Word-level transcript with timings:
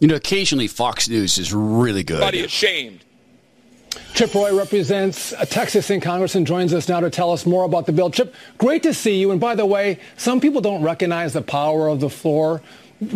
You 0.00 0.06
know, 0.06 0.14
occasionally 0.14 0.68
Fox 0.68 1.08
News 1.08 1.38
is 1.38 1.52
really 1.52 2.04
good. 2.04 2.20
Buddy 2.20 2.44
ashamed. 2.44 3.04
Chip 4.14 4.32
Roy 4.32 4.56
represents 4.56 5.34
Texas 5.50 5.90
in 5.90 6.00
Congress 6.00 6.36
and 6.36 6.46
joins 6.46 6.72
us 6.72 6.88
now 6.88 7.00
to 7.00 7.10
tell 7.10 7.32
us 7.32 7.44
more 7.44 7.64
about 7.64 7.86
the 7.86 7.92
bill. 7.92 8.08
Chip, 8.08 8.32
great 8.58 8.84
to 8.84 8.94
see 8.94 9.18
you. 9.18 9.32
And 9.32 9.40
by 9.40 9.56
the 9.56 9.66
way, 9.66 9.98
some 10.16 10.40
people 10.40 10.60
don't 10.60 10.82
recognize 10.82 11.32
the 11.32 11.42
power 11.42 11.88
of 11.88 11.98
the 11.98 12.08
floor. 12.08 12.62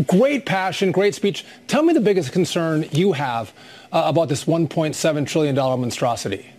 Great 0.08 0.44
passion, 0.44 0.90
great 0.90 1.14
speech. 1.14 1.44
Tell 1.68 1.84
me 1.84 1.92
the 1.92 2.00
biggest 2.00 2.32
concern 2.32 2.84
you 2.90 3.12
have 3.12 3.52
uh, 3.92 4.02
about 4.06 4.28
this 4.28 4.44
$1.7 4.44 5.26
trillion 5.26 5.54
monstrosity. 5.54 6.50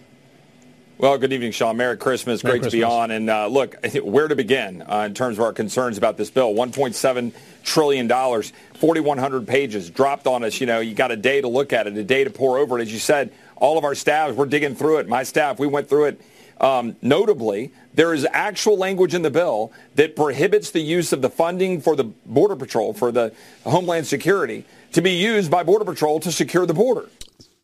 Well, 1.00 1.18
good 1.18 1.34
evening, 1.34 1.52
Sean. 1.52 1.76
Merry 1.78 1.98
Christmas. 1.98 2.44
Merry 2.44 2.60
Great 2.60 2.72
Christmas. 2.72 2.72
to 2.74 2.78
be 2.78 2.84
on. 2.84 3.12
And 3.12 3.30
uh, 3.30 3.48
look, 3.48 3.76
where 4.04 4.28
to 4.28 4.36
begin 4.36 4.84
uh, 4.84 5.00
in 5.08 5.14
terms 5.14 5.38
of 5.38 5.44
our 5.44 5.52
concerns 5.52 5.98
about 5.98 6.18
this 6.18 6.30
bill? 6.30 6.54
$1.7 6.54 7.34
trillion, 7.64 8.08
4,100 8.08 9.48
pages 9.48 9.90
dropped 9.90 10.28
on 10.28 10.44
us. 10.44 10.62
You 10.62 10.68
know, 10.68 10.80
you 10.80 10.94
got 10.94 11.12
a 11.12 11.18
day 11.18 11.42
to 11.42 11.48
look 11.48 11.74
at 11.74 11.88
it, 11.88 11.98
a 11.98 12.04
day 12.04 12.24
to 12.24 12.30
pour 12.30 12.60
over 12.60 12.78
it. 12.78 12.84
As 12.84 12.94
you 12.94 13.00
said, 13.00 13.34
all 13.56 13.78
of 13.78 13.84
our 13.84 13.96
staffs, 13.96 14.36
we're 14.36 14.46
digging 14.46 14.76
through 14.76 14.98
it. 15.00 15.08
My 15.08 15.24
staff, 15.24 15.60
we 15.60 15.68
went 15.68 15.90
through 15.90 16.06
it. 16.06 16.22
Um, 16.62 16.96
notably, 17.02 17.74
there 17.96 18.14
is 18.14 18.28
actual 18.32 18.78
language 18.78 19.16
in 19.16 19.24
the 19.24 19.32
bill 19.32 19.74
that 19.96 20.16
prohibits 20.16 20.72
the 20.72 20.80
use 20.80 21.12
of 21.12 21.22
the 21.22 21.30
funding 21.30 21.82
for 21.82 21.96
the 21.96 22.04
Border 22.04 22.56
Patrol, 22.56 22.94
for 22.94 23.12
the 23.12 23.34
Homeland 23.66 24.06
Security, 24.06 24.64
to 24.92 25.02
be 25.02 25.12
used 25.12 25.50
by 25.50 25.64
Border 25.64 25.86
Patrol 25.86 26.20
to 26.20 26.32
secure 26.32 26.68
the 26.68 26.74
border. 26.74 27.10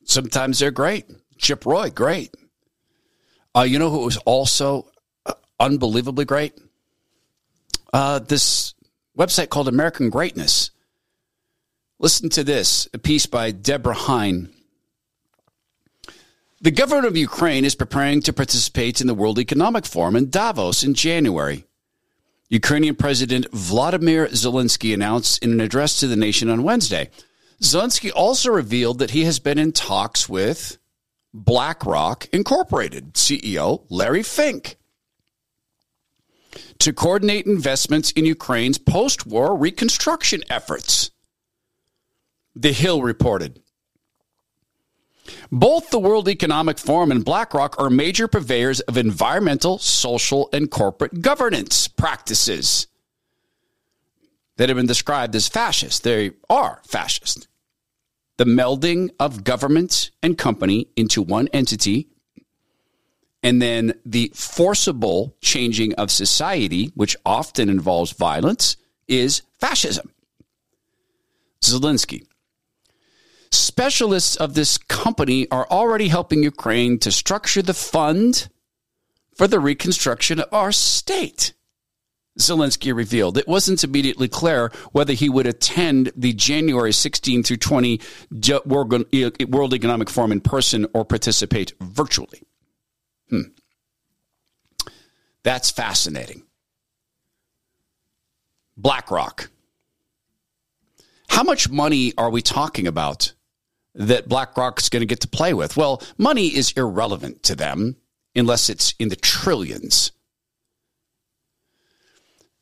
Sometimes 0.03 0.59
they're 0.59 0.71
great. 0.71 1.05
Chip 1.37 1.65
Roy, 1.65 1.91
great. 1.91 2.35
Uh, 3.59 3.63
you 3.63 3.77
know 3.77 3.89
who 3.89 4.05
was 4.05 4.15
also 4.19 4.87
uh, 5.25 5.33
unbelievably 5.59 6.23
great? 6.23 6.53
Uh, 7.91 8.19
this 8.19 8.73
website 9.17 9.49
called 9.49 9.67
American 9.67 10.09
Greatness. 10.09 10.71
Listen 11.99 12.29
to 12.29 12.45
this 12.45 12.87
a 12.93 12.97
piece 12.97 13.25
by 13.25 13.51
Debra 13.51 13.95
Heine. 13.95 14.49
The 16.61 16.71
government 16.71 17.07
of 17.07 17.17
Ukraine 17.17 17.65
is 17.65 17.75
preparing 17.75 18.21
to 18.21 18.31
participate 18.31 19.01
in 19.01 19.07
the 19.07 19.13
World 19.13 19.37
Economic 19.37 19.85
Forum 19.85 20.15
in 20.15 20.29
Davos 20.29 20.81
in 20.81 20.93
January. 20.93 21.65
Ukrainian 22.47 22.95
President 22.95 23.45
Vladimir 23.51 24.27
Zelensky 24.27 24.93
announced 24.93 25.43
in 25.43 25.51
an 25.51 25.59
address 25.59 25.99
to 25.99 26.07
the 26.07 26.15
nation 26.15 26.49
on 26.49 26.63
Wednesday. 26.63 27.09
Zelensky 27.61 28.09
also 28.15 28.51
revealed 28.51 28.99
that 28.99 29.11
he 29.11 29.25
has 29.25 29.37
been 29.37 29.57
in 29.57 29.73
talks 29.73 30.29
with 30.29 30.77
BlackRock 31.33 32.27
Incorporated 32.33 33.13
CEO 33.13 33.85
Larry 33.89 34.23
Fink 34.23 34.77
to 36.79 36.93
coordinate 36.93 37.45
investments 37.45 38.11
in 38.11 38.25
Ukraine's 38.25 38.77
post 38.77 39.27
war 39.27 39.55
reconstruction 39.55 40.43
efforts. 40.49 41.11
The 42.55 42.71
Hill 42.71 43.01
reported. 43.03 43.61
Both 45.51 45.91
the 45.91 45.99
World 45.99 46.27
Economic 46.27 46.79
Forum 46.79 47.11
and 47.11 47.23
BlackRock 47.23 47.79
are 47.79 47.89
major 47.89 48.27
purveyors 48.27 48.79
of 48.81 48.97
environmental, 48.97 49.77
social, 49.77 50.49
and 50.51 50.71
corporate 50.71 51.21
governance 51.21 51.87
practices 51.87 52.87
that 54.57 54.69
have 54.69 54.77
been 54.77 54.87
described 54.87 55.35
as 55.35 55.47
fascist. 55.47 56.03
They 56.03 56.31
are 56.49 56.81
fascist. 56.85 57.48
The 58.39 58.45
melding 58.45 59.09
of 59.19 59.43
government 59.43 60.11
and 60.23 60.37
company 60.37 60.87
into 60.95 61.21
one 61.21 61.49
entity, 61.49 62.07
and 63.43 63.61
then 63.61 63.95
the 64.05 64.31
forcible 64.33 65.35
changing 65.41 65.93
of 65.95 66.09
society, 66.09 66.93
which 66.95 67.17
often 67.25 67.67
involves 67.67 68.13
violence, 68.13 68.77
is 69.09 69.41
fascism. 69.59 70.13
Zelensky. 71.61 72.27
Specialists 73.51 74.37
of 74.37 74.53
this 74.53 74.77
company 74.77 75.45
are 75.51 75.67
already 75.69 76.07
helping 76.07 76.41
Ukraine 76.41 76.97
to 76.99 77.11
structure 77.11 77.61
the 77.61 77.73
fund 77.73 78.47
for 79.35 79.47
the 79.49 79.59
reconstruction 79.59 80.39
of 80.39 80.47
our 80.53 80.71
state. 80.71 81.51
Zelensky 82.37 82.95
revealed 82.95 83.37
it 83.37 83.47
wasn't 83.47 83.83
immediately 83.83 84.27
clear 84.27 84.71
whether 84.91 85.13
he 85.13 85.29
would 85.29 85.47
attend 85.47 86.11
the 86.15 86.33
January 86.33 86.93
16 86.93 87.43
through 87.43 87.57
20 87.57 87.99
World 88.65 89.73
Economic 89.73 90.09
Forum 90.09 90.31
in 90.31 90.41
person 90.41 90.87
or 90.93 91.03
participate 91.05 91.73
virtually. 91.81 92.43
Hmm. 93.29 93.41
That's 95.43 95.71
fascinating. 95.71 96.43
BlackRock. 98.77 99.49
How 101.29 101.43
much 101.43 101.69
money 101.69 102.13
are 102.17 102.29
we 102.29 102.41
talking 102.41 102.87
about 102.87 103.33
that 103.95 104.29
BlackRock's 104.29 104.89
going 104.89 105.01
to 105.01 105.05
get 105.05 105.21
to 105.21 105.27
play 105.27 105.53
with? 105.53 105.75
Well, 105.77 106.01
money 106.17 106.47
is 106.47 106.71
irrelevant 106.71 107.43
to 107.43 107.55
them 107.55 107.97
unless 108.35 108.69
it's 108.69 108.93
in 108.99 109.09
the 109.09 109.15
trillions. 109.15 110.11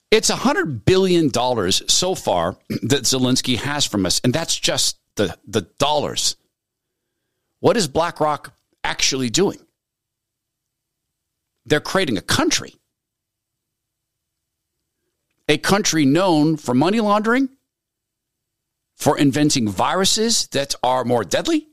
It's 0.10 0.32
$100 0.32 0.86
billion 0.86 1.32
so 1.72 2.16
far 2.16 2.58
that 2.70 3.04
Zelensky 3.04 3.58
has 3.58 3.86
from 3.86 4.06
us, 4.06 4.22
and 4.24 4.34
that's 4.34 4.58
just 4.58 4.98
the, 5.16 5.38
the 5.46 5.62
dollars. 5.80 6.38
What 7.60 7.76
is 7.76 7.88
BlackRock 7.88 8.54
actually 8.84 9.30
doing? 9.30 9.60
They're 11.66 11.82
creating 11.82 12.18
a 12.18 12.22
country. 12.22 12.76
A 15.50 15.58
country 15.58 16.06
known 16.06 16.58
for 16.58 16.74
money 16.74 17.00
laundering, 17.00 17.50
for 18.96 19.18
inventing 19.18 19.68
viruses 19.68 20.48
that 20.48 20.76
are 20.84 21.04
more 21.04 21.24
deadly. 21.24 21.68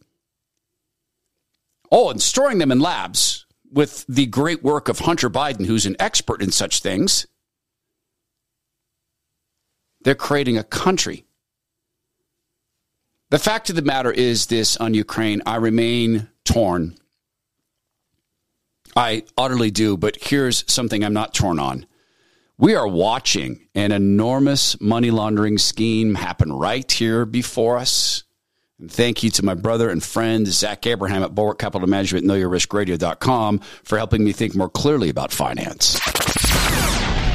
Oh, 1.91 2.11
and 2.11 2.21
storing 2.21 2.59
them 2.59 2.73
in 2.73 2.81
labs 2.81 3.47
with 3.71 4.05
the 4.09 4.27
great 4.27 4.63
work 4.63 4.89
of 4.89 5.01
Hunter 5.01 5.31
Biden, 5.31 5.67
who's 5.67 5.87
an 5.87 5.97
expert 5.99 6.43
in 6.43 6.51
such 6.51 6.81
things. 6.81 7.27
They're 10.05 10.15
creating 10.15 10.57
a 10.57 10.65
country. 10.65 11.25
The 13.31 13.39
fact 13.39 13.69
of 13.71 13.77
the 13.77 13.83
matter 13.83 14.13
is 14.13 14.47
this 14.47 14.77
on 14.77 14.95
Ukraine, 14.95 15.43
I 15.45 15.57
remain 15.57 16.29
torn. 16.45 16.97
I 18.97 19.25
utterly 19.37 19.73
do, 19.73 19.97
but 19.97 20.17
here's 20.21 20.71
something 20.73 21.03
I'm 21.03 21.15
not 21.15 21.35
torn 21.35 21.59
on. 21.59 21.87
We 22.57 22.77
are 22.77 22.87
watching 22.87 23.67
an 23.75 23.91
enormous 23.91 24.81
money 24.81 25.11
laundering 25.11 25.59
scheme 25.59 26.15
happen 26.15 26.53
right 26.53 26.91
here 26.91 27.27
before 27.27 27.79
us. 27.79 28.23
And 28.79 28.91
thank 28.91 29.25
you 29.25 29.31
to 29.31 29.45
my 29.45 29.55
brother 29.55 29.91
and 29.91 30.03
friend, 30.03 30.47
Zach 30.47 30.87
Abraham 30.87 31.25
at 31.25 31.35
Bulwark 31.35 31.59
Capital 31.59 31.89
Management, 31.89 32.27
KnowYourRiskRadio.com 32.27 33.59
for 33.83 33.99
helping 33.99 34.23
me 34.23 34.33
think 34.33 34.55
more 34.55 34.69
clearly 34.69 35.09
about 35.09 35.33
finance. 35.33 35.99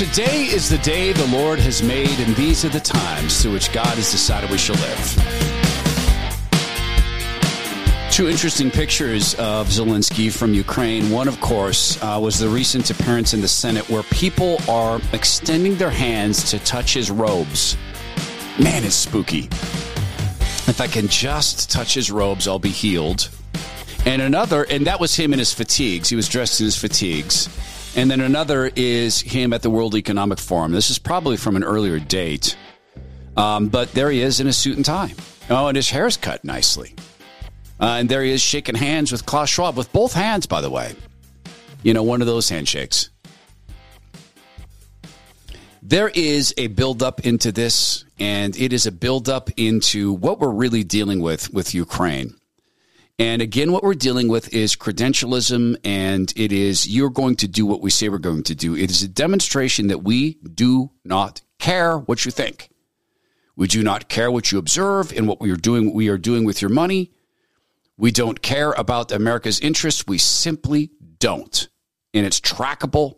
Today 0.00 0.44
is 0.46 0.70
the 0.70 0.78
day 0.78 1.12
the 1.12 1.26
Lord 1.26 1.58
has 1.58 1.82
made, 1.82 2.18
and 2.20 2.34
these 2.34 2.64
are 2.64 2.70
the 2.70 2.80
times 2.80 3.42
through 3.42 3.52
which 3.52 3.70
God 3.70 3.84
has 3.84 4.10
decided 4.10 4.48
we 4.48 4.56
shall 4.56 4.76
live. 4.76 5.14
Two 8.10 8.26
interesting 8.26 8.70
pictures 8.70 9.34
of 9.34 9.68
Zelensky 9.68 10.32
from 10.32 10.54
Ukraine. 10.54 11.10
One, 11.10 11.28
of 11.28 11.38
course, 11.42 12.02
uh, 12.02 12.18
was 12.18 12.38
the 12.38 12.48
recent 12.48 12.88
appearance 12.88 13.34
in 13.34 13.42
the 13.42 13.48
Senate 13.48 13.90
where 13.90 14.02
people 14.04 14.56
are 14.70 15.02
extending 15.12 15.76
their 15.76 15.90
hands 15.90 16.50
to 16.50 16.58
touch 16.60 16.94
his 16.94 17.10
robes. 17.10 17.76
Man, 18.58 18.84
it's 18.84 18.94
spooky. 18.94 19.50
If 20.66 20.80
I 20.80 20.86
can 20.86 21.08
just 21.08 21.70
touch 21.70 21.92
his 21.92 22.10
robes, 22.10 22.48
I'll 22.48 22.58
be 22.58 22.70
healed. 22.70 23.28
And 24.06 24.22
another, 24.22 24.62
and 24.62 24.86
that 24.86 24.98
was 24.98 25.14
him 25.14 25.34
in 25.34 25.38
his 25.38 25.52
fatigues. 25.52 26.08
He 26.08 26.16
was 26.16 26.26
dressed 26.26 26.58
in 26.58 26.64
his 26.64 26.78
fatigues. 26.78 27.50
And 27.96 28.10
then 28.10 28.20
another 28.20 28.70
is 28.76 29.20
him 29.20 29.52
at 29.52 29.62
the 29.62 29.70
World 29.70 29.96
Economic 29.96 30.38
Forum. 30.38 30.72
This 30.72 30.90
is 30.90 30.98
probably 30.98 31.36
from 31.36 31.56
an 31.56 31.64
earlier 31.64 31.98
date. 31.98 32.56
Um, 33.36 33.68
but 33.68 33.92
there 33.92 34.10
he 34.10 34.22
is 34.22 34.40
in 34.40 34.46
a 34.46 34.52
suit 34.52 34.76
and 34.76 34.84
tie. 34.84 35.12
Oh, 35.48 35.66
and 35.66 35.76
his 35.76 35.90
hair's 35.90 36.16
cut 36.16 36.44
nicely. 36.44 36.94
Uh, 37.80 37.96
and 37.98 38.08
there 38.08 38.22
he 38.22 38.30
is 38.30 38.40
shaking 38.40 38.74
hands 38.74 39.10
with 39.10 39.26
Klaus 39.26 39.48
Schwab, 39.48 39.76
with 39.76 39.92
both 39.92 40.12
hands, 40.12 40.46
by 40.46 40.60
the 40.60 40.70
way. 40.70 40.94
You 41.82 41.94
know, 41.94 42.02
one 42.02 42.20
of 42.20 42.26
those 42.26 42.48
handshakes. 42.48 43.10
There 45.82 46.10
is 46.14 46.54
a 46.58 46.68
buildup 46.68 47.26
into 47.26 47.50
this, 47.50 48.04
and 48.18 48.56
it 48.56 48.72
is 48.72 48.86
a 48.86 48.92
buildup 48.92 49.50
into 49.56 50.12
what 50.12 50.38
we're 50.38 50.50
really 50.50 50.84
dealing 50.84 51.20
with 51.20 51.52
with 51.52 51.74
Ukraine. 51.74 52.36
And 53.20 53.42
again, 53.42 53.70
what 53.70 53.82
we're 53.82 53.92
dealing 53.92 54.28
with 54.28 54.50
is 54.54 54.74
credentialism, 54.74 55.76
and 55.84 56.32
it 56.36 56.52
is 56.52 56.88
you're 56.88 57.10
going 57.10 57.36
to 57.36 57.46
do 57.46 57.66
what 57.66 57.82
we 57.82 57.90
say 57.90 58.08
we're 58.08 58.16
going 58.16 58.44
to 58.44 58.54
do. 58.54 58.74
It 58.74 58.90
is 58.90 59.02
a 59.02 59.08
demonstration 59.08 59.88
that 59.88 60.02
we 60.02 60.38
do 60.54 60.92
not 61.04 61.42
care 61.58 61.98
what 61.98 62.24
you 62.24 62.30
think. 62.30 62.70
We 63.56 63.66
do 63.66 63.82
not 63.82 64.08
care 64.08 64.30
what 64.30 64.50
you 64.50 64.58
observe 64.58 65.12
and 65.12 65.28
what 65.28 65.38
we 65.38 65.50
are 65.50 65.56
doing, 65.56 65.84
what 65.84 65.94
we 65.94 66.08
are 66.08 66.16
doing 66.16 66.44
with 66.44 66.62
your 66.62 66.70
money. 66.70 67.12
We 67.98 68.10
don't 68.10 68.40
care 68.40 68.72
about 68.72 69.12
America's 69.12 69.60
interests. 69.60 70.06
We 70.06 70.16
simply 70.16 70.90
don't. 71.18 71.68
And 72.14 72.24
it's 72.24 72.40
trackable, 72.40 73.16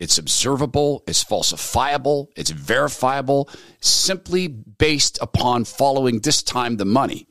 it's 0.00 0.18
observable, 0.18 1.04
it's 1.06 1.22
falsifiable, 1.22 2.26
it's 2.34 2.50
verifiable, 2.50 3.48
simply 3.80 4.48
based 4.48 5.16
upon 5.22 5.64
following 5.64 6.18
this 6.18 6.42
time 6.42 6.76
the 6.76 6.84
money. 6.84 7.28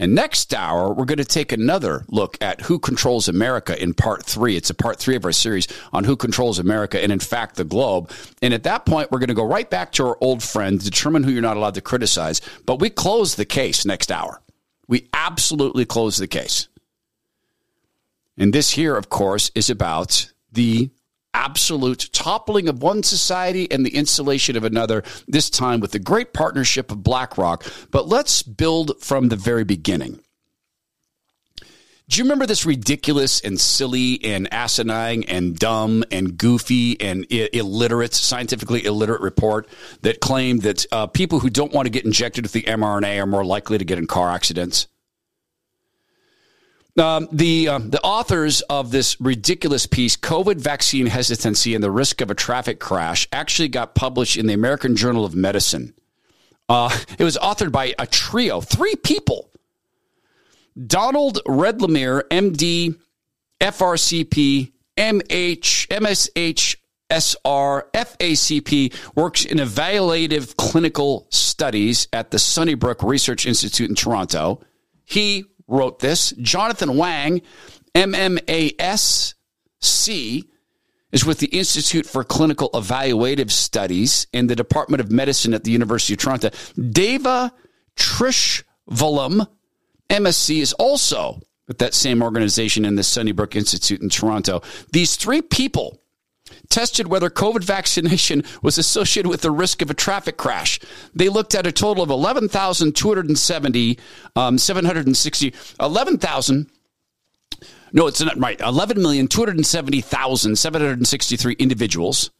And 0.00 0.14
next 0.14 0.54
hour, 0.54 0.92
we're 0.92 1.06
going 1.06 1.18
to 1.18 1.24
take 1.24 1.50
another 1.50 2.04
look 2.08 2.38
at 2.40 2.60
who 2.60 2.78
controls 2.78 3.28
America 3.28 3.80
in 3.82 3.94
part 3.94 4.24
three. 4.24 4.56
It's 4.56 4.70
a 4.70 4.74
part 4.74 5.00
three 5.00 5.16
of 5.16 5.24
our 5.24 5.32
series 5.32 5.66
on 5.92 6.04
who 6.04 6.14
controls 6.14 6.60
America 6.60 7.02
and, 7.02 7.10
in 7.10 7.18
fact, 7.18 7.56
the 7.56 7.64
globe. 7.64 8.12
And 8.40 8.54
at 8.54 8.62
that 8.62 8.86
point, 8.86 9.10
we're 9.10 9.18
going 9.18 9.28
to 9.28 9.34
go 9.34 9.44
right 9.44 9.68
back 9.68 9.90
to 9.92 10.06
our 10.06 10.18
old 10.20 10.40
friend, 10.40 10.78
determine 10.78 11.24
who 11.24 11.32
you're 11.32 11.42
not 11.42 11.56
allowed 11.56 11.74
to 11.74 11.80
criticize. 11.80 12.40
But 12.64 12.78
we 12.78 12.90
close 12.90 13.34
the 13.34 13.44
case 13.44 13.84
next 13.84 14.12
hour. 14.12 14.40
We 14.86 15.08
absolutely 15.12 15.84
close 15.84 16.16
the 16.16 16.28
case. 16.28 16.68
And 18.36 18.52
this 18.52 18.70
here, 18.70 18.96
of 18.96 19.10
course, 19.10 19.50
is 19.56 19.68
about 19.68 20.32
the 20.52 20.90
absolute 21.38 22.10
toppling 22.12 22.68
of 22.68 22.82
one 22.82 23.02
society 23.02 23.70
and 23.70 23.86
the 23.86 23.94
installation 23.94 24.56
of 24.56 24.64
another, 24.64 25.04
this 25.28 25.48
time 25.48 25.78
with 25.78 25.92
the 25.92 25.98
great 25.98 26.32
partnership 26.32 26.90
of 26.90 27.04
BlackRock. 27.04 27.64
But 27.92 28.08
let's 28.08 28.42
build 28.42 29.00
from 29.00 29.28
the 29.28 29.36
very 29.36 29.64
beginning. 29.64 30.20
Do 32.08 32.16
you 32.16 32.24
remember 32.24 32.46
this 32.46 32.64
ridiculous 32.64 33.40
and 33.42 33.60
silly 33.60 34.18
and 34.24 34.52
asinine 34.52 35.24
and 35.24 35.58
dumb 35.58 36.04
and 36.10 36.38
goofy 36.38 36.98
and 37.00 37.26
illiterate, 37.30 38.14
scientifically 38.14 38.84
illiterate 38.86 39.20
report 39.20 39.68
that 40.00 40.20
claimed 40.20 40.62
that 40.62 40.86
uh, 40.90 41.06
people 41.06 41.40
who 41.40 41.50
don't 41.50 41.72
want 41.72 41.84
to 41.84 41.90
get 41.90 42.06
injected 42.06 42.44
with 42.44 42.52
the 42.52 42.62
mRNA 42.62 43.22
are 43.22 43.26
more 43.26 43.44
likely 43.44 43.76
to 43.76 43.84
get 43.84 43.98
in 43.98 44.06
car 44.06 44.30
accidents? 44.30 44.88
Um, 46.98 47.28
the 47.30 47.68
uh, 47.68 47.78
the 47.78 48.00
authors 48.02 48.60
of 48.62 48.90
this 48.90 49.20
ridiculous 49.20 49.86
piece, 49.86 50.16
"COVID 50.16 50.56
Vaccine 50.60 51.06
Hesitancy 51.06 51.74
and 51.74 51.84
the 51.84 51.90
Risk 51.90 52.20
of 52.20 52.30
a 52.30 52.34
Traffic 52.34 52.80
Crash," 52.80 53.28
actually 53.30 53.68
got 53.68 53.94
published 53.94 54.36
in 54.36 54.46
the 54.46 54.54
American 54.54 54.96
Journal 54.96 55.24
of 55.24 55.34
Medicine. 55.34 55.94
Uh, 56.68 56.96
it 57.18 57.24
was 57.24 57.36
authored 57.38 57.70
by 57.70 57.94
a 57.98 58.06
trio, 58.06 58.60
three 58.60 58.96
people: 58.96 59.50
Donald 60.86 61.38
Redelmeier, 61.46 62.22
MD, 62.30 62.96
FRCP, 63.60 64.72
MH, 64.96 65.88
MSH. 65.88 66.76
SR 67.10 67.88
FACP 67.94 68.94
works 69.16 69.46
in 69.46 69.56
evaluative 69.56 70.56
clinical 70.56 71.26
studies 71.30 72.06
at 72.12 72.30
the 72.30 72.38
Sunnybrook 72.38 73.02
Research 73.02 73.46
Institute 73.46 73.88
in 73.88 73.94
Toronto. 73.94 74.60
He 75.06 75.46
wrote 75.68 76.00
this. 76.00 76.32
Jonathan 76.40 76.96
Wang, 76.96 77.42
MMASC, 77.94 79.34
is 81.12 81.24
with 81.24 81.38
the 81.38 81.46
Institute 81.46 82.06
for 82.06 82.24
Clinical 82.24 82.70
Evaluative 82.70 83.50
Studies 83.50 84.26
in 84.32 84.46
the 84.48 84.56
Department 84.56 85.00
of 85.00 85.10
Medicine 85.10 85.54
at 85.54 85.64
the 85.64 85.70
University 85.70 86.14
of 86.14 86.18
Toronto. 86.18 86.50
Deva 86.90 87.52
Thiruchelvam, 87.96 89.46
MSc, 90.10 90.58
is 90.58 90.72
also 90.74 91.40
with 91.66 91.78
that 91.78 91.94
same 91.94 92.22
organization 92.22 92.84
in 92.84 92.96
the 92.96 93.02
Sunnybrook 93.02 93.54
Institute 93.54 94.00
in 94.00 94.08
Toronto. 94.08 94.62
These 94.92 95.16
three 95.16 95.42
people 95.42 96.00
tested 96.70 97.08
whether 97.08 97.30
COVID 97.30 97.64
vaccination 97.64 98.44
was 98.62 98.78
associated 98.78 99.28
with 99.28 99.42
the 99.42 99.50
risk 99.50 99.82
of 99.82 99.90
a 99.90 99.94
traffic 99.94 100.36
crash. 100.36 100.78
They 101.14 101.28
looked 101.28 101.54
at 101.54 101.66
a 101.66 101.72
total 101.72 102.02
of 102.02 102.10
11,270, 102.10 103.98
um, 104.36 104.58
760, 104.58 105.54
11,000. 105.80 106.70
No, 107.92 108.06
it's 108.06 108.20
not 108.20 108.38
right. 108.38 108.58
11,270,763 108.58 111.58
individuals. 111.58 112.30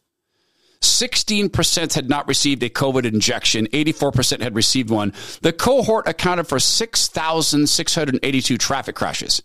16% 0.80 1.94
had 1.94 2.08
not 2.08 2.28
received 2.28 2.62
a 2.62 2.70
COVID 2.70 3.04
injection. 3.04 3.66
84% 3.68 4.42
had 4.42 4.54
received 4.54 4.90
one. 4.90 5.12
The 5.42 5.52
cohort 5.52 6.06
accounted 6.06 6.46
for 6.46 6.60
6,682 6.60 8.58
traffic 8.58 8.94
crashes. 8.94 9.42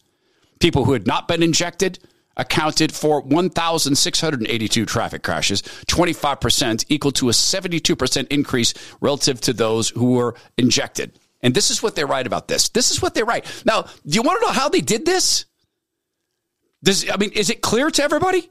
People 0.59 0.85
who 0.85 0.93
had 0.93 1.07
not 1.07 1.27
been 1.27 1.41
injected, 1.41 1.97
accounted 2.37 2.91
for 2.91 3.21
1,682 3.21 4.85
traffic 4.85 5.23
crashes, 5.23 5.61
25%, 5.61 6.85
equal 6.89 7.11
to 7.11 7.29
a 7.29 7.31
72% 7.31 8.27
increase 8.29 8.73
relative 9.01 9.39
to 9.41 9.53
those 9.53 9.89
who 9.89 10.13
were 10.13 10.35
injected. 10.57 11.19
And 11.41 11.53
this 11.53 11.69
is 11.69 11.83
what 11.83 11.95
they 11.95 12.05
write 12.05 12.25
about 12.25 12.47
this. 12.47 12.69
This 12.69 12.91
is 12.91 13.01
what 13.01 13.13
they 13.13 13.23
write. 13.23 13.45
Now, 13.65 13.83
do 13.83 14.15
you 14.15 14.21
want 14.21 14.39
to 14.41 14.47
know 14.47 14.53
how 14.53 14.69
they 14.69 14.81
did 14.81 15.05
this? 15.05 15.45
Does, 16.83 17.09
I 17.09 17.17
mean, 17.17 17.31
is 17.31 17.49
it 17.49 17.61
clear 17.61 17.89
to 17.91 18.03
everybody? 18.03 18.49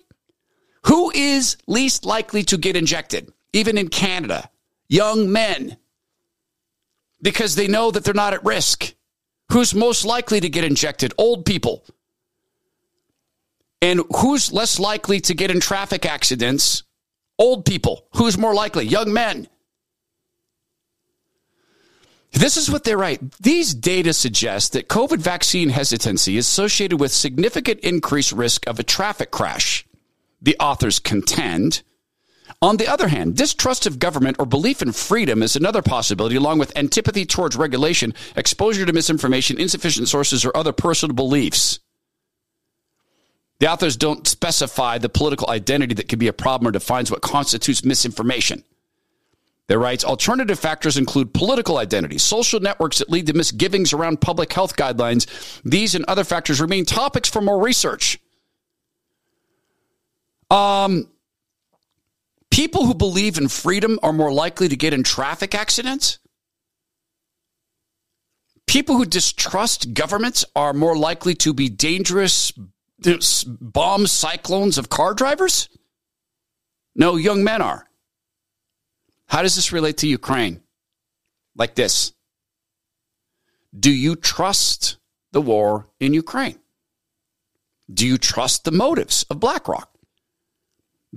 Who 0.87 1.11
is 1.11 1.57
least 1.67 2.05
likely 2.05 2.43
to 2.45 2.57
get 2.57 2.77
injected, 2.77 3.33
even 3.53 3.79
in 3.79 3.89
Canada? 3.89 4.51
Young 4.89 5.33
men. 5.33 5.77
Because 7.21 7.55
they 7.55 7.69
know 7.69 7.91
that 7.91 8.05
they're 8.05 8.15
not 8.15 8.35
at 8.35 8.45
risk. 8.45 8.95
Who's 9.53 9.75
most 9.75 10.05
likely 10.05 10.41
to 10.41 10.49
get 10.49 10.65
injected? 10.65 11.15
Old 11.19 11.45
people. 11.45 11.85
And 13.83 14.01
who's 14.17 14.53
less 14.53 14.79
likely 14.79 15.21
to 15.23 15.35
get 15.35 15.51
in 15.51 15.59
traffic 15.59 16.07
accidents? 16.07 16.85
Old 17.37 17.65
people. 17.67 18.07
Who's 18.15 18.39
more 18.39 18.55
likely? 18.55 18.87
Young 18.87 19.13
men. 19.13 19.49
This 22.31 22.57
is 22.57 22.71
what 22.71 22.85
they 22.85 22.95
write. 22.95 23.33
These 23.41 23.75
data 23.75 24.13
suggest 24.13 24.73
that 24.73 24.89
COVID 24.89 25.19
vaccine 25.19 25.69
hesitancy 25.69 26.37
is 26.37 26.47
associated 26.47 26.99
with 26.99 27.13
significant 27.13 27.81
increased 27.81 28.33
risk 28.33 28.67
of 28.69 28.79
a 28.79 28.85
traffic 28.85 29.33
crash. 29.33 29.85
The 30.41 30.57
authors 30.59 31.01
contend. 31.01 31.83
On 32.63 32.77
the 32.77 32.89
other 32.89 33.09
hand, 33.09 33.37
distrust 33.37 33.87
of 33.87 33.99
government 33.99 34.37
or 34.39 34.47
belief 34.47 34.81
in 34.81 34.93
freedom 34.93 35.43
is 35.43 35.57
another 35.57 35.83
possibility, 35.83 36.37
along 36.37 36.59
with 36.59 36.77
antipathy 36.77 37.27
towards 37.27 37.57
regulation, 37.57 38.15
exposure 38.37 38.87
to 38.87 38.93
misinformation, 38.93 39.59
insufficient 39.59 40.09
sources, 40.09 40.45
or 40.45 40.57
other 40.57 40.73
personal 40.73 41.15
beliefs. 41.15 41.81
The 43.63 43.71
authors 43.71 43.97
don't 43.97 44.27
specify 44.27 44.99
the 44.99 45.09
political 45.09 45.49
identity 45.49 45.95
that 45.95 46.09
could 46.09 46.19
be 46.19 46.27
a 46.27 46.33
problem 46.33 46.67
or 46.67 46.73
defines 46.73 47.13
what 47.13 47.23
constitutes 47.23 47.85
misinformation. 47.85 48.65
They 49.69 49.77
write 49.77 50.05
alternative 50.05 50.59
factors 50.59 50.97
include 50.97 51.33
political 51.33 51.79
identity, 51.79 52.19
social 52.19 52.59
networks 52.59 52.99
that 52.99 53.09
lead 53.09 53.29
to 53.29 53.35
misgivings 53.35 53.93
around 53.93 54.21
public 54.21 54.53
health 54.53 54.75
guidelines. 54.75 55.29
These 55.63 55.95
and 55.95 56.05
other 56.07 56.25
factors 56.25 56.61
remain 56.61 56.85
topics 56.85 57.29
for 57.29 57.41
more 57.41 57.63
research. 57.63 58.19
Um, 60.51 61.09
people 62.51 62.87
who 62.87 62.95
believe 62.95 63.39
in 63.39 63.47
freedom 63.47 64.01
are 64.03 64.13
more 64.13 64.33
likely 64.33 64.71
to 64.71 64.77
get 64.77 64.93
in 64.93 65.05
traffic 65.05 65.55
accidents. 65.55 66.19
People 68.67 68.97
who 68.97 69.05
distrust 69.05 69.95
governments 69.95 70.45
are 70.57 70.73
more 70.73 70.97
likely 70.97 71.37
to 71.37 71.55
be 71.55 71.69
dangerous 71.69 72.53
bomb 73.61 74.07
cyclones 74.07 74.79
of 74.79 74.89
car 74.89 75.15
drivers? 75.15 75.69
No, 76.95 77.17
young 77.17 77.43
men 77.45 77.63
are. 77.63 77.89
How 79.27 79.43
does 79.43 79.57
this 79.57 79.73
relate 79.73 79.99
to 79.99 80.07
Ukraine? 80.07 80.63
Like 81.57 81.75
this 81.75 82.13
Do 83.79 83.91
you 83.91 84.17
trust 84.17 84.99
the 85.33 85.41
war 85.41 85.89
in 86.01 86.15
Ukraine? 86.15 86.59
Do 87.93 88.07
you 88.07 88.19
trust 88.19 88.65
the 88.65 88.71
motives 88.71 89.25
of 89.31 89.41
BlackRock? 89.41 89.91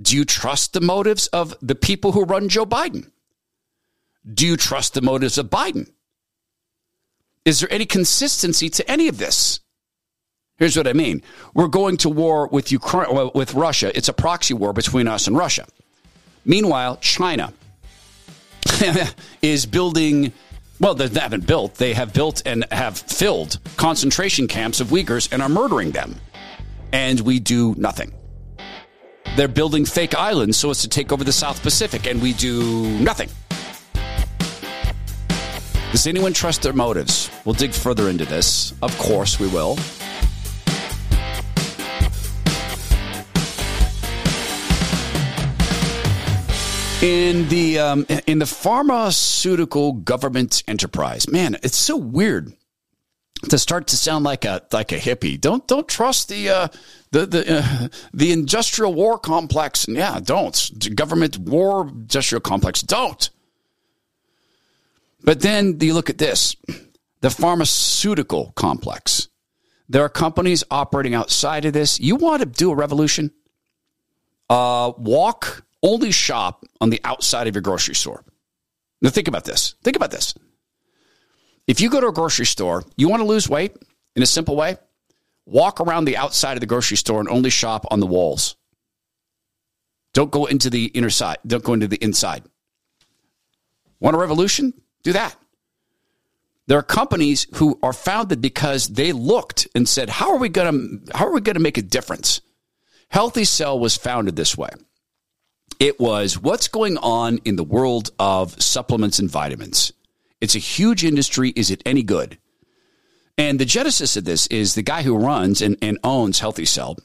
Do 0.00 0.16
you 0.16 0.24
trust 0.24 0.72
the 0.72 0.80
motives 0.80 1.26
of 1.28 1.54
the 1.62 1.74
people 1.74 2.12
who 2.12 2.24
run 2.24 2.48
Joe 2.48 2.66
Biden? 2.66 3.10
Do 4.32 4.46
you 4.46 4.56
trust 4.56 4.94
the 4.94 5.00
motives 5.00 5.38
of 5.38 5.46
Biden? 5.46 5.90
Is 7.44 7.60
there 7.60 7.72
any 7.72 7.86
consistency 7.86 8.68
to 8.70 8.90
any 8.90 9.08
of 9.08 9.18
this? 9.18 9.60
Here's 10.58 10.76
what 10.76 10.88
I 10.88 10.94
mean. 10.94 11.22
We're 11.54 11.68
going 11.68 11.98
to 11.98 12.08
war 12.08 12.48
with 12.48 12.72
Ukraine 12.72 13.30
with 13.34 13.54
Russia. 13.54 13.94
It's 13.96 14.08
a 14.08 14.12
proxy 14.12 14.54
war 14.54 14.72
between 14.72 15.06
us 15.06 15.26
and 15.26 15.36
Russia. 15.36 15.66
Meanwhile, 16.44 16.98
China 16.98 17.52
is 19.42 19.66
building 19.66 20.32
well, 20.78 20.94
they 20.94 21.08
haven't 21.08 21.46
built. 21.46 21.76
They 21.76 21.94
have 21.94 22.12
built 22.12 22.42
and 22.44 22.66
have 22.70 22.98
filled 22.98 23.58
concentration 23.76 24.46
camps 24.46 24.80
of 24.80 24.88
Uyghurs 24.88 25.32
and 25.32 25.40
are 25.40 25.48
murdering 25.48 25.92
them. 25.92 26.16
And 26.92 27.20
we 27.20 27.40
do 27.40 27.74
nothing. 27.78 28.12
They're 29.36 29.48
building 29.48 29.84
fake 29.84 30.14
islands 30.14 30.58
so 30.58 30.70
as 30.70 30.80
to 30.82 30.88
take 30.88 31.12
over 31.12 31.24
the 31.24 31.32
South 31.32 31.62
Pacific, 31.62 32.06
and 32.06 32.22
we 32.22 32.32
do 32.34 32.86
nothing. 33.00 33.28
Does 35.92 36.06
anyone 36.06 36.32
trust 36.32 36.62
their 36.62 36.72
motives? 36.72 37.30
We'll 37.44 37.54
dig 37.54 37.72
further 37.72 38.08
into 38.10 38.24
this. 38.24 38.74
Of 38.82 38.96
course, 38.98 39.40
we 39.40 39.48
will. 39.48 39.78
In 47.02 47.46
the 47.50 47.78
um, 47.78 48.06
in 48.26 48.38
the 48.38 48.46
pharmaceutical 48.46 49.92
government 49.92 50.62
enterprise, 50.66 51.30
man, 51.30 51.58
it's 51.62 51.76
so 51.76 51.94
weird 51.94 52.54
to 53.50 53.58
start 53.58 53.88
to 53.88 53.96
sound 53.98 54.24
like 54.24 54.46
a 54.46 54.62
like 54.72 54.92
a 54.92 54.98
hippie. 54.98 55.38
Don't 55.38 55.66
don't 55.68 55.86
trust 55.86 56.30
the 56.30 56.48
uh, 56.48 56.68
the 57.10 57.26
the 57.26 57.58
uh, 57.58 57.88
the 58.14 58.32
industrial 58.32 58.94
war 58.94 59.18
complex. 59.18 59.86
Yeah, 59.86 60.20
don't 60.20 60.96
government 60.96 61.36
war 61.36 61.86
industrial 61.86 62.40
complex. 62.40 62.80
Don't. 62.80 63.28
But 65.22 65.40
then 65.40 65.78
you 65.80 65.92
look 65.92 66.08
at 66.08 66.16
this, 66.16 66.56
the 67.20 67.28
pharmaceutical 67.28 68.52
complex. 68.52 69.28
There 69.86 70.02
are 70.02 70.08
companies 70.08 70.64
operating 70.70 71.14
outside 71.14 71.66
of 71.66 71.74
this. 71.74 72.00
You 72.00 72.16
want 72.16 72.40
to 72.40 72.46
do 72.46 72.70
a 72.70 72.74
revolution? 72.74 73.32
Uh, 74.48 74.92
walk 74.96 75.65
only 75.86 76.10
shop 76.10 76.64
on 76.80 76.90
the 76.90 77.00
outside 77.04 77.46
of 77.46 77.54
your 77.54 77.62
grocery 77.62 77.94
store. 77.94 78.24
Now, 79.00 79.10
think 79.10 79.28
about 79.28 79.44
this. 79.44 79.74
Think 79.82 79.96
about 79.96 80.10
this. 80.10 80.34
If 81.66 81.80
you 81.80 81.90
go 81.90 82.00
to 82.00 82.08
a 82.08 82.12
grocery 82.12 82.46
store, 82.46 82.84
you 82.96 83.08
want 83.08 83.20
to 83.20 83.26
lose 83.26 83.48
weight 83.48 83.76
in 84.14 84.22
a 84.22 84.26
simple 84.26 84.56
way, 84.56 84.76
walk 85.46 85.80
around 85.80 86.04
the 86.04 86.16
outside 86.16 86.54
of 86.54 86.60
the 86.60 86.66
grocery 86.66 86.96
store 86.96 87.20
and 87.20 87.28
only 87.28 87.50
shop 87.50 87.86
on 87.90 88.00
the 88.00 88.06
walls. 88.06 88.56
Don't 90.12 90.30
go 90.30 90.46
into 90.46 90.70
the 90.70 90.86
inner 90.86 91.10
side. 91.10 91.38
Don't 91.46 91.64
go 91.64 91.74
into 91.74 91.88
the 91.88 92.02
inside. 92.02 92.42
Want 94.00 94.16
a 94.16 94.18
revolution? 94.18 94.72
Do 95.02 95.12
that. 95.12 95.36
There 96.68 96.78
are 96.78 96.82
companies 96.82 97.46
who 97.56 97.78
are 97.82 97.92
founded 97.92 98.40
because 98.40 98.88
they 98.88 99.12
looked 99.12 99.68
and 99.74 99.88
said, 99.88 100.08
"How 100.08 100.32
are 100.32 100.38
we 100.38 100.48
going 100.48 101.02
to 101.06 101.16
how 101.16 101.26
are 101.26 101.32
we 101.32 101.40
going 101.40 101.54
to 101.54 101.62
make 101.62 101.78
a 101.78 101.82
difference?" 101.82 102.40
Healthy 103.08 103.44
Cell 103.44 103.78
was 103.78 103.96
founded 103.96 104.34
this 104.34 104.56
way. 104.56 104.70
It 105.78 106.00
was 106.00 106.38
what's 106.38 106.68
going 106.68 106.96
on 106.98 107.38
in 107.44 107.56
the 107.56 107.64
world 107.64 108.10
of 108.18 108.60
supplements 108.62 109.18
and 109.18 109.30
vitamins. 109.30 109.92
It's 110.40 110.54
a 110.54 110.60
huge 110.60 111.04
industry. 111.04 111.52
Is 111.54 111.70
it 111.70 111.82
any 111.84 112.02
good? 112.02 112.38
And 113.38 113.58
the 113.58 113.66
genesis 113.66 114.16
of 114.16 114.24
this 114.24 114.46
is 114.46 114.74
the 114.74 114.82
guy 114.82 115.02
who 115.02 115.16
runs 115.16 115.60
and, 115.60 115.76
and 115.82 115.98
owns 116.02 116.40
Healthy 116.40 116.64
Cell 116.64 116.96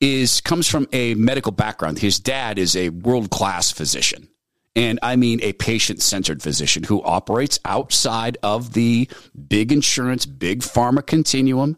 is 0.00 0.40
comes 0.40 0.68
from 0.68 0.88
a 0.92 1.14
medical 1.14 1.52
background. 1.52 1.98
His 1.98 2.20
dad 2.20 2.58
is 2.58 2.76
a 2.76 2.90
world 2.90 3.30
class 3.30 3.70
physician. 3.70 4.28
And 4.76 5.00
I 5.02 5.16
mean 5.16 5.40
a 5.42 5.52
patient 5.52 6.00
centered 6.00 6.42
physician 6.42 6.84
who 6.84 7.02
operates 7.02 7.58
outside 7.64 8.38
of 8.42 8.72
the 8.72 9.08
big 9.48 9.72
insurance, 9.72 10.26
big 10.26 10.60
pharma 10.60 11.04
continuum, 11.04 11.76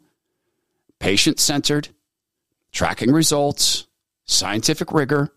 patient 0.99 1.41
centered, 1.41 1.89
tracking 2.71 3.11
results, 3.11 3.87
scientific 4.27 4.93
rigor, 4.93 5.33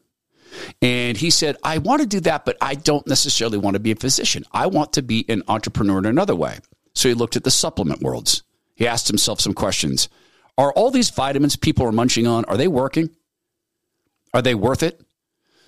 and 0.81 1.17
he 1.17 1.29
said, 1.29 1.57
I 1.63 1.77
want 1.77 2.01
to 2.01 2.07
do 2.07 2.19
that, 2.21 2.45
but 2.45 2.57
I 2.61 2.75
don't 2.75 3.05
necessarily 3.07 3.57
want 3.57 3.75
to 3.75 3.79
be 3.79 3.91
a 3.91 3.95
physician. 3.95 4.43
I 4.51 4.67
want 4.67 4.93
to 4.93 5.01
be 5.01 5.25
an 5.29 5.43
entrepreneur 5.47 5.97
in 5.99 6.05
another 6.05 6.35
way. 6.35 6.59
So 6.93 7.09
he 7.09 7.15
looked 7.15 7.35
at 7.35 7.43
the 7.43 7.51
supplement 7.51 8.01
worlds. 8.01 8.43
He 8.75 8.87
asked 8.87 9.07
himself 9.07 9.39
some 9.39 9.53
questions. 9.53 10.09
Are 10.57 10.71
all 10.73 10.91
these 10.91 11.09
vitamins 11.09 11.55
people 11.55 11.85
are 11.85 11.91
munching 11.91 12.27
on, 12.27 12.45
are 12.45 12.57
they 12.57 12.67
working? 12.67 13.09
Are 14.33 14.41
they 14.41 14.55
worth 14.55 14.83
it? 14.83 15.01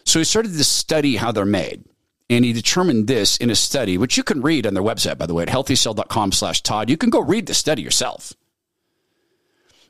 So 0.05 0.19
he 0.19 0.25
started 0.25 0.53
to 0.53 0.63
study 0.63 1.17
how 1.17 1.31
they're 1.31 1.45
made. 1.45 1.83
And 2.29 2.43
he 2.43 2.51
determined 2.51 3.07
this 3.07 3.37
in 3.37 3.49
a 3.49 3.55
study, 3.55 3.97
which 3.97 4.17
you 4.17 4.23
can 4.23 4.41
read 4.41 4.67
on 4.67 4.73
their 4.73 4.83
website, 4.83 5.17
by 5.17 5.25
the 5.25 5.33
way, 5.33 5.43
at 5.43 5.49
healthycell.com 5.49 6.33
slash 6.33 6.61
Todd. 6.61 6.89
You 6.89 6.97
can 6.97 7.09
go 7.09 7.21
read 7.21 7.45
the 7.45 7.53
study 7.53 7.81
yourself. 7.81 8.33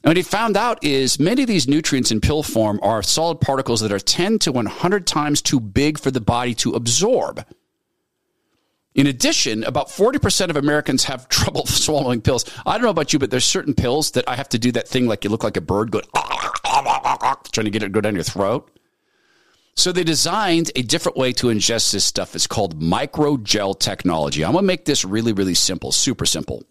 And 0.03 0.11
what 0.11 0.17
he 0.17 0.23
found 0.23 0.55
out 0.55 0.83
is 0.83 1.19
many 1.19 1.41
of 1.41 1.47
these 1.47 1.67
nutrients 1.67 2.11
in 2.11 2.21
pill 2.21 2.43
form 2.43 2.79
are 2.83 3.01
solid 3.01 3.41
particles 3.41 3.81
that 3.81 3.91
are 3.91 3.99
10 3.99 4.39
to 4.39 4.51
100 4.51 5.07
times 5.07 5.41
too 5.41 5.59
big 5.59 5.99
for 5.99 6.11
the 6.11 6.21
body 6.21 6.53
to 6.55 6.73
absorb. 6.73 7.45
In 8.93 9.05
addition, 9.05 9.63
about 9.63 9.89
40% 9.89 10.49
of 10.49 10.55
Americans 10.55 11.03
have 11.05 11.29
trouble 11.29 11.65
swallowing 11.65 12.21
pills. 12.21 12.45
I 12.65 12.73
don't 12.73 12.83
know 12.83 12.89
about 12.89 13.13
you, 13.13 13.19
but 13.19 13.31
there's 13.31 13.45
certain 13.45 13.73
pills 13.73 14.11
that 14.11 14.27
I 14.27 14.35
have 14.35 14.49
to 14.49 14.59
do 14.59 14.71
that 14.73 14.87
thing 14.87 15.07
like 15.07 15.23
you 15.23 15.29
look 15.29 15.43
like 15.43 15.57
a 15.57 15.61
bird 15.61 15.91
going, 15.91 16.05
trying 16.13 17.65
to 17.65 17.69
get 17.69 17.83
it 17.83 17.87
to 17.87 17.89
go 17.89 18.01
down 18.01 18.15
your 18.15 18.23
throat. 18.23 18.71
So 19.75 19.91
they 19.91 20.03
designed 20.03 20.71
a 20.75 20.81
different 20.81 21.17
way 21.17 21.33
to 21.33 21.47
ingest 21.47 21.91
this 21.91 22.03
stuff. 22.03 22.33
It's 22.33 22.47
called 22.47 22.81
microgel 22.81 23.79
technology. 23.79 24.43
I'm 24.43 24.53
going 24.53 24.63
to 24.63 24.67
make 24.67 24.85
this 24.85 25.05
really, 25.05 25.33
really 25.33 25.53
simple, 25.53 25.91
super 25.91 26.25
simple. 26.25 26.63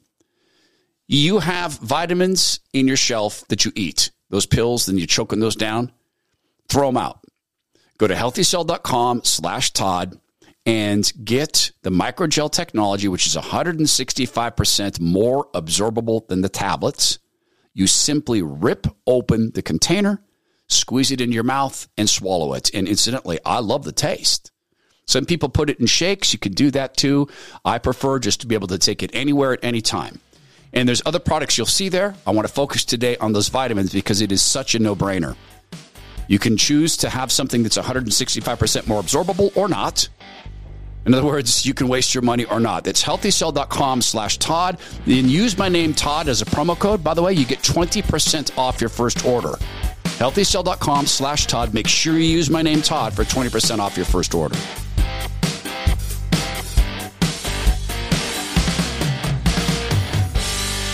You 1.08 1.38
have 1.38 1.78
vitamins 1.78 2.60
in 2.72 2.88
your 2.88 2.96
shelf 2.96 3.46
that 3.48 3.64
you 3.64 3.72
eat, 3.74 4.10
those 4.30 4.46
pills, 4.46 4.86
then 4.86 4.98
you're 4.98 5.06
choking 5.06 5.40
those 5.40 5.56
down, 5.56 5.92
throw 6.68 6.88
them 6.88 6.96
out. 6.96 7.20
Go 7.98 8.06
to 8.06 8.14
healthycell.com 8.14 9.22
slash 9.24 9.72
Todd 9.72 10.20
and 10.66 11.10
get 11.24 11.70
the 11.82 11.90
microgel 11.90 12.50
technology, 12.50 13.06
which 13.06 13.26
is 13.26 13.36
165% 13.36 15.00
more 15.00 15.48
absorbable 15.52 16.26
than 16.26 16.40
the 16.40 16.48
tablets. 16.48 17.20
You 17.72 17.86
simply 17.86 18.42
rip 18.42 18.88
open 19.06 19.52
the 19.54 19.62
container, 19.62 20.20
squeeze 20.68 21.12
it 21.12 21.20
into 21.20 21.34
your 21.34 21.44
mouth, 21.44 21.88
and 21.96 22.10
swallow 22.10 22.54
it. 22.54 22.74
And 22.74 22.88
incidentally, 22.88 23.38
I 23.46 23.60
love 23.60 23.84
the 23.84 23.92
taste. 23.92 24.50
Some 25.06 25.24
people 25.24 25.48
put 25.48 25.70
it 25.70 25.78
in 25.78 25.86
shakes. 25.86 26.32
You 26.32 26.40
can 26.40 26.52
do 26.52 26.72
that 26.72 26.96
too. 26.96 27.28
I 27.64 27.78
prefer 27.78 28.18
just 28.18 28.40
to 28.40 28.48
be 28.48 28.56
able 28.56 28.66
to 28.68 28.78
take 28.78 29.04
it 29.04 29.14
anywhere 29.14 29.52
at 29.52 29.60
any 29.62 29.80
time. 29.80 30.20
And 30.76 30.86
there's 30.86 31.00
other 31.06 31.18
products 31.18 31.56
you'll 31.56 31.66
see 31.66 31.88
there. 31.88 32.14
I 32.26 32.32
want 32.32 32.46
to 32.46 32.52
focus 32.52 32.84
today 32.84 33.16
on 33.16 33.32
those 33.32 33.48
vitamins 33.48 33.94
because 33.94 34.20
it 34.20 34.30
is 34.30 34.42
such 34.42 34.74
a 34.74 34.78
no 34.78 34.94
brainer. 34.94 35.34
You 36.28 36.38
can 36.38 36.58
choose 36.58 36.98
to 36.98 37.08
have 37.08 37.32
something 37.32 37.62
that's 37.62 37.78
165% 37.78 38.86
more 38.86 39.02
absorbable 39.02 39.56
or 39.56 39.68
not. 39.68 40.06
In 41.06 41.14
other 41.14 41.24
words, 41.24 41.64
you 41.64 41.72
can 41.72 41.88
waste 41.88 42.14
your 42.14 42.22
money 42.22 42.44
or 42.44 42.60
not. 42.60 42.84
That's 42.84 43.02
healthycell.com 43.02 44.02
slash 44.02 44.36
Todd. 44.36 44.78
Then 45.06 45.30
use 45.30 45.56
my 45.56 45.70
name 45.70 45.94
Todd 45.94 46.28
as 46.28 46.42
a 46.42 46.44
promo 46.44 46.78
code. 46.78 47.02
By 47.02 47.14
the 47.14 47.22
way, 47.22 47.32
you 47.32 47.46
get 47.46 47.60
20% 47.60 48.58
off 48.58 48.78
your 48.78 48.90
first 48.90 49.24
order. 49.24 49.54
Healthycell.com 50.18 51.06
slash 51.06 51.46
Todd. 51.46 51.72
Make 51.72 51.86
sure 51.86 52.14
you 52.14 52.24
use 52.24 52.50
my 52.50 52.60
name 52.60 52.82
Todd 52.82 53.14
for 53.14 53.24
20% 53.24 53.78
off 53.78 53.96
your 53.96 54.04
first 54.04 54.34
order. 54.34 54.56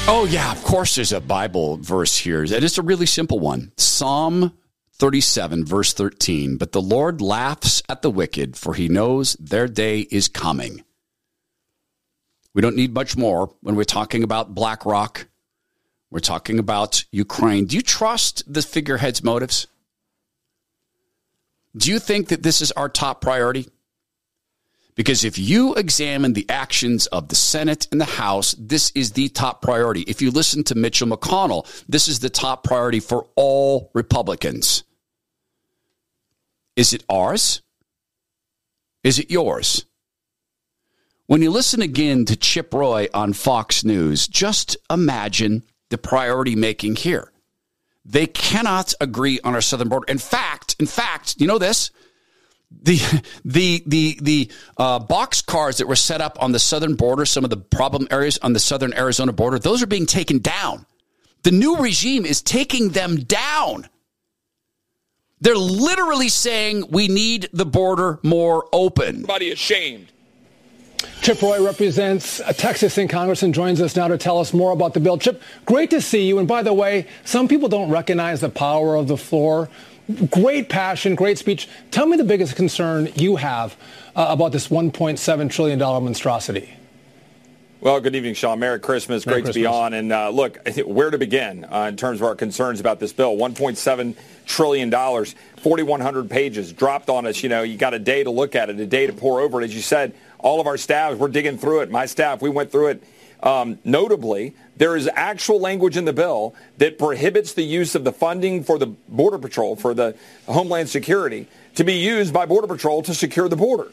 Oh, 0.09 0.26
yeah, 0.28 0.50
of 0.50 0.62
course 0.64 0.97
there's 0.97 1.12
a 1.12 1.21
Bible 1.21 1.76
verse 1.76 2.16
here. 2.16 2.42
It 2.42 2.64
is 2.64 2.76
a 2.76 2.82
really 2.82 3.06
simple 3.06 3.38
one. 3.38 3.73
Psalm 3.76 4.52
37, 4.94 5.64
verse 5.64 5.92
13. 5.92 6.56
But 6.56 6.73
the 6.73 6.82
Lord 6.82 7.21
laughs 7.21 7.82
at 7.88 8.02
the 8.02 8.11
wicked, 8.11 8.56
for 8.56 8.75
he 8.75 8.88
knows 8.88 9.35
their 9.35 9.68
day 9.68 10.00
is 10.00 10.28
coming. 10.28 10.85
We 12.52 12.62
don't 12.62 12.76
need 12.76 12.92
much 12.92 13.16
more 13.16 13.54
when 13.62 13.76
we're 13.76 13.85
talking 13.85 14.23
about 14.23 14.54
BlackRock. 14.54 15.28
We're 16.11 16.18
talking 16.21 16.59
about 16.59 17.04
Ukraine. 17.11 17.66
Do 17.66 17.76
you 17.76 17.82
trust 17.82 18.42
the 18.52 18.61
figurehead's 18.61 19.25
motives? 19.25 19.66
Do 21.76 21.90
you 21.90 21.99
think 21.99 22.28
that 22.28 22.42
this 22.42 22.61
is 22.61 22.71
our 22.73 22.88
top 22.88 23.21
priority? 23.23 23.68
Because 24.95 25.25
if 25.25 25.39
you 25.39 25.75
examine 25.75 26.35
the 26.35 26.49
actions 26.51 27.07
of 27.07 27.29
the 27.29 27.35
Senate 27.35 27.89
and 27.91 28.01
the 28.01 28.05
House, 28.05 28.55
this 28.59 28.93
is 28.95 29.13
the 29.13 29.29
top 29.29 29.63
priority. 29.63 30.03
If 30.03 30.21
you 30.21 30.31
listen 30.31 30.65
to 30.65 30.75
Mitchell 30.75 31.09
McConnell, 31.09 31.67
this 31.89 32.09
is 32.09 32.21
the 32.21 32.29
top 32.29 32.63
priority 32.63 33.01
for 33.01 33.27
all 33.35 33.91
Republicans. 33.95 34.85
Is 36.77 36.93
it 36.93 37.05
ours? 37.09 37.63
Is 39.03 39.19
it 39.19 39.31
yours? 39.31 39.87
When 41.27 41.41
you 41.41 41.51
listen 41.51 41.81
again 41.81 42.27
to 42.27 42.37
Chip 42.37 42.75
Roy 42.75 43.09
on 43.15 43.33
Fox 43.33 43.85
News, 43.85 44.29
just 44.29 44.77
imagine 44.91 45.63
the 45.89 45.97
priority 45.97 46.55
making 46.55 46.97
here. 46.97 47.33
They 48.05 48.27
cannot 48.27 48.93
agree 49.01 49.41
on 49.43 49.55
our 49.55 49.61
southern 49.61 49.89
border. 49.89 50.07
In 50.09 50.19
fact, 50.19 50.77
in 50.79 50.87
fact, 50.87 51.37
you 51.41 51.47
know 51.47 51.59
this? 51.59 51.91
The 52.83 53.23
the 53.45 53.83
the 53.87 54.19
the 54.21 54.50
uh, 54.76 54.99
box 54.99 55.43
cars 55.43 55.79
that 55.79 55.88
were 55.88 55.97
set 55.97 56.21
up 56.21 56.43
on 56.43 56.52
the 56.52 56.59
southern 56.59 56.95
border, 56.95 57.25
some 57.25 57.45
of 57.45 57.50
the 57.50 57.57
problem 57.57 58.07
areas 58.11 58.38
on 58.38 58.52
the 58.52 58.61
southern 58.61 58.95
Arizona 58.95 59.33
border, 59.33 59.59
those 59.59 59.83
are 59.83 59.87
being 59.87 60.07
taken 60.07 60.38
down. 60.38 60.87
The 61.43 61.50
new 61.50 61.79
regime 61.79 62.25
is 62.25 62.41
taking 62.41 62.91
them 62.91 63.17
down. 63.17 63.88
They're 65.41 65.57
literally 65.57 66.29
saying 66.29 66.87
we 66.91 67.09
need 67.09 67.49
the 67.52 67.67
border 67.67 68.21
more 68.23 68.69
open. 68.73 69.09
Everybody 69.09 69.50
ashamed. 69.50 70.12
Chip 71.21 71.43
Roy 71.43 71.64
represents 71.64 72.41
Texas 72.57 72.97
in 72.97 73.09
Congress 73.09 73.43
and 73.43 73.52
joins 73.52 73.81
us 73.81 73.97
now 73.97 74.07
to 74.07 74.19
tell 74.19 74.38
us 74.38 74.52
more 74.52 74.71
about 74.71 74.95
the 74.95 75.00
bill. 75.00 75.19
Chip, 75.19 75.43
great 75.67 75.91
to 75.91 76.00
see 76.00 76.26
you. 76.26 76.38
And 76.38 76.47
by 76.47 76.62
the 76.62 76.73
way, 76.73 77.09
some 77.25 77.49
people 77.49 77.69
don't 77.69 77.91
recognize 77.91 78.41
the 78.41 78.49
power 78.49 78.95
of 78.95 79.09
the 79.09 79.17
floor 79.17 79.69
great 80.12 80.69
passion, 80.69 81.14
great 81.14 81.38
speech. 81.38 81.69
Tell 81.90 82.07
me 82.07 82.16
the 82.16 82.25
biggest 82.25 82.57
concern 82.57 83.11
you 83.14 83.37
have 83.37 83.76
uh, 84.14 84.26
about 84.28 84.52
this 84.52 84.69
$1.7 84.69 85.50
trillion 85.50 85.78
monstrosity. 85.78 86.75
Well, 87.83 88.00
good 88.00 88.14
evening, 88.14 88.35
Sean. 88.35 88.61
Merry 88.61 88.78
Christmas. 88.78 89.26
Merry 89.26 89.42
Great 89.42 89.47
Christmas. 89.47 89.54
to 89.54 89.61
be 89.61 89.66
on. 89.66 89.92
And 89.92 90.12
uh, 90.12 90.31
look, 90.31 90.57
where 90.87 91.11
to 91.11 91.19
begin 91.19 91.64
uh, 91.64 91.87
in 91.88 91.97
terms 91.97 92.21
of 92.21 92.26
our 92.28 92.37
concerns 92.37 92.78
about 92.78 93.00
this 93.00 93.12
bill? 93.12 93.37
1.7 93.37 94.14
trillion 94.47 94.88
dollars, 94.88 95.35
4,100 95.62 96.31
pages 96.31 96.73
dropped 96.73 97.11
on 97.11 97.26
us. 97.26 97.42
You 97.42 97.49
know, 97.49 97.62
you 97.62 97.76
got 97.76 97.92
a 97.92 97.99
day 97.99 98.23
to 98.23 98.31
look 98.31 98.54
at 98.54 98.71
it, 98.71 98.78
a 98.78 98.87
day 98.87 99.09
to 99.09 99.12
pour 99.12 99.40
over 99.40 99.61
it. 99.61 99.64
As 99.64 99.75
you 99.75 99.83
said, 99.83 100.14
all 100.38 100.61
of 100.61 100.69
our 100.69 100.76
staffs, 100.76 101.16
we're 101.16 101.26
digging 101.26 101.59
through 101.59 101.81
it. 101.81 101.90
My 101.90 102.07
staff, 102.07 102.40
we 102.40 102.50
went 102.50 102.71
through 102.71 102.88
it. 102.88 103.02
Um, 103.43 103.79
notably, 103.85 104.55
there 104.77 104.97
is 104.97 105.09
actual 105.15 105.61
language 105.61 105.97
in 105.97 106.05
the 106.05 106.13
bill 106.13 106.55
that 106.79 106.99
prohibits 106.99 107.55
the 107.55 107.65
use 107.65 107.95
of 107.95 108.05
the 108.05 108.13
funding 108.13 108.63
for 108.63 108.79
the 108.79 108.87
Border 108.87 109.39
Patrol, 109.39 109.75
for 109.75 109.95
the 109.95 110.17
Homeland 110.47 110.89
Security, 110.89 111.49
to 111.75 111.83
be 111.83 111.95
used 111.95 112.33
by 112.33 112.47
Border 112.47 112.69
Patrol 112.69 113.03
to 113.03 113.15
secure 113.15 113.49
the 113.49 113.57
border. 113.57 113.91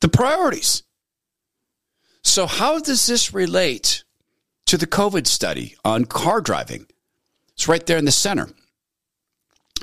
The 0.00 0.08
priorities. 0.08 0.82
So, 2.22 2.46
how 2.46 2.78
does 2.78 3.06
this 3.06 3.32
relate 3.32 4.04
to 4.66 4.76
the 4.76 4.86
COVID 4.86 5.26
study 5.26 5.76
on 5.84 6.04
car 6.04 6.42
driving? 6.42 6.86
It's 7.54 7.68
right 7.68 7.84
there 7.86 7.98
in 7.98 8.04
the 8.04 8.12
center. 8.12 8.50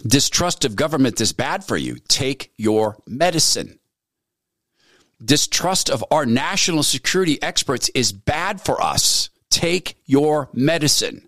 Distrust 0.06 0.66
of 0.66 0.76
government 0.76 1.22
is 1.22 1.34
bad 1.34 1.64
for 1.64 1.78
you. 1.78 1.98
Take 2.08 2.52
your 2.58 2.98
medicine. 3.08 3.80
Distrust 5.24 5.90
of 5.90 6.04
our 6.12 6.26
national 6.26 6.84
security 6.84 7.42
experts 7.42 7.90
is 7.90 8.12
bad 8.12 8.62
for 8.62 8.82
us. 8.82 9.30
Take 9.50 9.98
your 10.06 10.50
medicine. 10.54 11.28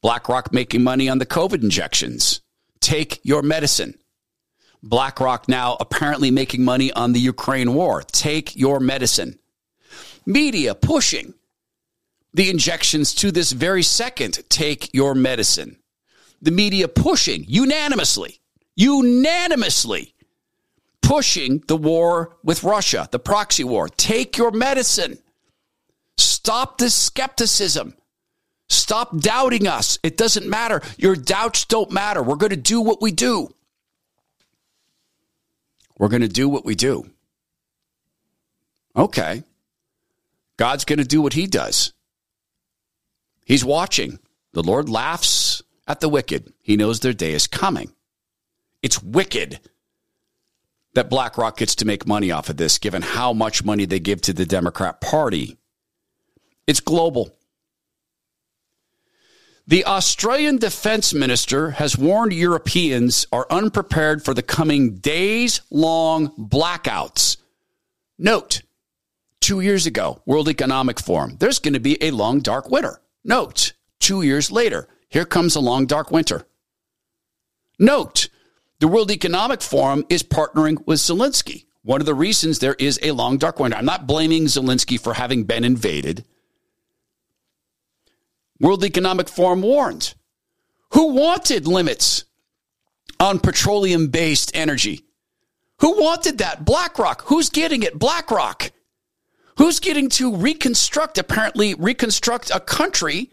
BlackRock 0.00 0.52
making 0.52 0.82
money 0.82 1.08
on 1.08 1.18
the 1.18 1.26
COVID 1.26 1.62
injections. 1.62 2.40
Take 2.80 3.20
your 3.24 3.42
medicine. 3.42 3.98
BlackRock 4.82 5.48
now 5.48 5.76
apparently 5.80 6.30
making 6.30 6.64
money 6.64 6.92
on 6.92 7.12
the 7.12 7.20
Ukraine 7.20 7.74
war. 7.74 8.02
Take 8.02 8.56
your 8.56 8.80
medicine 8.80 9.38
media 10.28 10.74
pushing 10.74 11.32
the 12.34 12.50
injections 12.50 13.14
to 13.14 13.32
this 13.32 13.50
very 13.52 13.82
second. 13.82 14.38
Take 14.50 14.92
your 14.92 15.14
medicine. 15.14 15.78
The 16.42 16.50
media 16.50 16.86
pushing 16.86 17.44
unanimously, 17.48 18.40
unanimously 18.76 20.14
pushing 21.02 21.62
the 21.68 21.76
war 21.76 22.36
with 22.42 22.64
Russia, 22.64 23.08
the 23.10 23.18
proxy 23.18 23.64
war. 23.64 23.88
Take 23.88 24.36
your 24.36 24.50
medicine. 24.50 25.18
Stop 26.16 26.78
this 26.78 26.94
skepticism. 26.94 27.94
Stop 28.68 29.18
doubting 29.18 29.66
us. 29.66 29.98
It 30.02 30.16
doesn't 30.16 30.48
matter. 30.48 30.82
Your 30.98 31.16
doubts 31.16 31.64
don't 31.64 31.90
matter. 31.90 32.22
We're 32.22 32.36
going 32.36 32.50
to 32.50 32.56
do 32.56 32.80
what 32.80 33.00
we 33.00 33.12
do. 33.12 33.54
We're 35.98 36.08
going 36.08 36.22
to 36.22 36.28
do 36.28 36.48
what 36.48 36.64
we 36.64 36.74
do. 36.74 37.10
Okay. 38.94 39.42
God's 40.56 40.84
going 40.84 40.98
to 40.98 41.04
do 41.04 41.22
what 41.22 41.32
he 41.32 41.46
does. 41.46 41.92
He's 43.44 43.64
watching. 43.64 44.18
The 44.52 44.62
Lord 44.62 44.88
laughs 44.88 45.62
at 45.86 46.00
the 46.00 46.08
wicked. 46.08 46.52
He 46.60 46.76
knows 46.76 47.00
their 47.00 47.12
day 47.12 47.32
is 47.32 47.46
coming. 47.46 47.92
It's 48.82 49.02
wicked 49.02 49.60
that 50.94 51.10
BlackRock 51.10 51.58
gets 51.58 51.74
to 51.76 51.84
make 51.84 52.06
money 52.06 52.30
off 52.30 52.48
of 52.48 52.56
this, 52.56 52.78
given 52.78 53.02
how 53.02 53.32
much 53.32 53.64
money 53.64 53.84
they 53.84 54.00
give 54.00 54.20
to 54.22 54.32
the 54.32 54.46
Democrat 54.46 55.00
Party. 55.00 55.56
It's 56.66 56.80
global. 56.80 57.34
The 59.66 59.84
Austrian 59.84 60.56
defense 60.56 61.12
minister 61.12 61.72
has 61.72 61.98
warned 61.98 62.32
Europeans 62.32 63.26
are 63.30 63.46
unprepared 63.50 64.24
for 64.24 64.32
the 64.32 64.42
coming 64.42 64.94
days 64.94 65.60
long 65.70 66.28
blackouts. 66.38 67.36
Note, 68.18 68.62
two 69.40 69.60
years 69.60 69.84
ago, 69.84 70.22
World 70.24 70.48
Economic 70.48 70.98
Forum, 70.98 71.36
there's 71.38 71.58
going 71.58 71.74
to 71.74 71.80
be 71.80 72.02
a 72.02 72.12
long, 72.12 72.40
dark 72.40 72.70
winter. 72.70 73.02
Note, 73.24 73.74
two 74.00 74.22
years 74.22 74.50
later, 74.50 74.88
here 75.10 75.26
comes 75.26 75.54
a 75.54 75.60
long, 75.60 75.84
dark 75.84 76.10
winter. 76.10 76.46
Note, 77.78 78.30
the 78.80 78.88
World 78.88 79.10
Economic 79.10 79.60
Forum 79.60 80.04
is 80.08 80.22
partnering 80.22 80.86
with 80.86 80.98
Zelensky. 80.98 81.66
One 81.82 82.00
of 82.00 82.06
the 82.06 82.14
reasons 82.14 82.58
there 82.58 82.76
is 82.78 82.98
a 83.02 83.12
long, 83.12 83.38
dark 83.38 83.58
winter. 83.58 83.76
I'm 83.76 83.84
not 83.84 84.06
blaming 84.06 84.44
Zelensky 84.44 85.00
for 85.00 85.14
having 85.14 85.44
been 85.44 85.64
invaded. 85.64 86.24
World 88.60 88.84
Economic 88.84 89.28
Forum 89.28 89.62
warned. 89.62 90.14
Who 90.92 91.14
wanted 91.14 91.66
limits 91.66 92.24
on 93.20 93.40
petroleum 93.40 94.08
based 94.08 94.50
energy? 94.54 95.04
Who 95.80 96.00
wanted 96.00 96.38
that? 96.38 96.64
BlackRock. 96.64 97.22
Who's 97.26 97.50
getting 97.50 97.82
it? 97.82 97.98
BlackRock. 97.98 98.70
Who's 99.58 99.80
getting 99.80 100.08
to 100.10 100.36
reconstruct, 100.36 101.18
apparently, 101.18 101.74
reconstruct 101.74 102.50
a 102.54 102.60
country 102.60 103.30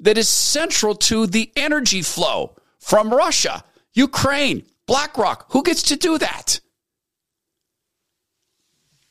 that 0.00 0.18
is 0.18 0.28
central 0.28 0.94
to 0.94 1.26
the 1.26 1.50
energy 1.56 2.02
flow 2.02 2.56
from 2.78 3.10
Russia, 3.10 3.64
Ukraine, 3.92 4.64
BlackRock? 4.86 5.46
Who 5.52 5.62
gets 5.62 5.82
to 5.84 5.96
do 5.96 6.18
that? 6.18 6.60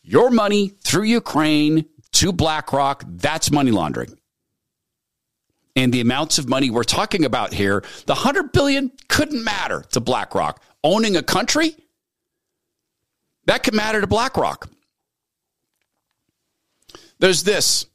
Your 0.01 0.29
money 0.29 0.69
through 0.83 1.03
Ukraine 1.03 1.85
to 2.13 2.31
BlackRock, 2.31 3.03
that's 3.07 3.51
money 3.51 3.71
laundering. 3.71 4.17
And 5.75 5.93
the 5.93 5.99
amounts 5.99 6.37
of 6.37 6.47
money 6.47 6.69
we're 6.69 6.83
talking 6.83 7.25
about 7.25 7.53
here, 7.53 7.83
the 8.05 8.13
100 8.13 8.53
billion 8.53 8.91
couldn't 9.09 9.43
matter 9.43 9.83
to 9.91 9.99
BlackRock. 9.99 10.61
Owning 10.83 11.17
a 11.17 11.23
country, 11.23 11.75
that 13.45 13.63
could 13.63 13.73
matter 13.73 13.99
to 13.99 14.07
BlackRock. 14.07 14.69
There's 17.19 17.43
this. 17.43 17.85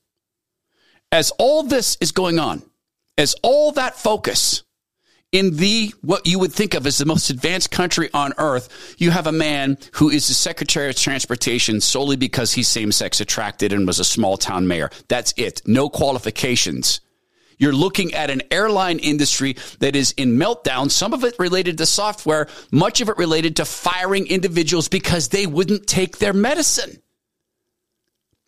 As 1.13 1.31
all 1.39 1.63
this 1.63 1.97
is 2.01 2.13
going 2.13 2.39
on, 2.39 2.63
as 3.17 3.35
all 3.43 3.73
that 3.73 3.97
focus 3.97 4.63
in 5.33 5.57
the 5.57 5.95
what 6.03 6.27
you 6.27 6.39
would 6.39 6.53
think 6.53 6.75
of 6.75 6.87
as 6.87 6.99
the 6.99 7.05
most 7.05 7.31
advanced 7.31 7.71
country 7.71 8.11
on 8.13 8.33
earth, 8.39 8.97
you 8.99 9.11
have 9.11 9.27
a 9.27 9.33
man 9.33 9.79
who 9.93 10.11
is 10.11 10.27
the 10.27 10.35
Secretary 10.35 10.91
of 10.91 10.97
Transportation 10.97 11.81
solely 11.81 12.17
because 12.17 12.53
he's 12.53 12.69
same 12.69 12.91
sex 12.91 13.21
attracted 13.21 13.73
and 13.73 13.87
was 13.87 14.01
a 14.01 14.05
small 14.05 14.37
town 14.37 14.67
mayor. 14.67 14.91
That's 15.09 15.33
it. 15.37 15.63
No 15.67 15.89
qualifications. 15.89 17.01
You're 17.59 17.75
looking 17.75 18.15
at 18.15 18.31
an 18.31 18.43
airline 18.51 18.99
industry 18.99 19.57
that 19.81 19.95
is 19.95 20.13
in 20.13 20.39
meltdown, 20.39 20.91
some 20.91 21.13
of 21.13 21.25
it 21.25 21.39
related 21.39 21.77
to 21.79 21.87
software, 21.87 22.49
much 22.73 23.03
of 23.03 23.11
it 23.11 23.19
related 23.19 23.57
to 23.57 23.67
firing 23.67 24.27
individuals 24.27 24.89
because 24.89 25.29
they 25.29 25.47
wouldn't 25.47 25.87
take 25.87 26.19
their 26.19 26.33
medicine. 26.33 27.03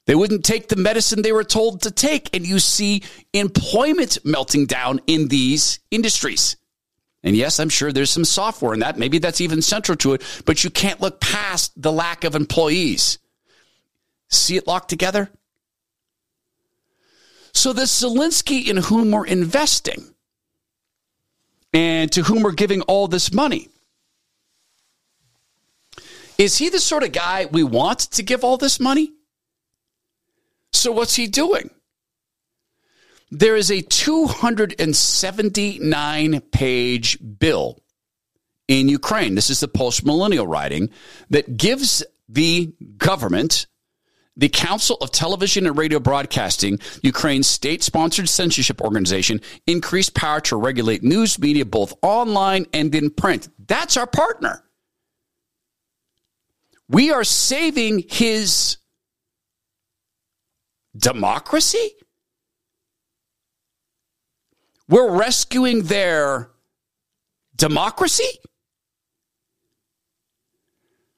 They 0.07 0.15
wouldn't 0.15 0.45
take 0.45 0.69
the 0.69 0.77
medicine 0.77 1.23
they 1.23 1.31
were 1.31 1.45
told 1.45 1.83
to 1.83 1.91
take. 1.91 2.35
And 2.35 2.45
you 2.47 2.59
see 2.59 3.03
employment 3.33 4.19
melting 4.25 4.67
down 4.67 5.01
in 5.07 5.29
these 5.29 5.79
industries. 5.91 6.57
And 7.23 7.37
yes, 7.37 7.61
I'm 7.61 7.69
sure 7.69 7.93
there's 7.93 8.11
some 8.11 8.25
software 8.25 8.75
in 8.75 8.81
that. 8.81 8.99
Maybe 8.99 9.19
that's 9.19 9.41
even 9.41 9.63
central 9.63 9.97
to 9.99 10.15
it, 10.15 10.43
but 10.45 10.65
you 10.65 10.71
can't 10.71 11.01
look 11.01 11.21
past 11.21 11.73
the 11.81 11.93
lack 11.93 12.25
of 12.25 12.35
employees. 12.35 13.19
See 14.29 14.57
it 14.57 14.67
locked 14.67 14.89
together? 14.89 15.31
So, 17.55 17.73
this 17.73 18.03
Zelensky 18.03 18.67
in 18.67 18.79
whom 18.79 19.11
we're 19.11 19.27
investing 19.27 20.15
and 21.73 22.11
to 22.13 22.23
whom 22.23 22.43
we're 22.43 22.53
giving 22.53 22.81
all 22.83 23.09
this 23.09 23.33
money, 23.33 23.69
is 26.39 26.59
he 26.59 26.71
the 26.71 26.81
sort 26.81 27.05
of 27.05 27.13
guy 27.13 27.47
we 27.47 27.63
want 27.63 28.01
to 28.01 28.23
give 28.23 28.43
all 28.43 28.57
this 28.57 28.81
money? 28.81 29.13
So 30.73 30.91
what's 30.91 31.15
he 31.15 31.27
doing? 31.27 31.71
There 33.35 33.57
is 33.57 33.71
a 33.71 33.81
279 33.81 36.41
page 36.53 37.19
bill 37.39 37.79
in 38.69 38.91
Ukraine. 38.91 39.37
This 39.37 39.49
is 39.49 39.61
the 39.61 39.69
post 39.69 40.05
millennial 40.05 40.47
writing 40.47 40.91
that 41.31 41.57
gives 41.57 42.05
the 42.29 42.75
government, 42.99 43.69
the 44.37 44.51
Council 44.51 44.99
of 45.01 45.13
Television 45.13 45.67
and 45.67 45.79
Radio 45.79 45.99
Broadcasting, 45.99 46.79
Ukraine's 47.03 47.47
state 47.47 47.83
sponsored 47.83 48.29
censorship 48.29 48.83
organization, 48.83 49.41
increased 49.67 50.15
power 50.15 50.43
to 50.43 50.57
regulate 50.57 51.03
news 51.03 51.39
media 51.39 51.65
both 51.65 51.95
online 52.03 52.67
and 52.75 52.95
in 52.95 53.09
print. 53.09 53.49
That's 53.67 53.97
our 53.97 54.07
partner. 54.07 54.63
We 56.87 57.11
are 57.11 57.25
saving 57.25 58.05
his 58.11 58.77
democracy? 60.95 61.93
We're 64.93 65.17
rescuing 65.17 65.85
their 65.85 66.51
democracy? 67.57 68.29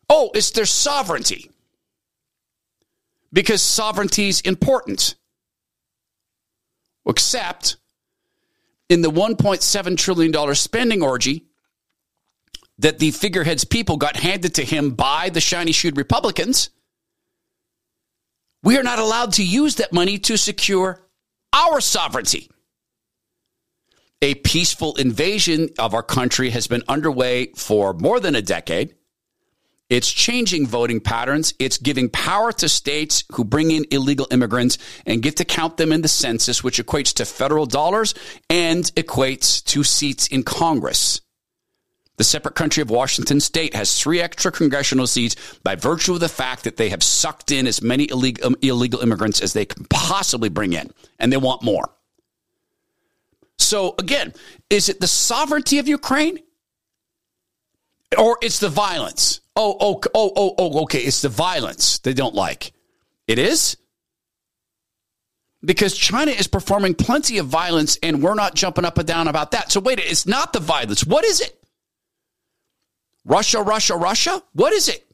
Oh, 0.09 0.31
it's 0.33 0.53
their 0.53 0.65
sovereignty. 0.65 1.51
Because 3.33 3.63
sovereignty's 3.63 4.43
important. 4.43 5.17
Except 7.05 7.79
in 8.89 9.03
the 9.03 9.11
$1.7 9.11 9.97
trillion 9.97 10.55
spending 10.55 11.03
orgy 11.03 11.47
that 12.79 13.01
the 13.01 13.11
figurehead's 13.11 13.65
people 13.65 13.97
got 13.97 14.17
handed 14.17 14.55
to 14.55 14.63
him 14.65 14.91
by 14.91 15.31
the 15.31 15.41
shiny 15.41 15.73
shoed 15.73 15.97
Republicans 15.97 16.71
We 18.63 18.79
are 18.79 18.85
not 18.85 19.01
allowed 19.01 19.33
to 19.33 19.45
use 19.45 19.75
that 19.77 19.93
money 19.93 20.19
to 20.19 20.39
secure 20.39 21.05
our 21.53 21.81
sovereignty. 21.81 22.51
A 24.25 24.37
peaceful 24.37 24.95
invasion 24.95 25.69
of 25.79 25.93
our 25.93 26.03
country 26.03 26.49
has 26.49 26.67
been 26.67 26.83
underway 26.89 27.53
for 27.57 27.93
more 27.93 28.21
than 28.21 28.35
a 28.35 28.41
decade. 28.41 28.95
It's 29.91 30.11
changing 30.11 30.67
voting 30.67 31.01
patterns. 31.01 31.53
It's 31.59 31.77
giving 31.77 32.09
power 32.09 32.51
to 32.53 32.71
states 32.71 33.25
who 33.33 33.45
bring 33.45 33.71
in 33.71 33.85
illegal 33.91 34.27
immigrants 34.31 34.79
and 35.05 35.21
get 35.21 35.37
to 35.37 35.45
count 35.45 35.77
them 35.77 35.93
in 35.93 36.01
the 36.01 36.09
census, 36.09 36.65
which 36.65 36.83
equates 36.83 37.13
to 37.17 37.27
federal 37.27 37.67
dollars 37.67 38.15
and 38.49 38.85
equates 38.95 39.63
to 39.65 39.85
seats 39.85 40.27
in 40.29 40.43
Congress. 40.43 41.21
The 42.17 42.25
separate 42.25 42.55
country 42.55 42.81
of 42.81 42.89
Washington 42.89 43.41
state 43.41 43.75
has 43.75 44.01
three 44.01 44.23
extra 44.23 44.51
congressional 44.51 45.07
seats 45.07 45.37
by 45.63 45.75
virtue 45.75 46.15
of 46.15 46.21
the 46.21 46.31
fact 46.31 46.65
that 46.65 46.79
they 46.79 46.89
have 46.89 47.03
sucked 47.03 47.53
in 47.53 47.67
as 47.67 47.83
many 47.83 48.09
illegal, 48.11 48.47
um, 48.47 48.57
illegal 48.63 49.01
immigrants 49.01 49.43
as 49.43 49.53
they 49.53 49.67
can 49.67 49.85
possibly 49.91 50.49
bring 50.49 50.73
in, 50.73 50.91
and 51.19 51.31
they 51.31 51.37
want 51.37 51.63
more. 51.63 51.91
So, 53.59 53.95
again, 53.99 54.35
is 54.71 54.89
it 54.89 55.01
the 55.01 55.07
sovereignty 55.07 55.79
of 55.79 55.89
Ukraine? 55.89 56.39
Or 58.19 58.39
it's 58.43 58.61
the 58.61 58.69
violence? 58.69 59.41
Oh, 59.57 59.77
oh, 59.81 60.01
oh, 60.15 60.33
oh, 60.37 60.55
oh, 60.59 60.83
okay. 60.83 61.01
It's 61.01 61.23
the 61.23 61.29
violence 61.29 61.99
they 61.99 62.13
don't 62.13 62.35
like. 62.35 62.73
It 63.27 63.39
is? 63.39 63.77
Because 65.65 65.97
China 65.97 66.31
is 66.31 66.47
performing 66.47 66.95
plenty 66.95 67.39
of 67.39 67.47
violence 67.47 67.97
and 68.03 68.23
we're 68.23 68.35
not 68.35 68.55
jumping 68.55 68.85
up 68.85 68.99
and 68.99 69.07
down 69.07 69.29
about 69.29 69.53
that. 69.53 69.73
So, 69.73 69.81
wait, 69.81 69.99
it's 69.99 70.27
not 70.27 70.53
the 70.53 70.61
violence. 70.61 71.07
What 71.07 71.25
is 71.25 71.41
it? 71.41 71.59
Russia, 73.25 73.63
Russia, 73.63 73.97
Russia? 73.97 74.43
What 74.53 74.73
is 74.73 74.89
it? 74.89 75.07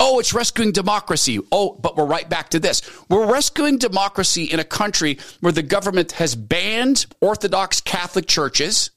Oh, 0.00 0.18
it's 0.18 0.34
rescuing 0.34 0.72
democracy. 0.72 1.40
Oh, 1.52 1.72
but 1.72 1.96
we're 1.96 2.04
right 2.04 2.28
back 2.28 2.50
to 2.50 2.58
this. 2.58 2.82
We're 3.08 3.30
rescuing 3.30 3.78
democracy 3.78 4.44
in 4.44 4.60
a 4.60 4.64
country 4.64 5.18
where 5.40 5.52
the 5.52 5.62
government 5.62 6.12
has 6.12 6.34
banned 6.34 7.06
Orthodox 7.20 7.80
Catholic 7.80 8.26
churches 8.26 8.90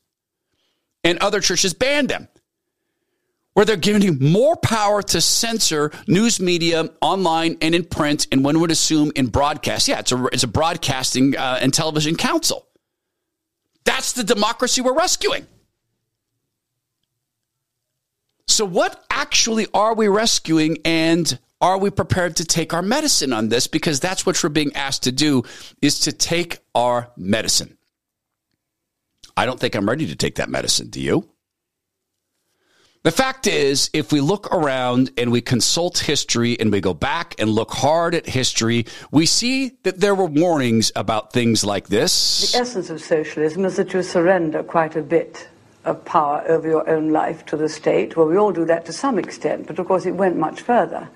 and 1.04 1.20
other 1.20 1.40
churches 1.40 1.74
banned 1.74 2.10
them. 2.10 2.28
Where 3.54 3.66
they're 3.66 3.76
giving 3.76 4.04
you 4.04 4.14
more 4.14 4.56
power 4.56 5.02
to 5.02 5.20
censor 5.20 5.92
news 6.08 6.40
media 6.40 6.92
online 7.02 7.58
and 7.62 7.74
in 7.74 7.86
print, 7.86 8.28
and 8.32 8.44
one 8.44 8.60
would 8.60 8.70
assume 8.70 9.12
in 9.16 9.28
broadcast. 9.28 9.88
Yeah, 9.88 10.00
it's 10.00 10.12
a, 10.12 10.26
it's 10.28 10.44
a 10.44 10.48
broadcasting 10.48 11.36
uh, 11.36 11.58
and 11.60 11.74
television 11.74 12.16
council. 12.16 12.68
That's 13.84 14.14
the 14.14 14.24
democracy 14.24 14.82
we're 14.82 14.94
rescuing. 14.94 15.48
So, 18.48 18.66
what 18.66 19.06
actually 19.10 19.68
are 19.74 19.94
we 19.94 20.08
rescuing 20.08 20.78
and 20.86 21.38
are 21.60 21.78
we 21.78 21.90
prepared 21.90 22.38
to 22.38 22.46
take 22.46 22.74
our 22.74 22.82
medicine 22.82 23.34
on 23.34 23.50
this? 23.50 23.68
Because 23.68 24.00
that's 24.00 24.26
what 24.26 24.42
we're 24.42 24.50
being 24.50 24.76
asked 24.76 25.04
to 25.04 25.12
do 25.12 25.44
is 25.82 26.00
to 26.02 26.12
take 26.12 26.60
our 26.74 27.12
medicine. 27.18 27.78
I 29.36 29.46
don't 29.46 29.60
think 29.60 29.76
I'm 29.76 29.88
ready 29.88 30.08
to 30.08 30.16
take 30.16 30.36
that 30.36 30.50
medicine. 30.50 30.90
Do 30.90 31.02
you? 31.02 31.30
The 33.04 33.12
fact 33.12 33.48
is, 33.48 33.90
if 33.94 34.12
we 34.12 34.22
look 34.22 34.52
around 34.54 35.12
and 35.18 35.32
we 35.32 35.40
consult 35.40 36.00
history 36.00 36.60
and 36.60 36.72
we 36.72 36.82
go 36.82 36.94
back 36.94 37.36
and 37.40 37.50
look 37.50 37.72
hard 37.72 38.16
at 38.16 38.26
history, 38.26 38.86
we 39.12 39.26
see 39.26 39.78
that 39.84 40.00
there 40.00 40.16
were 40.16 40.26
warnings 40.26 40.92
about 40.96 41.32
things 41.32 41.64
like 41.64 41.88
this. 41.88 42.52
The 42.52 42.60
essence 42.60 42.90
of 42.90 43.02
socialism 43.02 43.66
is 43.66 43.78
that 43.78 43.94
you 43.94 44.04
surrender 44.04 44.64
quite 44.64 44.96
a 44.96 45.02
bit 45.02 45.48
of 45.88 46.04
power 46.06 46.44
over 46.48 46.68
your 46.68 46.88
own 46.90 47.12
life 47.12 47.46
to 47.48 47.58
the 47.58 47.70
state. 47.70 48.16
Well, 48.16 48.28
we 48.28 48.38
all 48.38 48.52
do 48.52 48.66
that 48.66 48.86
to 48.86 48.94
some 48.94 49.18
extent, 49.18 49.68
but 49.68 49.80
of 49.80 49.88
course 49.88 50.06
it 50.06 50.16
went 50.16 50.38
much 50.38 50.62
further. 50.62 51.10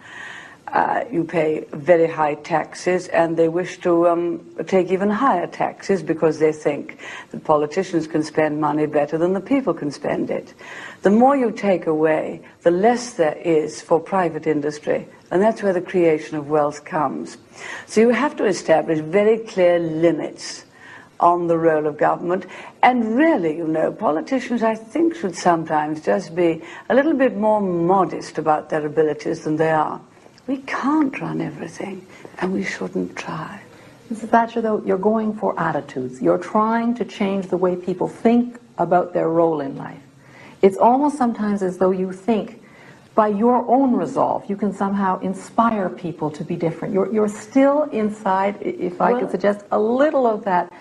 Uh, 0.67 1.03
you 1.11 1.25
pay 1.25 1.65
very 1.73 2.07
high 2.07 2.35
taxes, 2.35 3.09
and 3.09 3.35
they 3.35 3.49
wish 3.49 3.77
to 3.79 4.07
um, 4.07 4.39
take 4.67 4.89
even 4.89 5.09
higher 5.09 5.45
taxes 5.45 6.01
because 6.01 6.39
they 6.39 6.53
think 6.53 6.97
that 7.31 7.43
politicians 7.43 8.07
can 8.07 8.23
spend 8.23 8.61
money 8.61 8.85
better 8.85 9.17
than 9.17 9.33
the 9.33 9.41
people 9.41 9.73
can 9.73 9.91
spend 9.91 10.31
it. 10.31 10.53
The 11.01 11.09
more 11.09 11.35
you 11.35 11.51
take 11.51 11.87
away, 11.87 12.39
the 12.61 12.71
less 12.71 13.13
there 13.13 13.37
is 13.43 13.81
for 13.81 13.99
private 13.99 14.47
industry, 14.47 15.09
and 15.29 15.41
that's 15.41 15.61
where 15.61 15.73
the 15.73 15.81
creation 15.81 16.37
of 16.37 16.49
wealth 16.49 16.85
comes. 16.85 17.37
So 17.85 17.99
you 17.99 18.11
have 18.11 18.37
to 18.37 18.45
establish 18.45 18.99
very 18.99 19.39
clear 19.39 19.77
limits 19.77 20.63
on 21.21 21.47
the 21.47 21.57
role 21.57 21.87
of 21.87 21.97
government. 21.97 22.45
And 22.83 23.15
really, 23.15 23.55
you 23.57 23.67
know, 23.67 23.91
politicians, 23.91 24.63
I 24.63 24.75
think, 24.75 25.15
should 25.15 25.35
sometimes 25.35 26.01
just 26.01 26.35
be 26.35 26.61
a 26.89 26.95
little 26.95 27.13
bit 27.13 27.37
more 27.37 27.61
modest 27.61 28.37
about 28.37 28.69
their 28.69 28.85
abilities 28.85 29.43
than 29.43 29.55
they 29.55 29.71
are. 29.71 30.01
We 30.47 30.57
can't 30.57 31.17
run 31.21 31.39
everything, 31.39 32.05
and 32.39 32.51
we 32.51 32.63
shouldn't 32.63 33.15
try. 33.15 33.61
Mrs. 34.11 34.29
Thatcher, 34.29 34.61
though, 34.61 34.83
you're 34.85 34.97
going 34.97 35.33
for 35.33 35.57
attitudes. 35.57 36.21
You're 36.21 36.37
trying 36.37 36.95
to 36.95 37.05
change 37.05 37.47
the 37.47 37.57
way 37.57 37.75
people 37.75 38.09
think 38.09 38.59
about 38.77 39.13
their 39.13 39.29
role 39.29 39.61
in 39.61 39.77
life. 39.77 40.01
It's 40.61 40.77
almost 40.77 41.17
sometimes 41.17 41.63
as 41.63 41.77
though 41.77 41.91
you 41.91 42.11
think 42.11 42.61
by 43.15 43.27
your 43.27 43.65
own 43.69 43.95
resolve, 43.95 44.49
you 44.49 44.55
can 44.55 44.73
somehow 44.73 45.19
inspire 45.19 45.89
people 45.89 46.31
to 46.31 46.43
be 46.43 46.55
different. 46.55 46.93
You're, 46.93 47.11
you're 47.13 47.27
still 47.27 47.83
inside, 47.91 48.57
if 48.61 49.01
I 49.01 49.11
well, 49.11 49.21
could 49.21 49.31
suggest, 49.31 49.65
a 49.71 49.79
little 49.79 50.25
of 50.25 50.43
that 50.45 50.71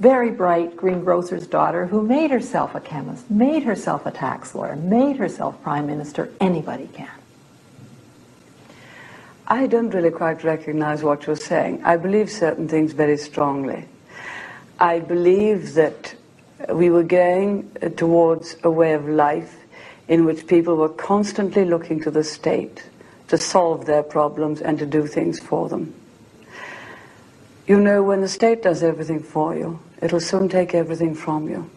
very 0.00 0.30
bright 0.30 0.74
greengrocer's 0.76 1.46
daughter 1.46 1.86
who 1.86 2.02
made 2.02 2.30
herself 2.30 2.74
a 2.74 2.80
chemist, 2.80 3.30
made 3.30 3.62
herself 3.62 4.06
a 4.06 4.10
tax 4.10 4.54
lawyer, 4.54 4.74
made 4.74 5.16
herself 5.16 5.62
prime 5.62 5.86
minister. 5.86 6.32
Anybody 6.40 6.88
can. 6.94 7.10
I 9.46 9.66
don't 9.66 9.90
really 9.90 10.10
quite 10.10 10.42
recognize 10.42 11.02
what 11.02 11.26
you're 11.26 11.36
saying. 11.36 11.84
I 11.84 11.98
believe 11.98 12.30
certain 12.30 12.66
things 12.66 12.92
very 12.92 13.18
strongly. 13.18 13.84
I 14.78 15.00
believe 15.00 15.74
that 15.74 16.14
we 16.72 16.88
were 16.88 17.02
going 17.02 17.70
uh, 17.82 17.90
towards 17.90 18.56
a 18.62 18.70
way 18.70 18.94
of 18.94 19.06
life 19.06 19.54
in 20.08 20.24
which 20.24 20.46
people 20.46 20.76
were 20.76 20.88
constantly 20.88 21.66
looking 21.66 22.00
to 22.02 22.10
the 22.10 22.24
state 22.24 22.84
to 23.28 23.36
solve 23.36 23.84
their 23.84 24.02
problems 24.02 24.62
and 24.62 24.78
to 24.78 24.86
do 24.86 25.06
things 25.06 25.38
for 25.38 25.68
them. 25.68 25.94
You 27.66 27.78
know, 27.78 28.02
when 28.02 28.20
the 28.20 28.28
state 28.28 28.62
does 28.62 28.82
everything 28.82 29.22
for 29.22 29.54
you, 29.54 29.78
it'll 30.02 30.20
soon 30.20 30.48
take 30.48 30.74
everything 30.74 31.14
from 31.14 31.48
you. 31.48 31.70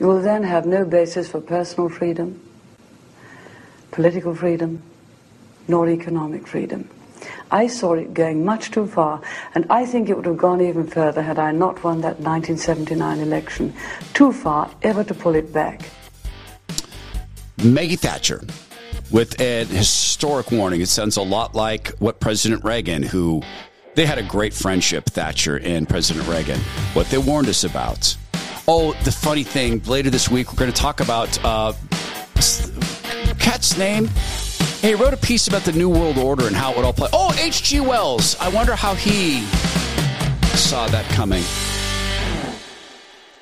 You 0.00 0.06
will 0.06 0.22
then 0.22 0.42
have 0.44 0.66
no 0.66 0.84
basis 0.84 1.28
for 1.28 1.40
personal 1.40 1.88
freedom, 1.88 2.40
political 3.90 4.34
freedom, 4.34 4.82
nor 5.66 5.88
economic 5.88 6.46
freedom. 6.46 6.88
I 7.50 7.66
saw 7.66 7.94
it 7.94 8.14
going 8.14 8.44
much 8.44 8.70
too 8.70 8.86
far, 8.86 9.20
and 9.54 9.66
I 9.70 9.86
think 9.86 10.08
it 10.08 10.16
would 10.16 10.26
have 10.26 10.36
gone 10.36 10.60
even 10.60 10.86
further 10.86 11.22
had 11.22 11.38
I 11.38 11.50
not 11.52 11.82
won 11.82 12.00
that 12.02 12.20
1979 12.20 13.18
election. 13.20 13.74
Too 14.14 14.32
far 14.32 14.70
ever 14.82 15.02
to 15.04 15.14
pull 15.14 15.34
it 15.34 15.52
back. 15.52 15.82
Maggie 17.64 17.96
Thatcher 17.96 18.44
with 19.10 19.40
an 19.40 19.66
historic 19.66 20.50
warning. 20.52 20.80
It 20.80 20.88
sounds 20.88 21.16
a 21.16 21.22
lot 21.22 21.54
like 21.54 21.88
what 21.98 22.20
President 22.20 22.62
Reagan, 22.64 23.02
who 23.02 23.42
they 23.98 24.06
had 24.06 24.18
a 24.18 24.22
great 24.22 24.54
friendship, 24.54 25.06
Thatcher 25.06 25.58
and 25.58 25.88
President 25.88 26.28
Reagan. 26.28 26.60
What 26.92 27.08
they 27.08 27.18
warned 27.18 27.48
us 27.48 27.64
about. 27.64 28.16
Oh, 28.68 28.92
the 29.02 29.10
funny 29.10 29.42
thing, 29.42 29.82
later 29.86 30.08
this 30.08 30.28
week, 30.28 30.52
we're 30.52 30.58
going 30.58 30.70
to 30.70 30.80
talk 30.80 31.00
about 31.00 31.36
uh, 31.44 31.72
Cat's 33.40 33.76
name. 33.76 34.06
Hey, 34.06 34.90
he 34.90 34.94
wrote 34.94 35.14
a 35.14 35.16
piece 35.16 35.48
about 35.48 35.62
the 35.62 35.72
New 35.72 35.88
World 35.88 36.16
Order 36.16 36.46
and 36.46 36.54
how 36.54 36.70
it 36.70 36.76
would 36.76 36.84
all 36.84 36.92
play. 36.92 37.08
Oh, 37.12 37.36
H.G. 37.40 37.80
Wells. 37.80 38.36
I 38.38 38.48
wonder 38.50 38.76
how 38.76 38.94
he 38.94 39.40
saw 40.54 40.86
that 40.86 41.04
coming. 41.10 41.42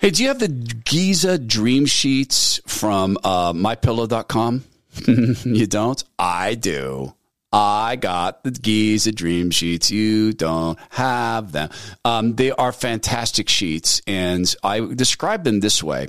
Hey, 0.00 0.10
do 0.10 0.22
you 0.22 0.28
have 0.28 0.38
the 0.38 0.48
Giza 0.48 1.36
dream 1.36 1.84
sheets 1.84 2.62
from 2.66 3.18
uh, 3.22 3.52
mypillow.com? 3.52 4.64
you 5.44 5.66
don't? 5.66 6.02
I 6.18 6.54
do. 6.54 7.15
I 7.56 7.96
got 7.96 8.44
the 8.44 8.50
Giza 8.50 9.12
Dream 9.12 9.50
Sheets. 9.50 9.90
You 9.90 10.34
don't 10.34 10.78
have 10.90 11.52
them. 11.52 11.70
Um, 12.04 12.34
they 12.34 12.50
are 12.50 12.70
fantastic 12.70 13.48
sheets, 13.48 14.02
and 14.06 14.54
I 14.62 14.80
describe 14.80 15.44
them 15.44 15.60
this 15.60 15.82
way. 15.82 16.08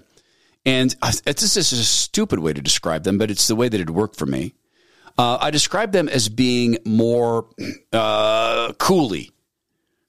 And 0.66 0.94
this 1.24 1.56
is 1.56 1.72
a 1.72 1.86
stupid 1.86 2.40
way 2.40 2.52
to 2.52 2.62
describe 2.62 3.04
them, 3.06 3.18
but 3.18 3.32
it's 3.32 3.48
the 3.48 3.56
way 3.56 3.70
that 3.70 3.80
it 3.80 3.90
worked 3.90 4.18
for 4.18 4.26
me. 4.26 4.56
Uh, 5.18 5.38
I 5.40 5.52
describe 5.52 5.94
them 5.94 6.10
as 6.10 6.28
being 6.28 6.80
more 6.84 7.48
uh, 7.94 8.74
Cooley. 8.74 9.32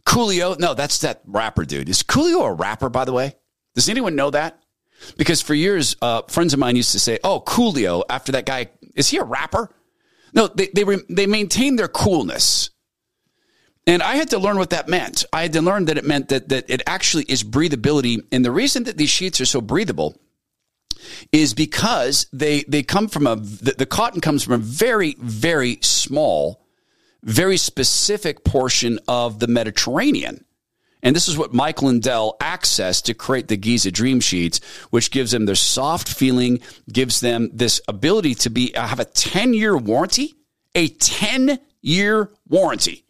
Coolio? 0.05 0.59
No, 0.59 0.74
that's 0.74 0.98
that 1.03 1.22
rapper 1.24 1.64
dude. 1.64 1.88
Is 1.88 2.03
Coolio 2.03 2.48
a 2.48 2.53
rapper, 2.53 2.88
by 2.88 3.05
the 3.05 3.12
way? 3.12 3.37
Does 3.77 3.88
anyone 3.88 4.16
know 4.16 4.31
that? 4.31 4.61
Because 5.16 5.40
for 5.40 5.55
years, 5.55 5.94
uh, 6.03 6.22
friends 6.22 6.53
of 6.53 6.59
mine 6.59 6.74
used 6.74 6.90
to 6.92 6.98
say, 6.98 7.20
"Oh, 7.22 7.40
Coolio." 7.40 8.03
After 8.11 8.33
that 8.33 8.44
guy, 8.44 8.70
is 8.96 9.09
he 9.09 9.18
a 9.18 9.22
rapper? 9.22 9.70
No, 10.33 10.49
they 10.49 10.69
they 10.75 10.85
they 11.09 11.27
maintain 11.27 11.77
their 11.77 11.88
coolness. 11.88 12.71
And 13.87 14.03
I 14.03 14.17
had 14.17 14.31
to 14.31 14.38
learn 14.38 14.59
what 14.59 14.71
that 14.71 14.87
meant. 14.87 15.25
I 15.33 15.43
had 15.43 15.55
to 15.55 15.62
learn 15.62 15.87
that 15.87 15.97
it 15.97 16.05
meant 16.05 16.29
that 16.29 16.51
that 16.51 16.69
it 16.69 16.83
actually 16.87 17.25
is 17.25 17.43
breathability. 17.43 18.23
And 18.31 18.45
the 18.45 18.51
reason 18.51 18.85
that 18.85 18.99
these 18.99 19.11
sheets 19.11 19.41
are 19.41 19.47
so 19.47 19.61
breathable 19.61 20.21
is 21.33 21.55
because 21.55 22.27
they 22.33 22.64
they 22.69 22.83
come 22.83 23.09
from 23.09 23.27
a 23.27 23.37
the, 23.37 23.75
the 23.79 23.87
cotton 23.87 24.21
comes 24.21 24.45
from 24.45 24.55
a 24.55 24.59
very 24.59 25.17
very 25.19 25.79
small 25.83 26.67
very 27.23 27.57
specific 27.57 28.45
portion 28.45 28.99
of 29.09 29.38
the 29.38 29.49
Mediterranean. 29.49 30.45
And 31.03 31.15
this 31.15 31.29
is 31.29 31.39
what 31.39 31.55
Mike 31.55 31.81
Lindell 31.81 32.37
accessed 32.41 33.05
to 33.05 33.15
create 33.15 33.49
the 33.49 33.57
Giza 33.57 33.91
Dream 33.91 34.21
Sheets, 34.21 34.61
which 34.91 35.11
gives 35.11 35.31
them 35.31 35.47
their 35.47 35.55
soft 35.55 36.09
feeling, 36.09 36.61
gives 36.93 37.21
them 37.21 37.51
this 37.53 37.81
ability 37.87 38.35
to 38.37 38.51
be 38.51 38.77
I 38.77 38.87
have 38.87 39.01
a 39.01 39.05
10 39.05 39.55
year 39.55 39.77
warranty, 39.77 40.35
a 40.75 40.89
10 40.89 41.59
year 41.83 42.33
warranty. 42.49 43.05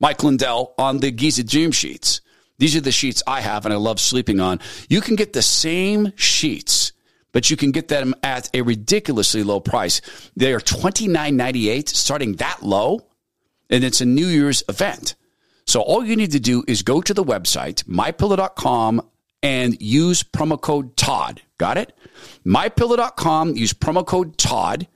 Mike 0.00 0.22
Lindell 0.22 0.74
on 0.78 0.98
the 0.98 1.10
Giza 1.10 1.44
Dream 1.44 1.72
Sheets. 1.72 2.20
These 2.58 2.76
are 2.76 2.80
the 2.80 2.92
sheets 2.92 3.22
I 3.26 3.40
have 3.40 3.64
and 3.64 3.72
I 3.72 3.76
love 3.76 4.00
sleeping 4.00 4.40
on. 4.40 4.60
You 4.88 5.00
can 5.00 5.14
get 5.14 5.32
the 5.32 5.42
same 5.42 6.12
sheets, 6.16 6.92
but 7.32 7.50
you 7.50 7.56
can 7.56 7.70
get 7.70 7.88
them 7.88 8.14
at 8.22 8.50
a 8.54 8.62
ridiculously 8.62 9.42
low 9.42 9.60
price. 9.60 10.00
They 10.36 10.52
are 10.54 10.60
$29.98, 10.60 11.88
starting 11.88 12.36
that 12.36 12.62
low, 12.62 13.06
and 13.70 13.84
it's 13.84 14.00
a 14.00 14.06
New 14.06 14.26
Year's 14.26 14.62
event. 14.68 15.14
So 15.66 15.80
all 15.80 16.04
you 16.04 16.16
need 16.16 16.32
to 16.32 16.40
do 16.40 16.64
is 16.68 16.82
go 16.82 17.00
to 17.00 17.12
the 17.12 17.24
website, 17.24 17.84
mypillow.com, 17.84 19.02
and 19.42 19.80
use 19.80 20.22
promo 20.22 20.60
code 20.60 20.96
Todd. 20.96 21.42
Got 21.58 21.76
it? 21.78 21.96
Mypillow.com, 22.44 23.56
use 23.56 23.72
promo 23.72 24.06
code 24.06 24.38
Todd 24.38 24.86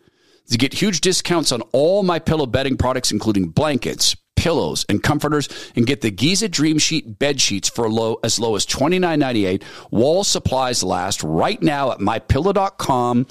to 0.48 0.58
get 0.58 0.72
huge 0.72 1.00
discounts 1.00 1.52
on 1.52 1.62
all 1.72 2.02
my 2.02 2.18
pillow 2.18 2.46
bedding 2.46 2.76
products, 2.76 3.12
including 3.12 3.48
blankets, 3.48 4.16
pillows, 4.36 4.84
and 4.88 5.02
comforters, 5.02 5.48
and 5.76 5.86
get 5.86 6.00
the 6.00 6.10
Giza 6.10 6.48
Dream 6.48 6.78
Sheet 6.78 7.18
bed 7.18 7.40
sheets 7.40 7.68
for 7.68 7.88
low, 7.90 8.18
as 8.24 8.38
low 8.40 8.56
as 8.56 8.66
$29.98. 8.66 9.62
Wall 9.90 10.24
supplies 10.24 10.82
last 10.82 11.22
right 11.22 11.60
now 11.62 11.92
at 11.92 11.98
mypillow.com. 11.98 13.26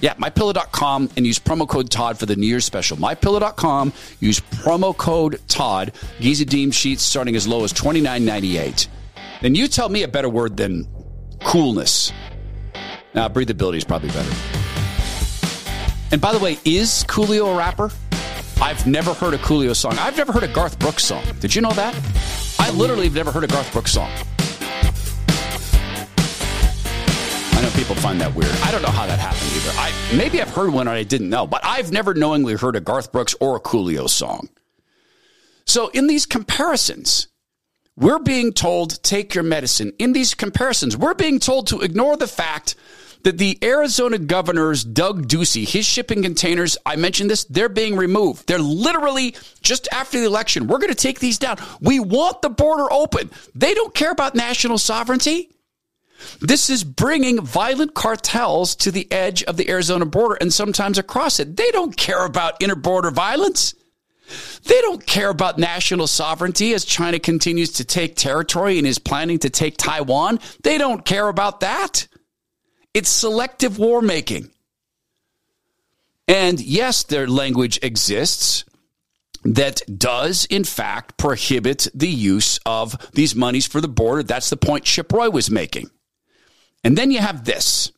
Yeah, 0.00 0.14
mypillow.com 0.14 1.10
and 1.16 1.26
use 1.26 1.38
promo 1.38 1.68
code 1.68 1.90
Todd 1.90 2.18
for 2.18 2.26
the 2.26 2.36
New 2.36 2.46
Year's 2.46 2.64
special. 2.64 2.96
Mypillow.com, 2.96 3.92
use 4.20 4.40
promo 4.40 4.96
code 4.96 5.40
Todd. 5.48 5.92
Giza 6.20 6.44
Dream 6.44 6.70
Sheets 6.70 7.02
starting 7.02 7.34
as 7.34 7.48
low 7.48 7.64
as 7.64 7.72
$29.98. 7.72 8.88
Then 9.42 9.54
you 9.54 9.68
tell 9.68 9.88
me 9.88 10.02
a 10.02 10.08
better 10.08 10.28
word 10.28 10.56
than 10.56 10.86
coolness. 11.40 12.12
Now, 13.14 13.28
breathability 13.28 13.76
is 13.76 13.84
probably 13.84 14.10
better. 14.10 14.30
And 16.10 16.20
by 16.20 16.32
the 16.32 16.38
way, 16.38 16.58
is 16.64 17.04
Coolio 17.08 17.52
a 17.52 17.56
rapper? 17.56 17.90
I've 18.60 18.86
never 18.86 19.14
heard 19.14 19.34
a 19.34 19.38
Coolio 19.38 19.74
song. 19.74 19.96
I've 19.98 20.16
never 20.16 20.32
heard 20.32 20.42
a 20.42 20.48
Garth 20.48 20.78
Brooks 20.78 21.04
song. 21.04 21.24
Did 21.40 21.54
you 21.54 21.62
know 21.62 21.70
that? 21.72 21.94
I 22.58 22.70
literally 22.70 23.04
have 23.04 23.14
never 23.14 23.30
heard 23.30 23.44
a 23.44 23.48
Garth 23.48 23.72
Brooks 23.72 23.92
song. 23.92 24.10
People 27.78 27.94
find 27.94 28.20
that 28.20 28.34
weird. 28.34 28.50
I 28.64 28.72
don't 28.72 28.82
know 28.82 28.88
how 28.88 29.06
that 29.06 29.20
happened 29.20 29.52
either. 29.54 29.70
I 29.78 30.16
maybe 30.16 30.42
I've 30.42 30.50
heard 30.50 30.72
one 30.72 30.88
I 30.88 31.04
didn't 31.04 31.30
know, 31.30 31.46
but 31.46 31.64
I've 31.64 31.92
never 31.92 32.12
knowingly 32.12 32.54
heard 32.54 32.74
a 32.74 32.80
Garth 32.80 33.12
Brooks 33.12 33.36
or 33.38 33.54
a 33.54 33.60
Coolio 33.60 34.10
song. 34.10 34.48
So 35.64 35.86
in 35.88 36.08
these 36.08 36.26
comparisons, 36.26 37.28
we're 37.96 38.18
being 38.18 38.52
told 38.52 39.00
take 39.04 39.32
your 39.32 39.44
medicine. 39.44 39.92
In 40.00 40.12
these 40.12 40.34
comparisons, 40.34 40.96
we're 40.96 41.14
being 41.14 41.38
told 41.38 41.68
to 41.68 41.80
ignore 41.80 42.16
the 42.16 42.26
fact 42.26 42.74
that 43.22 43.38
the 43.38 43.56
Arizona 43.62 44.18
governor's 44.18 44.82
Doug 44.82 45.28
Ducey, 45.28 45.68
his 45.68 45.86
shipping 45.86 46.22
containers, 46.22 46.76
I 46.84 46.96
mentioned 46.96 47.30
this, 47.30 47.44
they're 47.44 47.68
being 47.68 47.94
removed. 47.96 48.48
They're 48.48 48.58
literally 48.58 49.36
just 49.62 49.86
after 49.92 50.18
the 50.18 50.26
election. 50.26 50.66
We're 50.66 50.78
going 50.78 50.92
to 50.92 50.96
take 50.96 51.20
these 51.20 51.38
down. 51.38 51.58
We 51.80 52.00
want 52.00 52.42
the 52.42 52.50
border 52.50 52.92
open. 52.92 53.30
They 53.54 53.74
don't 53.74 53.94
care 53.94 54.10
about 54.10 54.34
national 54.34 54.78
sovereignty. 54.78 55.50
This 56.40 56.70
is 56.70 56.84
bringing 56.84 57.40
violent 57.40 57.94
cartels 57.94 58.74
to 58.76 58.90
the 58.90 59.10
edge 59.12 59.42
of 59.44 59.56
the 59.56 59.70
Arizona 59.70 60.06
border 60.06 60.36
and 60.40 60.52
sometimes 60.52 60.98
across 60.98 61.40
it. 61.40 61.56
They 61.56 61.70
don't 61.70 61.96
care 61.96 62.24
about 62.24 62.60
interborder 62.60 63.12
violence. 63.12 63.74
They 64.64 64.80
don't 64.82 65.04
care 65.06 65.30
about 65.30 65.58
national 65.58 66.06
sovereignty 66.06 66.74
as 66.74 66.84
China 66.84 67.18
continues 67.18 67.72
to 67.72 67.84
take 67.84 68.16
territory 68.16 68.78
and 68.78 68.86
is 68.86 68.98
planning 68.98 69.38
to 69.40 69.50
take 69.50 69.76
Taiwan. 69.76 70.40
They 70.62 70.76
don't 70.76 71.04
care 71.04 71.28
about 71.28 71.60
that. 71.60 72.08
It's 72.92 73.08
selective 73.08 73.78
war 73.78 74.02
making. 74.02 74.50
And 76.26 76.60
yes, 76.60 77.04
their 77.04 77.26
language 77.26 77.78
exists 77.82 78.64
that 79.44 79.80
does, 79.98 80.44
in 80.46 80.64
fact, 80.64 81.16
prohibit 81.16 81.86
the 81.94 82.08
use 82.08 82.58
of 82.66 83.10
these 83.12 83.34
monies 83.34 83.66
for 83.66 83.80
the 83.80 83.88
border. 83.88 84.22
That's 84.22 84.50
the 84.50 84.56
point 84.58 84.84
Chip 84.84 85.10
Roy 85.12 85.30
was 85.30 85.50
making. 85.50 85.90
And 86.84 86.96
then 86.96 87.10
you 87.10 87.18
have 87.18 87.44
this 87.44 87.92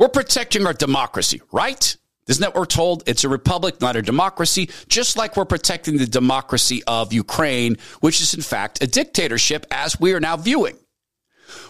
we're 0.00 0.08
protecting 0.08 0.64
our 0.66 0.72
democracy, 0.72 1.42
right? 1.52 1.96
Isn't 2.26 2.40
that 2.40 2.54
what 2.54 2.60
we're 2.60 2.64
told? 2.64 3.02
It's 3.06 3.24
a 3.24 3.28
republic, 3.28 3.82
not 3.82 3.96
a 3.96 4.02
democracy, 4.02 4.70
just 4.88 5.18
like 5.18 5.36
we're 5.36 5.44
protecting 5.44 5.98
the 5.98 6.06
democracy 6.06 6.82
of 6.86 7.12
Ukraine, 7.12 7.76
which 8.00 8.22
is 8.22 8.32
in 8.32 8.40
fact 8.40 8.82
a 8.82 8.86
dictatorship, 8.86 9.66
as 9.70 10.00
we 10.00 10.14
are 10.14 10.20
now 10.20 10.38
viewing. 10.38 10.78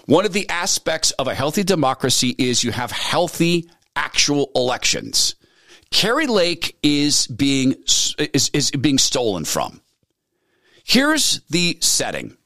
One 0.07 0.25
of 0.25 0.33
the 0.33 0.49
aspects 0.49 1.11
of 1.13 1.27
a 1.27 1.35
healthy 1.35 1.65
democracy 1.65 2.37
is 2.39 2.63
you 2.63 2.71
have 2.71 2.93
healthy 2.93 3.69
actual 3.97 4.53
elections. 4.55 5.35
Kari 5.91 6.29
Lake 6.29 6.77
is 6.85 7.27
being 7.27 7.75
is, 8.19 8.51
is 8.53 8.71
being 8.71 8.99
stolen 8.99 9.45
from. 9.45 9.81
Here's 10.85 11.41
the 11.51 11.79
setting. 11.81 12.37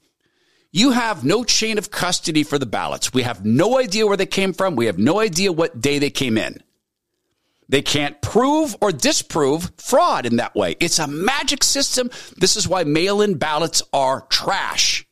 You 0.75 0.91
have 0.91 1.23
no 1.23 1.45
chain 1.45 1.77
of 1.77 1.89
custody 1.89 2.43
for 2.43 2.59
the 2.59 2.65
ballots. 2.65 3.13
We 3.13 3.21
have 3.21 3.45
no 3.45 3.79
idea 3.79 4.05
where 4.05 4.17
they 4.17 4.25
came 4.25 4.51
from. 4.51 4.75
We 4.75 4.87
have 4.87 4.99
no 4.99 5.21
idea 5.21 5.53
what 5.53 5.79
day 5.79 5.99
they 5.99 6.09
came 6.09 6.37
in. 6.37 6.61
They 7.69 7.81
can't 7.81 8.21
prove 8.21 8.75
or 8.81 8.91
disprove 8.91 9.71
fraud 9.77 10.25
in 10.25 10.35
that 10.35 10.53
way. 10.53 10.75
It's 10.81 10.99
a 10.99 11.07
magic 11.07 11.63
system. 11.63 12.11
This 12.35 12.57
is 12.57 12.67
why 12.67 12.83
mail 12.83 13.21
in 13.21 13.35
ballots 13.35 13.83
are 13.93 14.27
trash. 14.29 15.04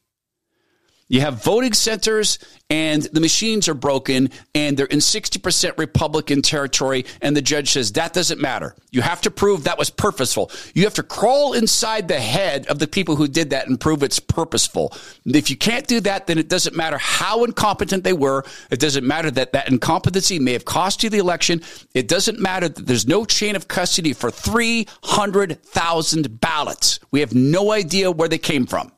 You 1.13 1.21
have 1.21 1.43
voting 1.43 1.73
centers 1.73 2.39
and 2.71 3.04
the 3.04 3.21
machines 3.21 3.69
are 3.69 3.76
broken 3.76 4.32
and 4.56 4.76
they're 4.76 4.88
in 4.88 4.97
60% 4.97 5.78
Republican 5.78 6.41
territory. 6.41 7.06
And 7.21 7.38
the 7.38 7.41
judge 7.43 7.69
says 7.69 7.91
that 7.91 8.13
doesn't 8.13 8.41
matter. 8.41 8.76
You 8.89 9.04
have 9.04 9.21
to 9.21 9.30
prove 9.30 9.65
that 9.65 9.78
was 9.78 9.91
purposeful. 9.91 10.49
You 10.73 10.86
have 10.86 10.95
to 10.95 11.04
crawl 11.04 11.54
inside 11.54 12.08
the 12.08 12.19
head 12.19 12.65
of 12.65 12.80
the 12.80 12.88
people 12.88 13.15
who 13.15 13.28
did 13.28 13.52
that 13.52 13.67
and 13.67 13.80
prove 13.80 14.02
it's 14.02 14.17
purposeful. 14.17 14.91
If 15.23 15.52
you 15.52 15.56
can't 15.56 15.86
do 15.86 15.99
that, 15.99 16.26
then 16.26 16.39
it 16.39 16.49
doesn't 16.49 16.76
matter 16.76 16.97
how 16.97 17.43
incompetent 17.43 18.04
they 18.04 18.13
were. 18.13 18.43
It 18.71 18.80
doesn't 18.80 19.06
matter 19.06 19.30
that 19.30 19.54
that 19.54 19.69
incompetency 19.69 20.39
may 20.39 20.54
have 20.54 20.65
cost 20.65 21.04
you 21.04 21.12
the 21.12 21.19
election. 21.19 21.62
It 21.93 22.08
doesn't 22.08 22.39
matter 22.39 22.69
that 22.69 22.88
there's 22.88 23.06
no 23.06 23.23
chain 23.23 23.56
of 23.56 23.67
custody 23.67 24.13
for 24.13 24.32
300,000 24.32 26.41
ballots. 26.41 26.99
We 27.12 27.19
have 27.19 27.36
no 27.36 27.71
idea 27.71 28.10
where 28.10 28.28
they 28.28 28.39
came 28.39 28.65
from. 28.65 28.92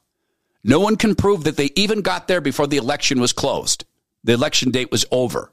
No 0.68 0.80
one 0.80 0.96
can 0.96 1.14
prove 1.14 1.44
that 1.44 1.58
they 1.58 1.70
even 1.76 2.02
got 2.02 2.28
there 2.28 2.42
before 2.42 2.66
the 2.66 2.78
election 2.78 3.22
was 3.22 3.32
closed. 3.34 3.86
The 4.24 4.34
election 4.34 4.72
date 4.72 4.90
was 4.90 5.06
over. 5.12 5.52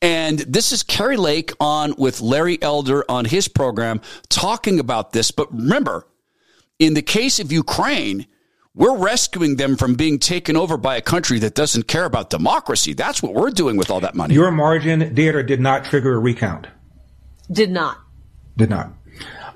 And 0.00 0.38
this 0.38 0.70
is 0.70 0.84
Kari 0.84 1.16
Lake 1.16 1.52
on 1.58 1.92
with 1.98 2.20
Larry 2.20 2.62
Elder 2.62 3.04
on 3.08 3.24
his 3.24 3.48
program 3.48 4.00
talking 4.28 4.78
about 4.78 5.10
this. 5.10 5.32
But 5.32 5.52
remember, 5.52 6.06
in 6.78 6.94
the 6.94 7.02
case 7.02 7.40
of 7.40 7.50
Ukraine, 7.50 8.28
we're 8.76 8.96
rescuing 8.96 9.56
them 9.56 9.76
from 9.76 9.96
being 9.96 10.20
taken 10.20 10.54
over 10.54 10.76
by 10.76 10.96
a 10.96 11.02
country 11.02 11.40
that 11.40 11.56
doesn't 11.56 11.88
care 11.88 12.04
about 12.04 12.30
democracy. 12.30 12.92
That's 12.92 13.24
what 13.24 13.34
we're 13.34 13.50
doing 13.50 13.76
with 13.76 13.90
all 13.90 14.00
that 14.00 14.14
money. 14.14 14.34
Your 14.34 14.52
margin 14.52 15.14
did 15.14 15.34
or 15.34 15.42
did 15.42 15.60
not 15.60 15.84
trigger 15.84 16.14
a 16.14 16.18
recount? 16.20 16.68
Did 17.50 17.72
not. 17.72 17.98
Did 18.56 18.70
not. 18.70 18.92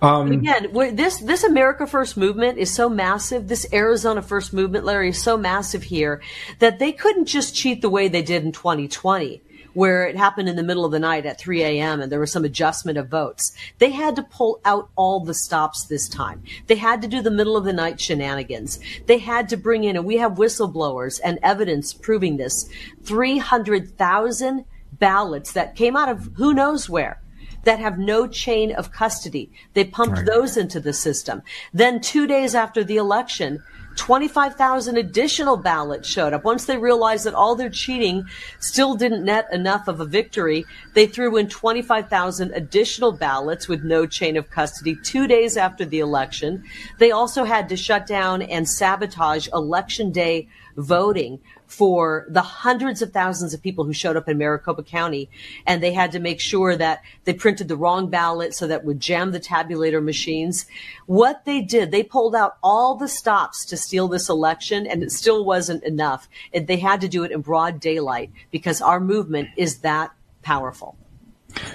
Um, 0.03 0.33
again, 0.33 0.73
this 0.97 1.19
this 1.19 1.45
America 1.45 1.87
First 1.87 2.17
movement 2.17 2.59
is 2.59 2.73
so 2.73 2.89
massive. 2.89 3.49
This 3.49 3.67
Arizona 3.73 4.23
First 4.23 4.53
movement, 4.53 4.85
Larry, 4.85 5.11
is 5.11 5.23
so 5.23 5.37
massive 5.37 5.83
here 5.83 6.23
that 6.59 6.79
they 6.79 6.93
couldn't 6.93 7.27
just 7.27 7.55
cheat 7.55 7.83
the 7.83 7.91
way 7.91 8.09
they 8.09 8.23
did 8.23 8.45
in 8.45 8.53
2020 8.53 9.43
where 9.73 10.05
it 10.05 10.17
happened 10.17 10.49
in 10.49 10.57
the 10.57 10.63
middle 10.63 10.85
of 10.85 10.91
the 10.91 10.99
night 10.99 11.25
at 11.27 11.39
3 11.39 11.63
a.m. 11.63 12.01
and 12.01 12.11
there 12.11 12.19
was 12.19 12.33
some 12.33 12.45
adjustment 12.45 12.99
of 12.99 13.09
votes. 13.09 13.53
They 13.79 13.91
had 13.91 14.17
to 14.17 14.23
pull 14.23 14.61
out 14.65 14.91
all 14.97 15.21
the 15.21 15.35
stops 15.35 15.85
this 15.85 16.09
time. 16.09 16.43
They 16.67 16.75
had 16.75 17.03
to 17.03 17.09
do 17.09 17.23
the 17.23 17.31
middle 17.31 17.57
of 17.57 17.65
the 17.65 17.73
night 17.73 18.01
shenanigans. 18.01 18.81
They 19.07 19.19
had 19.19 19.49
to 19.51 19.57
bring 19.57 19.85
in, 19.85 19.97
and 19.97 20.05
we 20.05 20.17
have 20.17 20.33
whistleblowers 20.33 21.21
and 21.23 21.39
evidence 21.43 21.93
proving 21.93 22.37
this, 22.37 22.69
300,000 23.05 24.65
ballots 24.93 25.53
that 25.53 25.77
came 25.77 25.97
out 25.97 26.09
of 26.09 26.31
who 26.35 26.53
knows 26.53 26.91
where 26.91 27.21
that 27.65 27.79
have 27.79 27.99
no 27.99 28.27
chain 28.27 28.73
of 28.73 28.93
custody. 28.93 29.51
They 29.75 29.85
pumped 29.85 30.19
right. 30.19 30.27
those 30.27 30.57
into 30.57 30.81
the 30.81 30.93
system. 30.93 31.43
Then 31.73 32.01
two 32.01 32.27
days 32.27 32.55
after 32.55 32.83
the 32.83 32.97
election, 32.97 33.63
25,000 33.97 34.97
additional 34.97 35.57
ballots 35.57 36.09
showed 36.09 36.33
up. 36.33 36.45
Once 36.45 36.65
they 36.65 36.79
realized 36.79 37.27
that 37.27 37.35
all 37.35 37.55
their 37.55 37.69
cheating 37.69 38.25
still 38.59 38.95
didn't 38.95 39.25
net 39.25 39.47
enough 39.53 39.89
of 39.89 40.01
a 40.01 40.07
victory, 40.07 40.65
they 40.95 41.07
threw 41.07 41.37
in 41.37 41.49
25,000 41.49 42.53
additional 42.53 43.13
ballots 43.13 43.69
with 43.69 43.83
no 43.83 44.07
chain 44.07 44.37
of 44.37 44.51
custody 44.51 44.97
two 45.03 45.27
days 45.27 45.57
after 45.57 45.85
the 45.85 45.99
election. 45.99 46.65
They 46.99 47.11
also 47.11 47.45
had 47.45 47.69
to 47.69 47.77
shut 47.77 48.07
down 48.07 48.43
and 48.43 48.69
sabotage 48.69 49.49
election 49.53 50.13
day 50.13 50.49
voting 50.77 51.41
for 51.67 52.27
the 52.29 52.43
hundreds 52.43 53.01
of 53.01 53.13
thousands 53.13 53.55
of 53.55 53.63
people 53.63 53.85
who 53.85 53.93
showed 53.93 54.17
up 54.17 54.29
in 54.29 54.39
Maricopa 54.39 54.83
County. 54.83 55.31
And 55.67 55.83
they 55.83 55.93
had 55.93 56.13
to 56.13 56.19
make 56.19 56.41
sure 56.41 56.77
that 56.77 57.03
they 57.25 57.33
printed 57.33 57.69
the 57.69 57.77
wrong 57.77 58.11
ballot 58.11 58.55
so 58.55 58.67
that 58.67 58.85
would 58.85 59.01
jam 59.01 59.31
the 59.31 59.41
tabulator 59.41 60.03
machines. 60.03 60.67
What 61.07 61.45
they 61.45 61.61
did, 61.61 61.91
they 61.91 62.03
pulled 62.03 62.35
out 62.35 62.57
all 62.63 62.97
the 62.97 63.09
stops 63.09 63.65
to 63.67 63.77
steal 63.77 64.09
this 64.09 64.29
election 64.29 64.87
and 64.87 65.03
it 65.03 65.13
still 65.13 65.45
wasn't 65.45 65.85
enough. 65.85 66.29
They 66.53 66.79
had 66.79 67.01
to 67.03 67.09
do 67.09 67.25
it 67.25 67.31
in 67.31 67.41
broad 67.41 67.79
daylight 67.81 68.31
because 68.51 68.81
our 68.83 69.01
movement 69.01 69.51
is 69.57 69.79
that 69.79 70.11
powerful. 70.43 70.97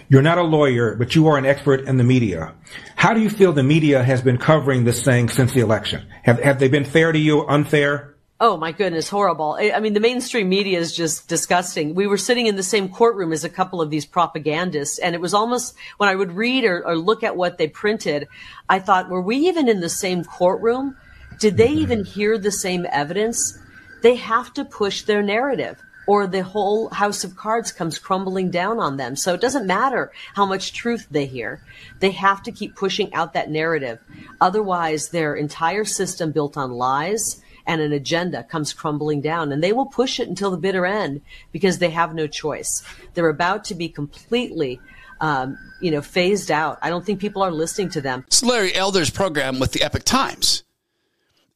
You're 0.10 0.21
not 0.21 0.38
a 0.38 0.43
lawyer, 0.43 0.95
but 0.95 1.15
you 1.15 1.27
are 1.27 1.38
an 1.38 1.45
expert 1.45 1.81
in 1.81 1.97
the 1.97 2.03
media. 2.03 2.53
How 2.95 3.13
do 3.13 3.21
you 3.21 3.29
feel 3.29 3.53
the 3.53 3.63
media 3.63 4.03
has 4.03 4.21
been 4.21 4.38
covering 4.38 4.84
this 4.84 5.03
thing 5.03 5.29
since 5.29 5.53
the 5.53 5.60
election? 5.62 6.08
Have, 6.23 6.39
have 6.39 6.60
they 6.60 6.69
been 6.69 6.86
fair 6.86 7.12
to 7.12 7.19
you, 7.19 7.45
unfair? 7.45 8.14
Oh 8.37 8.57
my 8.57 8.73
goodness, 8.73 9.07
horrible. 9.07 9.57
I 9.57 9.79
mean, 9.79 9.93
the 9.93 10.01
mainstream 10.01 10.49
media 10.49 10.77
is 10.77 10.93
just 10.93 11.29
disgusting. 11.29 11.95
We 11.95 12.05
were 12.05 12.17
sitting 12.17 12.47
in 12.47 12.57
the 12.57 12.63
same 12.63 12.89
courtroom 12.89 13.31
as 13.31 13.45
a 13.45 13.49
couple 13.49 13.81
of 13.81 13.89
these 13.89 14.05
propagandists, 14.05 14.99
and 14.99 15.15
it 15.15 15.21
was 15.21 15.33
almost 15.33 15.73
when 15.97 16.09
I 16.09 16.15
would 16.15 16.33
read 16.33 16.65
or, 16.65 16.85
or 16.85 16.97
look 16.97 17.23
at 17.23 17.37
what 17.37 17.57
they 17.57 17.69
printed, 17.69 18.27
I 18.67 18.79
thought, 18.79 19.09
were 19.09 19.21
we 19.21 19.37
even 19.47 19.69
in 19.69 19.79
the 19.79 19.87
same 19.87 20.25
courtroom? 20.25 20.97
Did 21.39 21.55
they 21.55 21.69
mm-hmm. 21.69 21.79
even 21.79 22.03
hear 22.03 22.37
the 22.37 22.51
same 22.51 22.85
evidence? 22.91 23.57
They 24.03 24.15
have 24.15 24.53
to 24.55 24.65
push 24.65 25.03
their 25.03 25.21
narrative 25.21 25.81
or 26.05 26.27
the 26.27 26.43
whole 26.43 26.89
house 26.89 27.23
of 27.23 27.37
cards 27.37 27.71
comes 27.71 27.97
crumbling 27.97 28.51
down 28.51 28.79
on 28.79 28.97
them. 28.97 29.15
So 29.15 29.33
it 29.33 29.41
doesn't 29.41 29.65
matter 29.65 30.11
how 30.35 30.45
much 30.45 30.73
truth 30.73 31.07
they 31.09 31.25
hear. 31.25 31.61
They 31.99 32.11
have 32.11 32.43
to 32.43 32.51
keep 32.51 32.75
pushing 32.75 33.13
out 33.13 33.33
that 33.33 33.49
narrative. 33.49 33.99
Otherwise, 34.41 35.09
their 35.09 35.35
entire 35.35 35.85
system 35.85 36.31
built 36.31 36.57
on 36.57 36.71
lies 36.71 37.41
and 37.67 37.82
an 37.82 37.93
agenda 37.93 38.43
comes 38.43 38.73
crumbling 38.73 39.21
down 39.21 39.51
and 39.51 39.63
they 39.63 39.73
will 39.73 39.86
push 39.86 40.19
it 40.19 40.28
until 40.28 40.51
the 40.51 40.58
bitter 40.58 40.86
end 40.86 41.21
because 41.51 41.80
they 41.80 41.89
have 41.89 42.13
no 42.13 42.28
choice. 42.28 42.84
They're 43.13 43.30
about 43.30 43.63
to 43.65 43.75
be 43.75 43.89
completely 43.89 44.80
um, 45.21 45.58
you 45.80 45.91
know, 45.91 46.01
phased 46.01 46.51
out. 46.51 46.78
I 46.82 46.89
don't 46.89 47.06
think 47.06 47.19
people 47.19 47.41
are 47.41 47.51
listening 47.51 47.89
to 47.91 48.01
them. 48.01 48.25
It's 48.28 48.43
Larry 48.43 48.75
Elder's 48.75 49.10
program 49.10 49.60
with 49.60 49.71
the 49.71 49.82
Epoch 49.82 50.04
Times. 50.04 50.63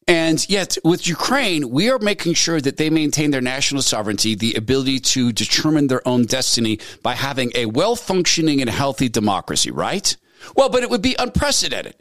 And 0.08 0.48
yet, 0.50 0.78
with 0.84 1.08
Ukraine, 1.08 1.70
we 1.70 1.90
are 1.92 2.00
making 2.00 2.34
sure 2.34 2.60
that 2.60 2.78
they 2.78 2.90
maintain 2.90 3.30
their 3.30 3.42
national 3.42 3.84
sovereignty, 3.84 4.34
the 4.34 4.56
ability 4.56 5.00
to 5.00 5.32
determine 5.32 5.86
their 5.86 6.06
own 6.08 6.26
destiny 6.26 6.80
by 7.04 7.14
having 7.14 7.52
a 7.54 7.68
well 7.68 7.96
functioning 7.96 8.60
and 8.60 8.70
healthy 8.72 9.08
democracy, 9.08 9.70
right? 9.70 10.18
Well, 10.56 10.70
but 10.70 10.82
it 10.82 10.90
would 10.90 11.04
be 11.04 11.16
unprecedented 11.20 11.96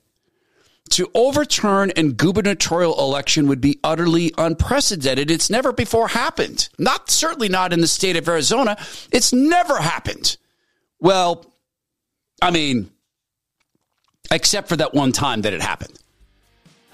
to 0.91 1.11
overturn 1.15 1.93
a 1.97 2.05
gubernatorial 2.05 2.99
election 2.99 3.49
would 3.49 3.61
be 3.61 3.79
utterly 3.83 4.33
unprecedented. 4.39 5.31
It's 5.31 5.51
never 5.51 5.73
before 5.73 6.09
happened. 6.09 6.69
Not 6.79 7.11
certainly 7.11 7.49
not 7.49 7.73
in 7.73 7.81
the 7.81 7.87
state 7.87 8.17
of 8.17 8.29
Arizona. 8.29 8.77
It's 9.13 9.33
never 9.33 9.79
happened. 9.79 10.37
Well, 11.01 11.47
I 12.41 12.51
mean, 12.51 12.91
except 14.31 14.69
for 14.69 14.77
that 14.77 14.95
one 14.95 15.13
time 15.13 15.43
that 15.43 15.53
it 15.53 15.63
happened. 15.63 15.99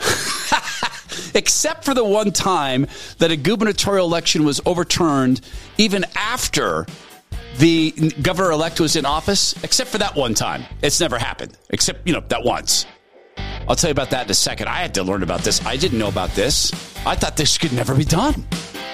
except 1.34 1.84
for 1.84 1.94
the 1.94 2.04
one 2.04 2.32
time 2.32 2.86
that 3.18 3.30
a 3.30 3.36
gubernatorial 3.36 4.06
election 4.06 4.44
was 4.44 4.60
overturned 4.66 5.40
even 5.78 6.04
after 6.16 6.86
the 7.58 7.92
governor 8.22 8.50
elect 8.50 8.80
was 8.80 8.96
in 8.96 9.06
office, 9.06 9.54
except 9.62 9.90
for 9.90 9.98
that 9.98 10.16
one 10.16 10.34
time. 10.34 10.64
It's 10.82 11.00
never 11.00 11.18
happened, 11.18 11.56
except, 11.70 12.06
you 12.06 12.12
know, 12.12 12.22
that 12.28 12.42
once. 12.42 12.86
I'll 13.68 13.76
tell 13.76 13.88
you 13.88 13.92
about 13.92 14.10
that 14.10 14.26
in 14.26 14.30
a 14.30 14.34
second. 14.34 14.68
I 14.68 14.76
had 14.76 14.94
to 14.94 15.02
learn 15.02 15.22
about 15.22 15.40
this. 15.40 15.64
I 15.64 15.76
didn't 15.76 15.98
know 15.98 16.08
about 16.08 16.30
this. 16.30 16.72
I 17.06 17.14
thought 17.14 17.36
this 17.36 17.56
could 17.56 17.72
never 17.72 17.94
be 17.94 18.04
done. 18.04 18.44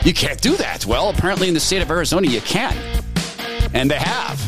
You 0.04 0.14
can't 0.14 0.40
do 0.40 0.56
that. 0.56 0.86
Well, 0.86 1.10
apparently 1.10 1.48
in 1.48 1.54
the 1.54 1.60
state 1.60 1.82
of 1.82 1.90
Arizona, 1.90 2.28
you 2.28 2.40
can. 2.40 2.76
And 3.74 3.90
they 3.90 3.98
have. 3.98 4.38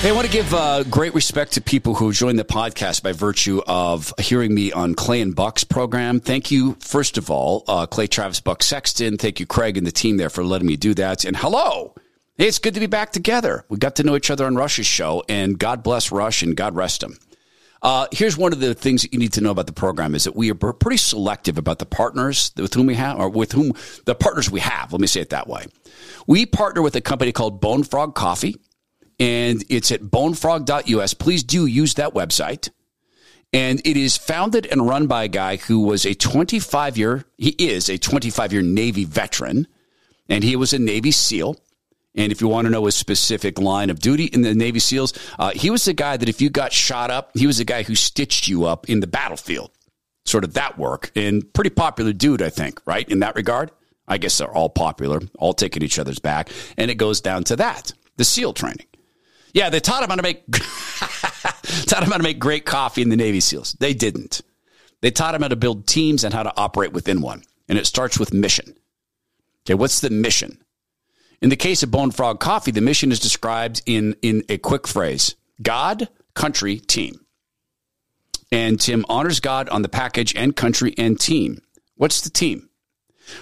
Hey, 0.00 0.10
I 0.10 0.14
want 0.14 0.26
to 0.26 0.32
give 0.32 0.54
uh, 0.54 0.84
great 0.84 1.14
respect 1.14 1.52
to 1.52 1.60
people 1.60 1.94
who 1.94 2.12
joined 2.12 2.38
the 2.38 2.44
podcast 2.44 3.02
by 3.02 3.12
virtue 3.12 3.60
of 3.66 4.14
hearing 4.18 4.54
me 4.54 4.70
on 4.72 4.94
Clay 4.94 5.20
and 5.20 5.34
Buck's 5.34 5.64
program. 5.64 6.20
Thank 6.20 6.50
you, 6.50 6.76
first 6.80 7.18
of 7.18 7.30
all, 7.30 7.64
uh, 7.66 7.86
Clay 7.86 8.06
Travis 8.06 8.40
Buck 8.40 8.62
Sexton. 8.62 9.18
Thank 9.18 9.40
you, 9.40 9.46
Craig 9.46 9.76
and 9.76 9.86
the 9.86 9.92
team 9.92 10.16
there 10.16 10.30
for 10.30 10.44
letting 10.44 10.68
me 10.68 10.76
do 10.76 10.94
that. 10.94 11.24
And 11.24 11.36
hello 11.36 11.94
Hey, 12.38 12.48
it's 12.48 12.58
good 12.58 12.74
to 12.74 12.80
be 12.80 12.86
back 12.86 13.12
together. 13.12 13.64
We 13.70 13.78
got 13.78 13.96
to 13.96 14.02
know 14.02 14.14
each 14.14 14.30
other 14.30 14.44
on 14.44 14.56
Rush's 14.56 14.84
show, 14.84 15.24
and 15.26 15.58
God 15.58 15.82
bless 15.82 16.12
Rush 16.12 16.42
and 16.42 16.54
God 16.54 16.76
rest 16.76 17.02
him. 17.02 17.16
Uh, 17.80 18.08
here's 18.12 18.36
one 18.36 18.52
of 18.52 18.60
the 18.60 18.74
things 18.74 19.00
that 19.00 19.14
you 19.14 19.18
need 19.18 19.32
to 19.32 19.40
know 19.40 19.52
about 19.52 19.66
the 19.66 19.72
program 19.72 20.14
is 20.14 20.24
that 20.24 20.36
we 20.36 20.50
are 20.50 20.54
pretty 20.54 20.98
selective 20.98 21.56
about 21.56 21.78
the 21.78 21.86
partners 21.86 22.52
with 22.54 22.74
whom 22.74 22.88
we 22.88 22.94
have, 22.94 23.18
or 23.18 23.30
with 23.30 23.52
whom 23.52 23.72
the 24.04 24.14
partners 24.14 24.50
we 24.50 24.60
have. 24.60 24.92
Let 24.92 25.00
me 25.00 25.06
say 25.06 25.22
it 25.22 25.30
that 25.30 25.48
way. 25.48 25.64
We 26.26 26.44
partner 26.44 26.82
with 26.82 26.94
a 26.94 27.00
company 27.00 27.32
called 27.32 27.62
Bone 27.62 27.84
Frog 27.84 28.14
Coffee, 28.14 28.56
and 29.18 29.64
it's 29.70 29.90
at 29.90 30.02
bonefrog.us. 30.02 31.14
Please 31.14 31.42
do 31.42 31.64
use 31.64 31.94
that 31.94 32.12
website. 32.12 32.68
And 33.54 33.80
it 33.86 33.96
is 33.96 34.18
founded 34.18 34.66
and 34.66 34.86
run 34.86 35.06
by 35.06 35.24
a 35.24 35.28
guy 35.28 35.56
who 35.56 35.80
was 35.80 36.04
a 36.04 36.12
25 36.12 36.98
year, 36.98 37.24
he 37.38 37.50
is 37.58 37.88
a 37.88 37.96
25 37.96 38.52
year 38.52 38.60
Navy 38.60 39.06
veteran, 39.06 39.66
and 40.28 40.44
he 40.44 40.54
was 40.54 40.74
a 40.74 40.78
Navy 40.78 41.12
SEAL. 41.12 41.56
And 42.16 42.32
if 42.32 42.40
you 42.40 42.48
want 42.48 42.66
to 42.66 42.70
know 42.70 42.86
his 42.86 42.96
specific 42.96 43.58
line 43.58 43.90
of 43.90 44.00
duty 44.00 44.24
in 44.24 44.42
the 44.42 44.54
Navy 44.54 44.78
SEALs, 44.78 45.12
uh, 45.38 45.50
he 45.54 45.70
was 45.70 45.84
the 45.84 45.92
guy 45.92 46.16
that 46.16 46.28
if 46.28 46.40
you 46.40 46.48
got 46.50 46.72
shot 46.72 47.10
up, 47.10 47.30
he 47.34 47.46
was 47.46 47.58
the 47.58 47.64
guy 47.64 47.82
who 47.82 47.94
stitched 47.94 48.48
you 48.48 48.64
up 48.64 48.88
in 48.88 49.00
the 49.00 49.06
battlefield. 49.06 49.70
Sort 50.24 50.42
of 50.42 50.54
that 50.54 50.78
work. 50.78 51.12
And 51.14 51.52
pretty 51.52 51.70
popular 51.70 52.12
dude, 52.12 52.42
I 52.42 52.50
think, 52.50 52.80
right? 52.86 53.08
In 53.08 53.20
that 53.20 53.36
regard. 53.36 53.70
I 54.08 54.18
guess 54.18 54.38
they're 54.38 54.52
all 54.52 54.68
popular, 54.68 55.20
all 55.38 55.52
taking 55.52 55.82
each 55.82 55.98
other's 55.98 56.18
back. 56.18 56.48
And 56.76 56.90
it 56.90 56.94
goes 56.94 57.20
down 57.20 57.44
to 57.44 57.56
that 57.56 57.92
the 58.16 58.24
SEAL 58.24 58.54
training. 58.54 58.86
Yeah, 59.52 59.70
they 59.70 59.80
taught 59.80 60.02
him 60.02 60.10
how 60.10 60.16
to 60.16 60.22
make 60.22 60.50
taught 60.52 62.02
him 62.02 62.10
how 62.10 62.16
to 62.16 62.22
make 62.22 62.38
great 62.38 62.64
coffee 62.66 63.02
in 63.02 63.08
the 63.08 63.16
Navy 63.16 63.40
SEALs. 63.40 63.76
They 63.78 63.94
didn't. 63.94 64.42
They 65.00 65.10
taught 65.10 65.34
him 65.34 65.42
how 65.42 65.48
to 65.48 65.56
build 65.56 65.86
teams 65.86 66.24
and 66.24 66.32
how 66.32 66.42
to 66.42 66.52
operate 66.56 66.92
within 66.92 67.20
one. 67.20 67.42
And 67.68 67.78
it 67.78 67.86
starts 67.86 68.18
with 68.18 68.32
mission. 68.32 68.74
Okay, 69.64 69.74
what's 69.74 70.00
the 70.00 70.10
mission? 70.10 70.58
In 71.42 71.50
the 71.50 71.56
case 71.56 71.82
of 71.82 71.90
Bone 71.90 72.10
Frog 72.10 72.40
Coffee, 72.40 72.70
the 72.70 72.80
mission 72.80 73.12
is 73.12 73.20
described 73.20 73.82
in, 73.86 74.16
in 74.22 74.42
a 74.48 74.58
quick 74.58 74.86
phrase 74.86 75.34
God, 75.62 76.08
country, 76.34 76.78
team. 76.78 77.20
And 78.52 78.80
Tim 78.80 79.04
honors 79.08 79.40
God 79.40 79.68
on 79.68 79.82
the 79.82 79.88
package 79.88 80.34
and 80.36 80.54
country 80.54 80.94
and 80.96 81.18
team. 81.18 81.60
What's 81.96 82.20
the 82.20 82.30
team? 82.30 82.68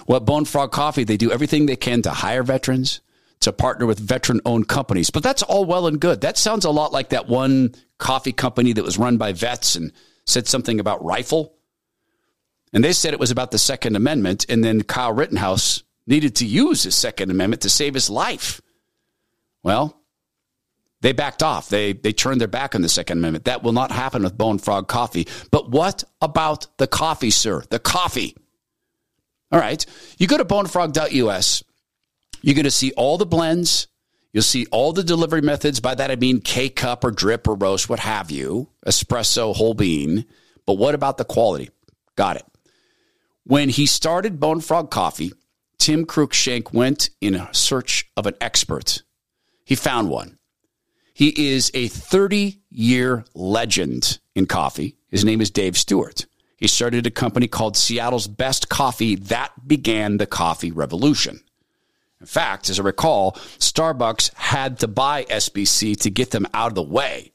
Well, 0.07 0.17
at 0.17 0.25
Bone 0.25 0.45
Frog 0.45 0.71
Coffee, 0.71 1.03
they 1.03 1.17
do 1.17 1.31
everything 1.31 1.65
they 1.65 1.75
can 1.75 2.01
to 2.03 2.09
hire 2.09 2.41
veterans, 2.41 3.01
to 3.41 3.53
partner 3.53 3.85
with 3.85 3.99
veteran 3.99 4.41
owned 4.45 4.67
companies. 4.67 5.11
But 5.11 5.21
that's 5.21 5.43
all 5.43 5.65
well 5.65 5.85
and 5.85 5.99
good. 5.99 6.21
That 6.21 6.37
sounds 6.37 6.65
a 6.65 6.71
lot 6.71 6.91
like 6.91 7.09
that 7.09 7.27
one 7.27 7.75
coffee 7.99 8.31
company 8.31 8.73
that 8.73 8.83
was 8.83 8.97
run 8.97 9.17
by 9.17 9.31
vets 9.31 9.75
and 9.75 9.91
said 10.25 10.47
something 10.47 10.79
about 10.79 11.05
rifle. 11.05 11.53
And 12.73 12.83
they 12.83 12.93
said 12.93 13.13
it 13.13 13.19
was 13.19 13.31
about 13.31 13.51
the 13.51 13.59
Second 13.59 13.95
Amendment. 13.95 14.47
And 14.49 14.63
then 14.63 14.81
Kyle 14.81 15.13
Rittenhouse 15.13 15.83
needed 16.07 16.35
to 16.37 16.45
use 16.45 16.83
his 16.83 16.95
Second 16.95 17.31
Amendment 17.31 17.61
to 17.63 17.69
save 17.69 17.93
his 17.93 18.09
life. 18.09 18.61
Well, 19.63 19.99
they 21.01 21.11
backed 21.11 21.43
off. 21.43 21.69
They, 21.69 21.93
they 21.93 22.13
turned 22.13 22.41
their 22.41 22.47
back 22.47 22.75
on 22.75 22.81
the 22.81 22.89
Second 22.89 23.19
Amendment. 23.19 23.45
That 23.45 23.63
will 23.63 23.73
not 23.73 23.91
happen 23.91 24.23
with 24.23 24.37
Bone 24.37 24.59
Frog 24.59 24.87
Coffee. 24.87 25.27
But 25.51 25.69
what 25.69 26.03
about 26.21 26.67
the 26.77 26.87
coffee, 26.87 27.31
sir? 27.31 27.63
The 27.69 27.79
coffee. 27.79 28.35
All 29.51 29.59
right. 29.59 29.85
You 30.17 30.27
go 30.27 30.37
to 30.37 30.45
bonefrog.us. 30.45 31.63
You're 32.41 32.55
going 32.55 32.65
to 32.65 32.71
see 32.71 32.91
all 32.93 33.17
the 33.17 33.25
blends. 33.25 33.87
You'll 34.33 34.43
see 34.43 34.65
all 34.71 34.93
the 34.93 35.03
delivery 35.03 35.41
methods. 35.41 35.79
By 35.79 35.95
that, 35.95 36.11
I 36.11 36.15
mean 36.15 36.41
K 36.41 36.69
cup 36.69 37.03
or 37.03 37.11
drip 37.11 37.47
or 37.47 37.55
roast, 37.55 37.87
what 37.87 37.99
have 37.99 38.31
you, 38.31 38.69
espresso, 38.85 39.55
whole 39.55 39.73
bean. 39.73 40.25
But 40.65 40.73
what 40.73 40.93
about 40.93 41.17
the 41.17 41.23
quality? 41.25 41.69
Got 42.15 42.37
it. 42.37 42.45
When 43.45 43.69
he 43.69 43.85
started 43.85 44.39
Bone 44.39 44.59
Frog 44.59 44.91
Coffee, 44.91 45.31
Tim 45.77 46.05
Cruikshank 46.05 46.73
went 46.73 47.09
in 47.21 47.47
search 47.51 48.09
of 48.15 48.25
an 48.25 48.35
expert. 48.41 49.03
He 49.65 49.75
found 49.75 50.09
one. 50.09 50.37
He 51.13 51.53
is 51.53 51.71
a 51.73 51.87
30 51.87 52.59
year 52.69 53.25
legend 53.33 54.19
in 54.35 54.45
coffee. 54.45 54.95
His 55.07 55.23
name 55.23 55.41
is 55.41 55.49
Dave 55.49 55.77
Stewart. 55.77 56.25
He 56.57 56.67
started 56.67 57.05
a 57.05 57.11
company 57.11 57.47
called 57.47 57.77
Seattle's 57.77 58.27
Best 58.27 58.69
Coffee 58.69 59.15
that 59.15 59.67
began 59.67 60.17
the 60.17 60.25
coffee 60.25 60.71
revolution. 60.71 61.41
In 62.19 62.25
fact, 62.25 62.69
as 62.69 62.79
I 62.79 62.83
recall, 62.83 63.33
Starbucks 63.59 64.33
had 64.33 64.79
to 64.79 64.87
buy 64.87 65.25
SBC 65.25 65.99
to 66.01 66.09
get 66.09 66.31
them 66.31 66.47
out 66.53 66.71
of 66.71 66.75
the 66.75 66.81
way. 66.81 67.31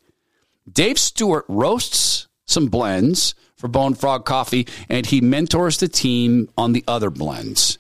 Dave 0.71 0.99
Stewart 0.99 1.45
roasts 1.49 2.29
some 2.47 2.67
blends 2.67 3.35
for 3.57 3.69
Bone 3.69 3.95
Frog 3.95 4.25
Coffee, 4.25 4.67
and 4.89 5.07
he 5.07 5.21
mentors 5.21 5.79
the 5.79 5.89
team 5.89 6.49
on 6.57 6.73
the 6.73 6.83
other 6.89 7.11
blends. 7.11 7.79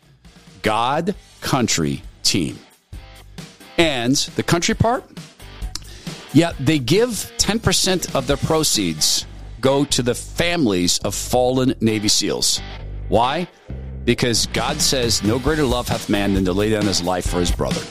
God, 0.62 1.14
country, 1.40 2.02
team. 2.22 2.58
And 3.78 4.14
the 4.36 4.42
country 4.42 4.74
part? 4.74 5.04
Yeah, 6.32 6.52
they 6.60 6.78
give 6.78 7.08
10% 7.38 8.14
of 8.14 8.26
their 8.26 8.36
proceeds 8.36 9.26
go 9.60 9.84
to 9.84 10.02
the 10.02 10.14
families 10.14 10.98
of 11.00 11.14
fallen 11.14 11.74
Navy 11.80 12.08
SEALs. 12.08 12.60
Why? 13.08 13.48
Because 14.04 14.46
God 14.46 14.80
says, 14.80 15.22
No 15.22 15.38
greater 15.38 15.64
love 15.64 15.88
hath 15.88 16.08
man 16.08 16.34
than 16.34 16.44
to 16.44 16.52
lay 16.52 16.70
down 16.70 16.86
his 16.86 17.02
life 17.02 17.26
for 17.26 17.40
his 17.40 17.50
brother. 17.50 17.82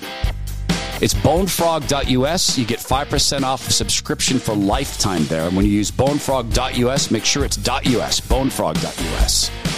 It's 1.01 1.13
bonefrog.us. 1.13 2.57
You 2.57 2.65
get 2.65 2.79
5% 2.79 3.43
off 3.43 3.61
subscription 3.61 4.37
for 4.37 4.53
lifetime 4.53 5.25
there. 5.25 5.47
And 5.47 5.55
when 5.55 5.65
you 5.65 5.71
use 5.71 5.91
bonefrog.us, 5.91 7.11
make 7.11 7.23
sure 7.23 7.45
it's 7.45 7.57
.us, 7.57 8.19
bonefrog.us. 8.19 9.68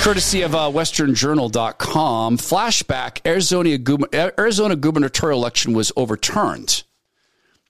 Courtesy 0.00 0.42
of 0.42 0.54
uh, 0.54 0.70
westernjournal.com, 0.70 2.38
flashback 2.38 3.20
Arizona, 3.26 3.78
Arizona 4.38 4.76
gubernatorial 4.76 5.38
election 5.38 5.74
was 5.74 5.92
overturned. 5.96 6.84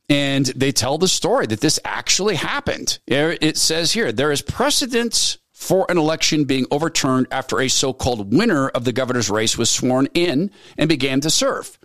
And 0.09 0.47
they 0.47 0.71
tell 0.71 0.99
the 0.99 1.09
story 1.09 1.47
that 1.47 1.61
this 1.61 1.81
actually 1.85 2.37
happened. 2.37 2.99
It 3.07 3.57
says 3.57 3.93
here 3.93 4.13
there 4.13 4.31
is 4.31 4.43
precedence 4.43 5.39
for 5.53 5.87
an 5.89 5.99
election 5.99 6.45
being 6.45 6.67
overturned 6.71 7.27
after 7.33 7.61
a 7.61 7.69
so 7.69 7.93
called 7.93 8.33
winner 8.33 8.69
of 8.69 8.85
the 8.85 8.93
governor's 8.93 9.29
race 9.29 9.59
was 9.59 9.71
sworn 9.71 10.07
in 10.15 10.53
and 10.77 10.89
began 10.89 11.21
to 11.23 11.31
serve. 11.31 11.79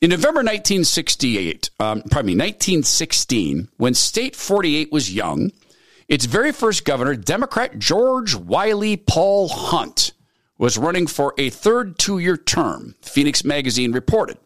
In 0.00 0.10
November 0.10 0.38
1968, 0.38 1.70
um, 1.80 2.02
pardon 2.02 2.26
me, 2.26 2.32
1916, 2.34 3.68
when 3.78 3.94
State 3.94 4.36
48 4.36 4.92
was 4.92 5.12
young, 5.12 5.50
its 6.08 6.26
very 6.26 6.52
first 6.52 6.84
governor, 6.84 7.14
Democrat 7.14 7.78
George 7.78 8.34
Wylie 8.34 8.96
Paul 8.96 9.48
Hunt, 9.48 10.12
was 10.58 10.78
running 10.78 11.06
for 11.06 11.34
a 11.38 11.50
third 11.50 11.98
two 11.98 12.18
year 12.18 12.36
term, 12.36 12.96
Phoenix 13.00 13.44
Magazine 13.44 13.92
reported. 13.92 14.38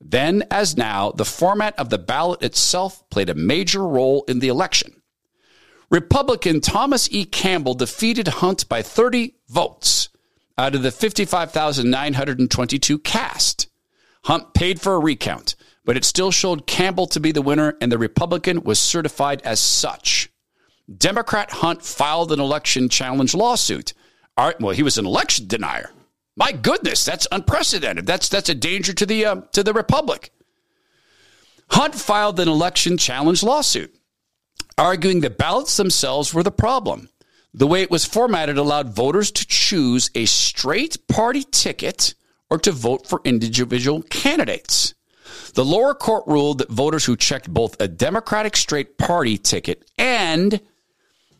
Then, 0.00 0.44
as 0.50 0.76
now, 0.76 1.10
the 1.10 1.24
format 1.24 1.76
of 1.78 1.90
the 1.90 1.98
ballot 1.98 2.42
itself 2.42 3.08
played 3.10 3.30
a 3.30 3.34
major 3.34 3.86
role 3.86 4.24
in 4.28 4.40
the 4.40 4.48
election. 4.48 5.02
Republican 5.90 6.60
Thomas 6.60 7.08
E. 7.12 7.24
Campbell 7.24 7.74
defeated 7.74 8.26
Hunt 8.28 8.68
by 8.68 8.82
30 8.82 9.34
votes 9.48 10.08
out 10.58 10.74
of 10.74 10.82
the 10.82 10.90
55,922 10.90 12.98
cast. 12.98 13.68
Hunt 14.24 14.54
paid 14.54 14.80
for 14.80 14.94
a 14.94 14.98
recount, 14.98 15.54
but 15.84 15.96
it 15.96 16.04
still 16.04 16.32
showed 16.32 16.66
Campbell 16.66 17.06
to 17.06 17.20
be 17.20 17.30
the 17.30 17.42
winner, 17.42 17.76
and 17.80 17.92
the 17.92 17.98
Republican 17.98 18.64
was 18.64 18.80
certified 18.80 19.40
as 19.42 19.60
such. 19.60 20.28
Democrat 20.94 21.50
Hunt 21.50 21.82
filed 21.82 22.32
an 22.32 22.40
election 22.40 22.88
challenge 22.88 23.34
lawsuit. 23.34 23.92
All 24.36 24.46
right, 24.46 24.60
well, 24.60 24.74
he 24.74 24.82
was 24.82 24.98
an 24.98 25.06
election 25.06 25.46
denier. 25.46 25.90
My 26.36 26.52
goodness, 26.52 27.04
that's 27.04 27.26
unprecedented. 27.32 28.06
That's 28.06 28.28
that's 28.28 28.48
a 28.48 28.54
danger 28.54 28.92
to 28.92 29.06
the 29.06 29.24
uh, 29.24 29.40
to 29.52 29.62
the 29.62 29.72
republic. 29.72 30.30
Hunt 31.70 31.94
filed 31.94 32.38
an 32.38 32.48
election 32.48 32.98
challenge 32.98 33.42
lawsuit 33.42 33.96
arguing 34.78 35.20
the 35.20 35.30
ballots 35.30 35.76
themselves 35.76 36.34
were 36.34 36.42
the 36.42 36.50
problem. 36.50 37.08
The 37.54 37.66
way 37.66 37.82
it 37.82 37.90
was 37.90 38.04
formatted 38.04 38.58
allowed 38.58 38.94
voters 38.94 39.30
to 39.32 39.46
choose 39.46 40.10
a 40.14 40.26
straight 40.26 41.08
party 41.08 41.42
ticket 41.42 42.14
or 42.50 42.58
to 42.58 42.72
vote 42.72 43.06
for 43.06 43.22
individual 43.24 44.02
candidates. 44.02 44.94
The 45.54 45.64
lower 45.64 45.94
court 45.94 46.24
ruled 46.26 46.58
that 46.58 46.70
voters 46.70 47.06
who 47.06 47.16
checked 47.16 47.52
both 47.52 47.80
a 47.80 47.88
Democratic 47.88 48.56
straight 48.56 48.98
party 48.98 49.38
ticket 49.38 49.90
and 49.96 50.60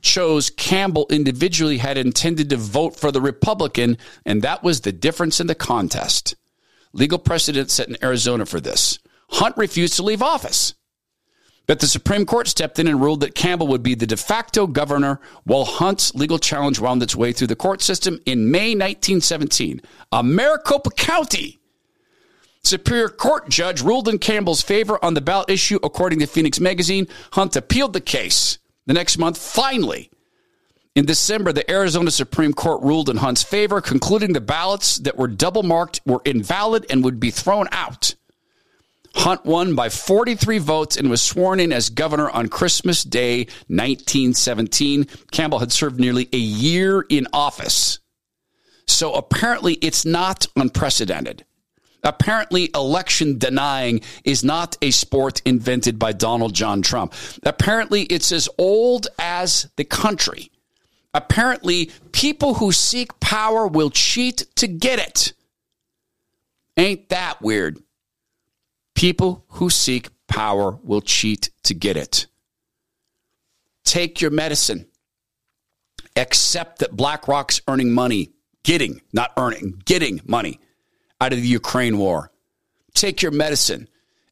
chose 0.07 0.49
Campbell 0.51 1.07
individually 1.11 1.79
had 1.79 1.99
intended 1.99 2.49
to 2.51 2.57
vote 2.57 2.97
for 2.97 3.11
the 3.11 3.21
Republican, 3.21 3.99
and 4.25 4.41
that 4.43 4.63
was 4.63 4.81
the 4.81 4.93
difference 4.93 5.41
in 5.41 5.49
the 5.49 5.55
contest. 5.55 6.37
Legal 6.93 7.19
precedent 7.19 7.71
set 7.71 7.89
in 7.89 8.03
Arizona 8.03 8.47
for 8.47 8.61
this. 8.61 8.99
Hunt 9.31 9.57
refused 9.57 9.97
to 9.97 10.03
leave 10.03 10.23
office. 10.23 10.75
But 11.67 11.81
the 11.81 11.89
Supreme 11.89 12.25
Court 12.25 12.47
stepped 12.47 12.79
in 12.79 12.87
and 12.87 13.01
ruled 13.01 13.21
that 13.21 13.35
Campbell 13.35 13.67
would 13.67 13.83
be 13.83 13.97
the 13.97 14.07
de 14.07 14.17
facto 14.17 14.69
governor 14.69 15.21
while 15.43 15.65
Hunt's 15.65 16.15
legal 16.15 16.39
challenge 16.39 16.79
wound 16.79 17.03
its 17.03 17.17
way 17.17 17.33
through 17.33 17.49
the 17.49 17.57
court 17.57 17.83
system 17.83 18.21
in 18.25 18.51
May 18.51 18.71
1917. 18.71 19.83
A 20.13 20.23
Maricopa 20.23 20.91
County 20.91 21.59
Superior 22.67 23.09
Court 23.09 23.49
judge 23.49 23.81
ruled 23.81 24.09
in 24.09 24.19
Campbell's 24.19 24.63
favor 24.63 25.03
on 25.05 25.15
the 25.15 25.21
ballot 25.21 25.49
issue, 25.49 25.79
according 25.85 26.19
to 26.19 26.27
Phoenix 26.27 26.59
Magazine. 26.59 27.07
Hunt 27.33 27.55
appealed 27.55 27.93
the 27.93 28.01
case. 28.01 28.59
The 28.87 28.95
next 28.95 29.19
month, 29.19 29.37
finally, 29.39 30.11
in 30.95 31.05
December, 31.05 31.53
the 31.53 31.71
Arizona 31.71 32.11
Supreme 32.11 32.55
Court 32.55 32.83
ruled 32.83 33.11
in 33.11 33.19
Hunt's 33.19 33.43
favor, 33.43 33.81
concluding 33.81 34.33
the 34.33 34.41
ballots 34.41 34.97
that 34.99 35.19
were 35.19 35.29
double 35.29 35.63
marked 35.63 36.01
were 36.07 36.23
invalid 36.25 36.87
and 36.89 37.05
would 37.05 37.21
be 37.21 37.31
thrown 37.31 37.69
out. 37.71 38.15
Hunt 39.15 39.45
won 39.45 39.75
by 39.75 39.89
43 39.89 40.59
votes 40.59 40.97
and 40.97 41.11
was 41.11 41.23
sworn 41.23 41.59
in 41.59 41.73
as 41.73 41.91
governor 41.91 42.31
on 42.31 42.49
Christmas 42.49 43.03
Day 43.03 43.45
1917. 43.69 45.07
Campbell 45.33 45.59
had 45.59 45.73
served 45.73 45.99
nearly 45.99 46.29
a 46.33 46.39
year 46.39 47.05
in 47.09 47.27
office. 47.33 47.99
So 48.87 49.15
apparently 49.15 49.75
it's 49.75 50.05
not 50.05 50.47
unprecedented. 50.55 51.45
Apparently, 52.07 52.71
election 52.73 53.37
denying 53.37 54.01
is 54.23 54.45
not 54.45 54.77
a 54.81 54.93
sport 54.93 55.43
invented 55.45 55.99
by 55.99 56.13
Donald 56.13 56.55
John 56.55 56.81
Trump. 56.81 57.13
Apparently, 57.43 58.03
it's 58.05 58.31
as 58.31 58.49
old 58.59 59.09
as 59.19 59.69
the 59.75 59.83
country. 59.83 60.53
Apparently, 61.13 61.91
people 62.13 62.55
who 62.55 62.71
seek 62.71 63.19
power 63.19 63.67
will 63.67 63.91
cheat 63.91 64.47
to 64.55 64.69
get 64.69 65.01
it. 65.01 65.33
Ain't 66.77 67.09
that 67.09 67.43
weird? 67.43 67.81
People 68.95 69.45
who 69.49 69.69
seek 69.69 70.09
power 70.29 70.79
will 70.85 71.01
cheat 71.01 71.51
to 71.65 71.75
get 71.75 71.97
it. 71.97 72.27
Take 73.85 74.21
your 74.21 74.31
medicine. 74.31 74.87
Accept 76.15 76.79
that 76.79 76.95
BlackRock's 76.95 77.61
earning 77.67 77.93
money, 77.93 78.31
getting, 78.63 79.01
not 79.13 79.33
earning, 79.37 79.83
getting 79.85 80.21
money 80.25 80.61
out 81.21 81.33
of 81.33 81.41
the 81.41 81.49
Ukraine 81.49 81.99
war. 81.99 82.31
Take 82.95 83.23
your 83.23 83.33
medicine. 83.33 83.89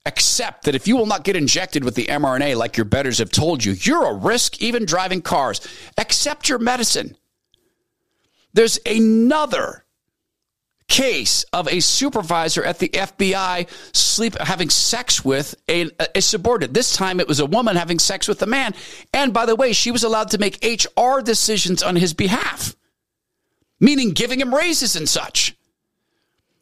Accept 0.07 0.65
that 0.65 0.75
if 0.75 0.87
you 0.87 0.97
will 0.97 1.07
not 1.07 1.25
get 1.25 1.37
injected 1.37 1.83
with 1.83 1.95
the 1.95 2.07
mRNA 2.07 2.57
like 2.57 2.77
your 2.77 2.85
betters 2.85 3.19
have 3.19 3.31
told 3.31 3.65
you, 3.65 3.73
you're 3.73 4.07
a 4.07 4.15
risk 4.15 4.61
even 4.61 4.85
driving 4.85 5.23
cars. 5.23 5.61
Accept 5.97 6.49
your 6.49 6.59
medicine. 6.59 7.17
There's 8.53 8.79
another 8.87 9.85
case 10.89 11.45
of 11.53 11.67
a 11.69 11.81
supervisor 11.81 12.63
at 12.63 12.79
the 12.79 12.89
FBI 12.91 13.69
sleep 13.95 14.39
having 14.39 14.71
sex 14.71 15.25
with 15.25 15.55
a, 15.69 15.91
a, 16.15 16.21
subordinate. 16.21 16.75
This 16.75 16.95
time 16.95 17.21
it 17.21 17.27
was 17.27 17.41
a 17.41 17.47
woman 17.47 17.75
having 17.75 17.99
sex 17.99 18.29
with 18.29 18.43
a 18.43 18.47
man. 18.47 18.75
And 19.13 19.33
by 19.33 19.47
the 19.47 19.57
way, 19.57 19.73
she 19.73 19.91
was 19.91 20.05
allowed 20.05 20.31
to 20.31 20.39
make 20.39 20.65
HR 20.65 21.21
decisions 21.21 21.83
on 21.83 21.97
his 21.97 22.13
behalf, 22.15 22.77
meaning 23.81 24.11
giving 24.11 24.41
him 24.41 24.55
raises 24.55 24.95
and 24.95 25.09
such. 25.09 25.57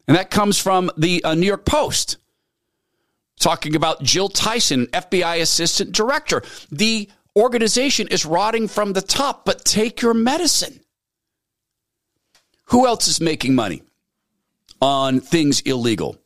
And 0.09 0.17
that 0.17 0.31
comes 0.31 0.59
from 0.59 0.91
the 0.97 1.23
uh, 1.25 1.35
New 1.35 1.47
York 1.47 1.65
Post 1.65 2.17
talking 3.39 3.75
about 3.75 4.03
Jill 4.03 4.29
Tyson, 4.29 4.87
FBI 4.89 5.41
assistant 5.41 5.93
director. 5.93 6.43
The 6.71 7.09
organization 7.35 8.09
is 8.09 8.25
rotting 8.27 8.69
from 8.69 8.93
the 8.93 9.03
top, 9.03 9.45
but 9.45 9.65
take 9.65 10.03
your 10.03 10.15
medicine. 10.15 10.81
Who 12.67 12.87
else 12.87 13.09
is 13.09 13.21
making 13.21 13.55
money? 13.55 13.83
on 14.83 15.21
things 15.21 15.61
illegal. 15.61 16.19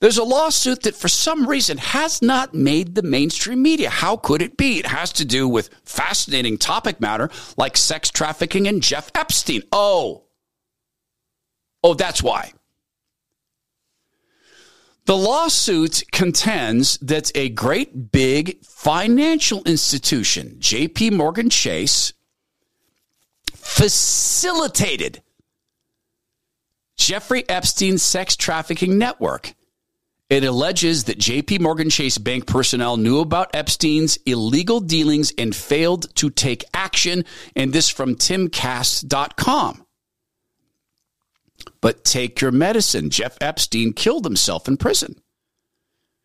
There's 0.00 0.18
a 0.18 0.24
lawsuit 0.24 0.82
that 0.82 0.94
for 0.94 1.08
some 1.08 1.48
reason 1.48 1.78
has 1.78 2.22
not 2.22 2.54
made 2.54 2.94
the 2.94 3.02
mainstream 3.02 3.62
media. 3.62 3.90
How 3.90 4.16
could 4.16 4.42
it 4.42 4.56
be? 4.56 4.78
It 4.78 4.86
has 4.86 5.10
to 5.14 5.24
do 5.24 5.48
with 5.48 5.70
fascinating 5.84 6.58
topic 6.58 7.00
matter 7.00 7.30
like 7.56 7.76
sex 7.76 8.10
trafficking 8.10 8.68
and 8.68 8.80
Jeff 8.80 9.10
Epstein. 9.14 9.62
Oh. 9.72 10.24
Oh, 11.82 11.94
that's 11.94 12.22
why. 12.22 12.52
The 15.08 15.16
lawsuit 15.16 16.02
contends 16.12 16.98
that 16.98 17.32
a 17.34 17.48
great 17.48 18.12
big 18.12 18.62
financial 18.62 19.62
institution, 19.64 20.58
JP 20.60 21.12
Morgan 21.12 21.48
Chase, 21.48 22.12
facilitated 23.54 25.22
Jeffrey 26.98 27.48
Epstein's 27.48 28.02
sex 28.02 28.36
trafficking 28.36 28.98
network. 28.98 29.54
It 30.28 30.44
alleges 30.44 31.04
that 31.04 31.18
JP 31.18 31.60
Morgan 31.60 31.88
Chase 31.88 32.18
Bank 32.18 32.46
personnel 32.46 32.98
knew 32.98 33.20
about 33.20 33.56
Epstein's 33.56 34.18
illegal 34.26 34.78
dealings 34.78 35.32
and 35.38 35.56
failed 35.56 36.14
to 36.16 36.28
take 36.28 36.66
action, 36.74 37.24
and 37.56 37.72
this 37.72 37.88
from 37.88 38.14
timcast.com. 38.14 39.86
But 41.80 42.04
take 42.04 42.40
your 42.40 42.50
medicine. 42.50 43.10
Jeff 43.10 43.38
Epstein 43.40 43.92
killed 43.92 44.24
himself 44.24 44.66
in 44.66 44.76
prison. 44.76 45.20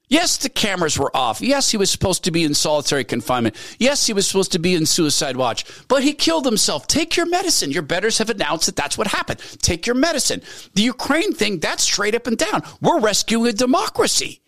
Yes, 0.10 0.38
the 0.38 0.50
cameras 0.50 1.00
were 1.00 1.16
off. 1.16 1.42
Yes, 1.42 1.72
he 1.72 1.78
was 1.78 1.90
supposed 1.90 2.24
to 2.26 2.32
be 2.32 2.44
in 2.44 2.54
solitary 2.54 3.04
confinement. 3.04 3.56
Yes, 3.80 4.06
he 4.06 4.14
was 4.14 4.28
supposed 4.28 4.52
to 4.52 4.60
be 4.60 4.76
in 4.76 4.86
suicide 4.86 5.38
watch, 5.38 5.66
but 5.88 6.04
he 6.04 6.14
killed 6.14 6.46
himself. 6.46 6.86
Take 6.86 7.16
your 7.16 7.26
medicine. 7.26 7.72
Your 7.72 7.82
betters 7.82 8.20
have 8.20 8.30
announced 8.30 8.68
that 8.68 8.76
that's 8.76 8.98
what 8.98 9.08
happened. 9.08 9.40
Take 9.60 9.88
your 9.88 9.96
medicine. 9.96 10.42
The 10.76 10.84
Ukraine 10.84 11.34
thing, 11.34 11.60
that's 11.60 11.84
straight 11.84 12.14
up 12.14 12.28
and 12.28 12.38
down. 12.38 12.62
We're 12.82 13.00
rescuing 13.00 13.48
a 13.48 13.54
democracy. 13.54 14.42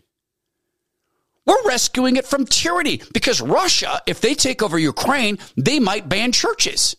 We're 1.45 1.68
rescuing 1.68 2.18
it 2.18 2.26
from 2.26 2.45
tyranny 2.45 3.01
because 3.14 3.39
Russia, 3.41 4.01
if 4.06 4.20
they 4.20 4.34
take 4.34 4.62
over 4.62 4.78
Ukraine, 4.78 5.39
they 5.56 5.80
might 5.80 6.10
ban 6.10 6.32
churches. 6.32 6.95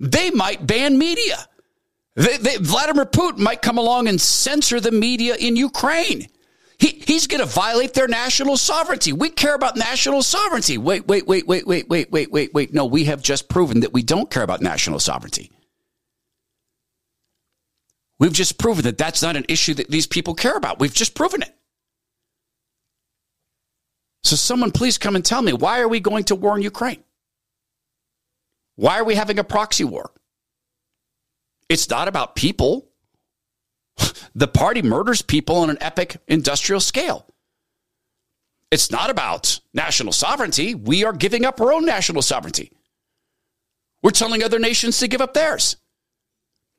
They 0.00 0.30
might 0.30 0.66
ban 0.66 0.98
media. 0.98 1.36
They, 2.18 2.36
they, 2.36 2.56
Vladimir 2.56 3.04
Putin 3.04 3.38
might 3.38 3.62
come 3.62 3.78
along 3.78 4.08
and 4.08 4.20
censor 4.20 4.80
the 4.80 4.90
media 4.90 5.36
in 5.36 5.54
Ukraine. 5.54 6.26
He, 6.76 7.00
he's 7.06 7.28
going 7.28 7.40
to 7.40 7.46
violate 7.46 7.94
their 7.94 8.08
national 8.08 8.56
sovereignty. 8.56 9.12
We 9.12 9.30
care 9.30 9.54
about 9.54 9.76
national 9.76 10.24
sovereignty. 10.24 10.78
Wait, 10.78 11.06
wait, 11.06 11.28
wait, 11.28 11.46
wait, 11.46 11.64
wait, 11.64 11.88
wait, 11.88 12.10
wait, 12.10 12.32
wait, 12.32 12.52
wait. 12.52 12.74
No, 12.74 12.86
we 12.86 13.04
have 13.04 13.22
just 13.22 13.48
proven 13.48 13.80
that 13.80 13.92
we 13.92 14.02
don't 14.02 14.28
care 14.28 14.42
about 14.42 14.60
national 14.60 14.98
sovereignty. 14.98 15.52
We've 18.18 18.32
just 18.32 18.58
proven 18.58 18.82
that 18.82 18.98
that's 18.98 19.22
not 19.22 19.36
an 19.36 19.44
issue 19.48 19.74
that 19.74 19.88
these 19.88 20.08
people 20.08 20.34
care 20.34 20.56
about. 20.56 20.80
We've 20.80 20.92
just 20.92 21.14
proven 21.14 21.42
it. 21.42 21.54
So, 24.24 24.34
someone 24.34 24.72
please 24.72 24.98
come 24.98 25.14
and 25.14 25.24
tell 25.24 25.40
me 25.40 25.52
why 25.52 25.78
are 25.78 25.88
we 25.88 26.00
going 26.00 26.24
to 26.24 26.34
war 26.34 26.56
in 26.56 26.64
Ukraine? 26.64 27.04
Why 28.74 28.98
are 28.98 29.04
we 29.04 29.14
having 29.14 29.38
a 29.38 29.44
proxy 29.44 29.84
war? 29.84 30.10
It's 31.68 31.88
not 31.90 32.08
about 32.08 32.34
people. 32.34 32.88
The 34.34 34.48
party 34.48 34.82
murders 34.82 35.22
people 35.22 35.56
on 35.56 35.70
an 35.70 35.78
epic 35.80 36.18
industrial 36.28 36.80
scale. 36.80 37.26
It's 38.70 38.90
not 38.90 39.10
about 39.10 39.60
national 39.72 40.12
sovereignty. 40.12 40.74
We 40.74 41.04
are 41.04 41.12
giving 41.12 41.44
up 41.44 41.60
our 41.60 41.72
own 41.72 41.84
national 41.84 42.22
sovereignty. 42.22 42.70
We're 44.02 44.10
telling 44.10 44.42
other 44.42 44.58
nations 44.58 44.98
to 44.98 45.08
give 45.08 45.20
up 45.20 45.34
theirs. 45.34 45.76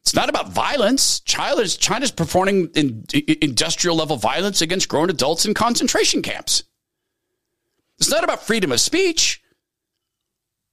It's 0.03 0.15
not 0.15 0.29
about 0.29 0.49
violence. 0.49 1.19
China's, 1.21 1.75
China's 1.75 2.11
performing 2.11 2.69
in, 2.75 3.05
industrial 3.41 3.97
level 3.97 4.15
violence 4.15 4.61
against 4.61 4.87
grown 4.87 5.09
adults 5.09 5.45
in 5.45 5.53
concentration 5.53 6.21
camps. 6.21 6.63
It's 7.97 8.09
not 8.09 8.23
about 8.23 8.43
freedom 8.43 8.71
of 8.71 8.79
speech. 8.79 9.41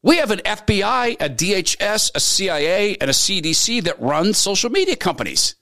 We 0.06 0.18
have 0.18 0.30
an 0.30 0.38
FBI, 0.38 1.16
a 1.18 1.28
DHS, 1.28 2.12
a 2.14 2.20
CIA, 2.20 2.96
and 3.00 3.10
a 3.10 3.12
CDC 3.12 3.82
that 3.82 4.00
run 4.00 4.34
social 4.34 4.70
media 4.70 4.94
companies. 4.94 5.56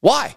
Why? 0.00 0.34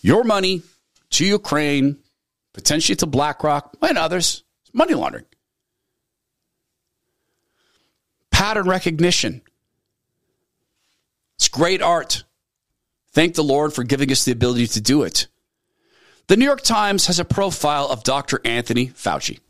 Your 0.00 0.22
money 0.22 0.62
to 1.10 1.26
Ukraine, 1.26 1.96
potentially 2.52 2.94
to 2.94 3.06
BlackRock 3.06 3.76
and 3.82 3.98
others, 3.98 4.44
money 4.72 4.94
laundering. 4.94 5.24
Pattern 8.30 8.68
recognition. 8.68 9.42
It's 11.36 11.48
great 11.48 11.82
art. 11.82 12.22
Thank 13.10 13.34
the 13.34 13.42
Lord 13.42 13.72
for 13.72 13.82
giving 13.82 14.12
us 14.12 14.24
the 14.24 14.30
ability 14.30 14.68
to 14.68 14.80
do 14.80 15.02
it. 15.02 15.26
The 16.26 16.36
New 16.36 16.44
York 16.44 16.62
Times 16.62 17.06
has 17.06 17.18
a 17.18 17.24
profile 17.24 17.86
of 17.88 18.02
Dr. 18.02 18.40
Anthony 18.44 18.88
Fauci. 18.88 19.40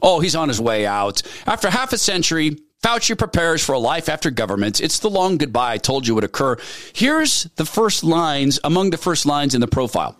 Oh, 0.00 0.20
he's 0.20 0.34
on 0.34 0.48
his 0.48 0.60
way 0.60 0.86
out. 0.86 1.22
After 1.46 1.68
half 1.68 1.92
a 1.92 1.98
century, 1.98 2.58
Fauci 2.82 3.16
prepares 3.16 3.62
for 3.62 3.74
a 3.74 3.78
life 3.78 4.08
after 4.08 4.30
government. 4.30 4.80
It's 4.80 4.98
the 4.98 5.10
long 5.10 5.36
goodbye 5.36 5.74
I 5.74 5.78
told 5.78 6.06
you 6.06 6.14
would 6.14 6.24
occur. 6.24 6.56
Here's 6.94 7.44
the 7.56 7.66
first 7.66 8.02
lines, 8.02 8.58
among 8.64 8.90
the 8.90 8.96
first 8.96 9.26
lines 9.26 9.54
in 9.54 9.60
the 9.60 9.68
profile. 9.68 10.16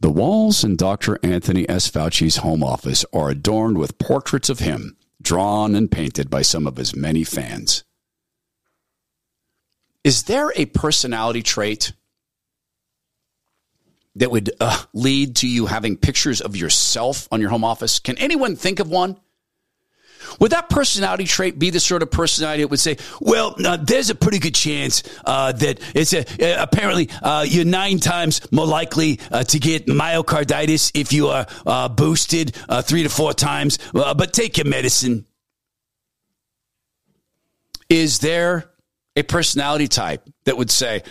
The 0.00 0.10
walls 0.10 0.64
in 0.64 0.76
Dr. 0.76 1.18
Anthony 1.22 1.68
S. 1.68 1.90
Fauci's 1.90 2.36
home 2.36 2.62
office 2.62 3.04
are 3.12 3.30
adorned 3.30 3.78
with 3.78 3.98
portraits 3.98 4.48
of 4.48 4.60
him, 4.60 4.96
drawn 5.20 5.74
and 5.74 5.90
painted 5.90 6.30
by 6.30 6.42
some 6.42 6.66
of 6.66 6.76
his 6.76 6.94
many 6.94 7.24
fans. 7.24 7.84
Is 10.04 10.24
there 10.24 10.52
a 10.56 10.66
personality 10.66 11.42
trait 11.42 11.92
that 14.16 14.30
would 14.30 14.50
uh, 14.60 14.82
lead 14.92 15.36
to 15.36 15.48
you 15.48 15.66
having 15.66 15.96
pictures 15.96 16.40
of 16.40 16.56
yourself 16.56 17.28
on 17.32 17.40
your 17.40 17.50
home 17.50 17.64
office? 17.64 17.98
Can 17.98 18.16
anyone 18.18 18.56
think 18.56 18.80
of 18.80 18.88
one? 18.88 19.18
Would 20.40 20.52
that 20.52 20.68
personality 20.68 21.24
trait 21.24 21.58
be 21.58 21.70
the 21.70 21.80
sort 21.80 22.02
of 22.02 22.10
personality 22.10 22.62
that 22.62 22.68
would 22.68 22.80
say, 22.80 22.96
well, 23.20 23.54
uh, 23.64 23.76
there's 23.76 24.10
a 24.10 24.14
pretty 24.14 24.38
good 24.38 24.54
chance 24.54 25.02
uh, 25.24 25.52
that 25.52 25.80
it's 25.94 26.12
a, 26.12 26.20
uh, 26.20 26.62
apparently 26.62 27.10
uh, 27.22 27.44
you're 27.46 27.64
nine 27.64 27.98
times 27.98 28.40
more 28.50 28.66
likely 28.66 29.20
uh, 29.30 29.44
to 29.44 29.58
get 29.58 29.86
myocarditis 29.86 30.92
if 30.94 31.12
you 31.12 31.28
are 31.28 31.46
uh, 31.66 31.88
boosted 31.88 32.54
three 32.82 33.02
to 33.02 33.08
four 33.08 33.32
times, 33.32 33.78
but 33.92 34.32
take 34.32 34.56
your 34.56 34.66
medicine. 34.66 35.26
Is 37.88 38.18
there 38.20 38.70
a 39.16 39.22
personality 39.22 39.88
type 39.88 40.28
that 40.44 40.56
would 40.56 40.70
say, 40.70 41.02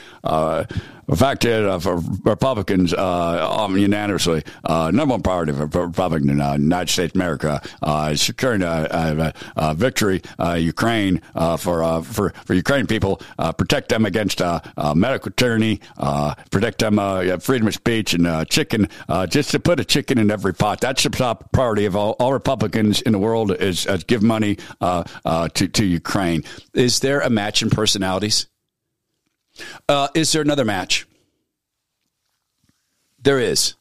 the 1.08 1.18
fact 1.18 1.44
is, 1.46 1.66
uh, 1.66 1.80
for 1.80 1.98
Republicans, 2.24 2.94
uh, 2.94 3.68
unanimously, 3.72 4.44
uh, 4.64 4.90
number 4.92 5.14
one 5.14 5.22
priority 5.22 5.52
for 5.52 5.66
Republicans 5.66 6.32
in 6.32 6.42
uh, 6.42 6.54
United 6.54 6.92
States 6.92 7.14
America 7.14 7.62
uh, 7.82 8.10
is 8.14 8.22
securing 8.22 8.62
a, 8.62 8.88
a, 8.90 9.34
a 9.58 9.74
victory, 9.76 10.22
uh, 10.40 10.54
Ukraine, 10.54 11.22
uh, 11.36 11.58
for, 11.58 11.84
uh, 11.84 12.02
for 12.02 12.30
for 12.46 12.54
Ukraine 12.54 12.88
people, 12.88 13.22
uh, 13.38 13.52
protect 13.52 13.90
them 13.90 14.06
against 14.06 14.42
uh, 14.42 14.60
uh, 14.78 14.94
medical 14.94 15.32
tyranny, 15.32 15.82
uh, 15.98 16.36
protect 16.52 16.80
them 16.80 17.00
uh, 17.00 17.38
freedom 17.38 17.68
of 17.68 17.74
speech 17.74 18.14
and 18.14 18.26
uh, 18.26 18.46
chicken. 18.46 18.88
Uh, 19.10 19.28
just 19.28 19.52
to 19.52 19.60
put 19.60 19.80
a 19.80 19.86
chicken 19.86 20.18
in 20.18 20.32
every 20.32 20.54
pot. 20.54 20.80
That's 20.80 21.04
the 21.04 21.10
top 21.10 21.52
priority 21.52 21.86
of 21.86 21.96
all, 21.96 22.16
all 22.20 22.34
Republicans 22.34 23.02
in 23.02 23.12
the 23.12 23.20
world 23.20 23.52
is, 23.52 23.86
give 24.08 24.24
money 24.24 24.58
uh, 24.80 25.04
uh, 25.26 25.50
to 25.50 25.68
to 25.68 25.86
Ukraine. 25.86 26.44
Is 26.74 27.00
there 27.00 27.20
a 27.20 27.30
match 27.30 27.62
in 27.62 27.70
personalities? 27.70 28.48
Uh, 29.88 30.08
is 30.14 30.32
there 30.32 30.42
another 30.42 30.66
match? 30.66 31.06
There 33.22 33.40
is. 33.40 33.76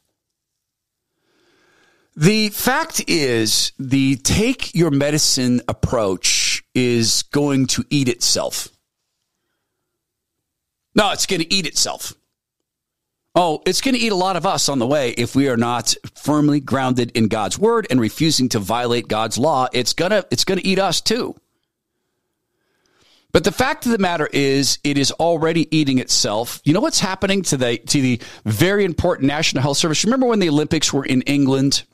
The 2.15 2.51
fact 2.51 3.03
is, 3.09 3.73
the 3.79 4.17
take 4.17 4.75
your 4.75 4.91
medicine 4.91 5.63
approach 5.67 6.63
is 6.75 7.23
going 7.25 7.67
to 7.69 7.85
eat 7.89 8.09
itself. 8.09 8.69
No, 10.95 11.11
it's 11.13 11.25
going 11.27 11.41
to 11.41 11.53
eat 11.53 11.67
itself. 11.67 12.15
Oh, 13.35 13.63
it's 13.65 13.81
going 13.81 13.95
to 13.95 14.01
eat 14.01 14.13
a 14.13 14.17
lot 14.17 14.37
of 14.37 14.45
us 14.45 14.69
on 14.69 14.79
the 14.79 14.87
way 14.87 15.11
if 15.13 15.35
we 15.35 15.49
are 15.49 15.57
not 15.57 15.95
firmly 16.15 16.61
grounded 16.61 17.11
in 17.13 17.29
God's 17.29 17.59
word 17.59 17.87
and 17.89 17.99
refusing 17.99 18.51
to 18.51 18.59
violate 18.59 19.09
God's 19.09 19.39
law. 19.39 19.69
It's 19.73 19.95
going 19.95 20.11
to 20.11 20.27
it's 20.31 20.45
going 20.45 20.59
to 20.59 20.67
eat 20.67 20.79
us 20.79 21.01
too. 21.01 21.35
But 23.33 23.45
the 23.45 23.53
fact 23.53 23.87
of 23.87 23.93
the 23.93 23.99
matter 23.99 24.29
is, 24.33 24.79
it 24.85 24.99
is 24.99 25.11
already 25.13 25.75
eating 25.75 25.99
itself. 25.99 26.61
You 26.65 26.75
know 26.75 26.81
what's 26.81 27.01
happening 27.01 27.43
to 27.43 27.57
the 27.57 27.79
to 27.79 28.03
the 28.03 28.21
very 28.45 28.85
important 28.85 29.27
National 29.27 29.63
Health 29.63 29.79
Service? 29.79 30.05
Remember 30.05 30.27
when 30.27 30.39
the 30.39 30.49
Olympics 30.49 30.93
were 30.93 31.05
in 31.05 31.23
England? 31.23 31.85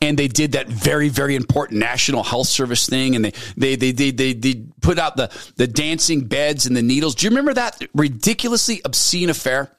and 0.00 0.18
they 0.18 0.28
did 0.28 0.52
that 0.52 0.68
very 0.68 1.08
very 1.08 1.34
important 1.34 1.78
national 1.78 2.22
health 2.22 2.46
service 2.46 2.86
thing 2.86 3.16
and 3.16 3.24
they 3.24 3.32
they 3.56 3.74
they 3.76 3.90
they 3.92 4.10
they, 4.10 4.32
they 4.32 4.62
put 4.80 4.98
out 4.98 5.16
the 5.16 5.30
the 5.56 5.66
dancing 5.66 6.20
beds 6.22 6.66
and 6.66 6.76
the 6.76 6.82
needles 6.82 7.14
do 7.14 7.24
you 7.24 7.30
remember 7.30 7.54
that 7.54 7.82
ridiculously 7.94 8.80
obscene 8.84 9.30
affair 9.30 9.74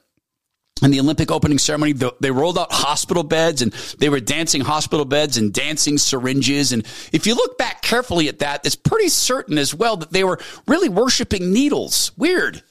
in 0.82 0.90
the 0.90 1.00
Olympic 1.00 1.30
opening 1.30 1.58
ceremony, 1.58 1.94
they 2.20 2.30
rolled 2.30 2.58
out 2.58 2.72
hospital 2.72 3.22
beds 3.22 3.62
and 3.62 3.72
they 3.98 4.08
were 4.08 4.20
dancing 4.20 4.60
hospital 4.60 5.04
beds 5.04 5.36
and 5.36 5.52
dancing 5.52 5.98
syringes. 5.98 6.72
And 6.72 6.84
if 7.12 7.26
you 7.26 7.34
look 7.34 7.56
back 7.56 7.82
carefully 7.82 8.28
at 8.28 8.40
that, 8.40 8.66
it's 8.66 8.76
pretty 8.76 9.08
certain 9.08 9.56
as 9.56 9.74
well 9.74 9.96
that 9.98 10.10
they 10.10 10.24
were 10.24 10.38
really 10.66 10.88
worshiping 10.88 11.52
needles. 11.52 12.12
Weird. 12.16 12.62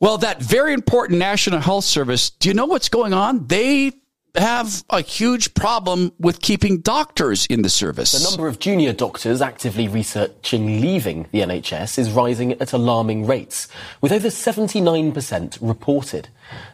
Well, 0.00 0.18
that 0.18 0.40
very 0.40 0.72
important 0.72 1.18
National 1.18 1.60
Health 1.60 1.84
Service, 1.84 2.30
do 2.30 2.48
you 2.48 2.54
know 2.54 2.64
what's 2.64 2.88
going 2.88 3.12
on? 3.12 3.46
They 3.46 3.92
have 4.36 4.84
a 4.90 5.00
huge 5.00 5.54
problem 5.54 6.12
with 6.18 6.40
keeping 6.40 6.80
doctors 6.80 7.46
in 7.46 7.62
the 7.62 7.68
service. 7.68 8.12
The 8.12 8.30
number 8.30 8.48
of 8.48 8.58
junior 8.58 8.92
doctors 8.92 9.40
actively 9.42 9.88
researching 9.88 10.80
leaving 10.80 11.26
the 11.32 11.40
NHS 11.40 11.98
is 11.98 12.10
rising 12.10 12.52
at 12.60 12.72
alarming 12.72 13.26
rates, 13.26 13.68
with 14.00 14.12
over 14.12 14.28
79% 14.28 15.58
reported. 15.60 16.28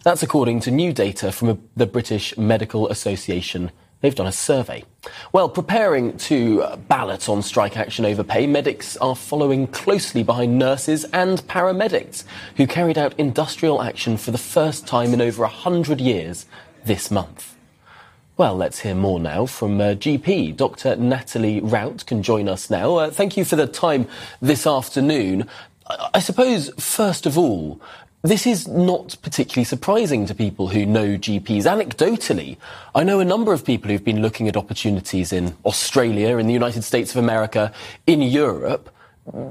That's 0.05 0.23
according 0.23 0.61
to 0.61 0.71
new 0.71 0.93
data 0.93 1.33
from 1.33 1.61
the 1.77 1.87
British 1.87 2.37
Medical 2.37 2.89
Association. 2.89 3.71
They've 4.03 4.15
done 4.15 4.27
a 4.27 4.33
survey. 4.33 4.85
Well, 5.33 5.49
preparing 5.49 6.19
to 6.19 6.63
uh, 6.63 6.77
ballot 6.77 7.29
on 7.31 7.43
strike 7.43 7.79
action 7.79 8.05
over 8.05 8.23
pay, 8.23 8.47
medics 8.47 8.97
are 8.99 9.17
following 9.17 9.67
closely 9.69 10.23
behind 10.23 10.59
nurses 10.59 11.05
and 11.13 11.39
paramedics 11.49 12.25
who 12.57 12.67
carried 12.67 12.99
out 12.99 13.19
industrial 13.19 13.83
action 13.83 14.19
for 14.19 14.33
the 14.33 14.39
first 14.39 14.87
time 14.87 15.15
in 15.15 15.23
over 15.23 15.43
100 15.43 16.01
years 16.01 16.45
this 16.87 17.11
month. 17.11 17.55
Well, 18.37 18.57
let's 18.57 18.81
hear 18.81 18.95
more 18.95 19.19
now 19.19 19.47
from 19.47 19.81
uh, 19.81 19.95
GP. 19.95 20.57
Dr. 20.57 20.97
Natalie 20.97 21.61
Rout 21.61 22.05
can 22.07 22.23
join 22.23 22.49
us 22.49 22.71
now. 22.71 22.97
Uh, 22.97 23.11
thank 23.11 23.37
you 23.37 23.45
for 23.45 23.57
the 23.57 23.67
time 23.67 24.07
this 24.41 24.67
afternoon. 24.67 25.49
I, 25.87 26.11
I 26.15 26.19
suppose, 26.21 26.71
first 26.79 27.27
of 27.27 27.37
all, 27.39 27.81
this 28.23 28.47
is 28.47 28.69
not 28.69 29.17
particularly 29.23 29.65
surprising 29.65 30.27
to 30.27 30.35
people 30.35 30.69
who 30.69 30.85
know 30.85 31.17
GPs. 31.17 31.63
Anecdotally, 31.63 32.57
I 32.95 33.05
know 33.05 33.21
a 33.21 33.25
number 33.25 33.53
of 33.53 33.65
people 33.65 33.91
who've 33.91 34.05
been 34.05 34.23
looking 34.23 34.49
at 34.49 34.57
opportunities 34.57 35.33
in 35.33 35.57
Australia, 35.65 36.37
in 36.39 36.47
the 36.47 36.53
United 36.53 36.83
States 36.83 37.13
of 37.13 37.23
America, 37.23 37.73
in 38.07 38.23
Europe. 38.23 38.91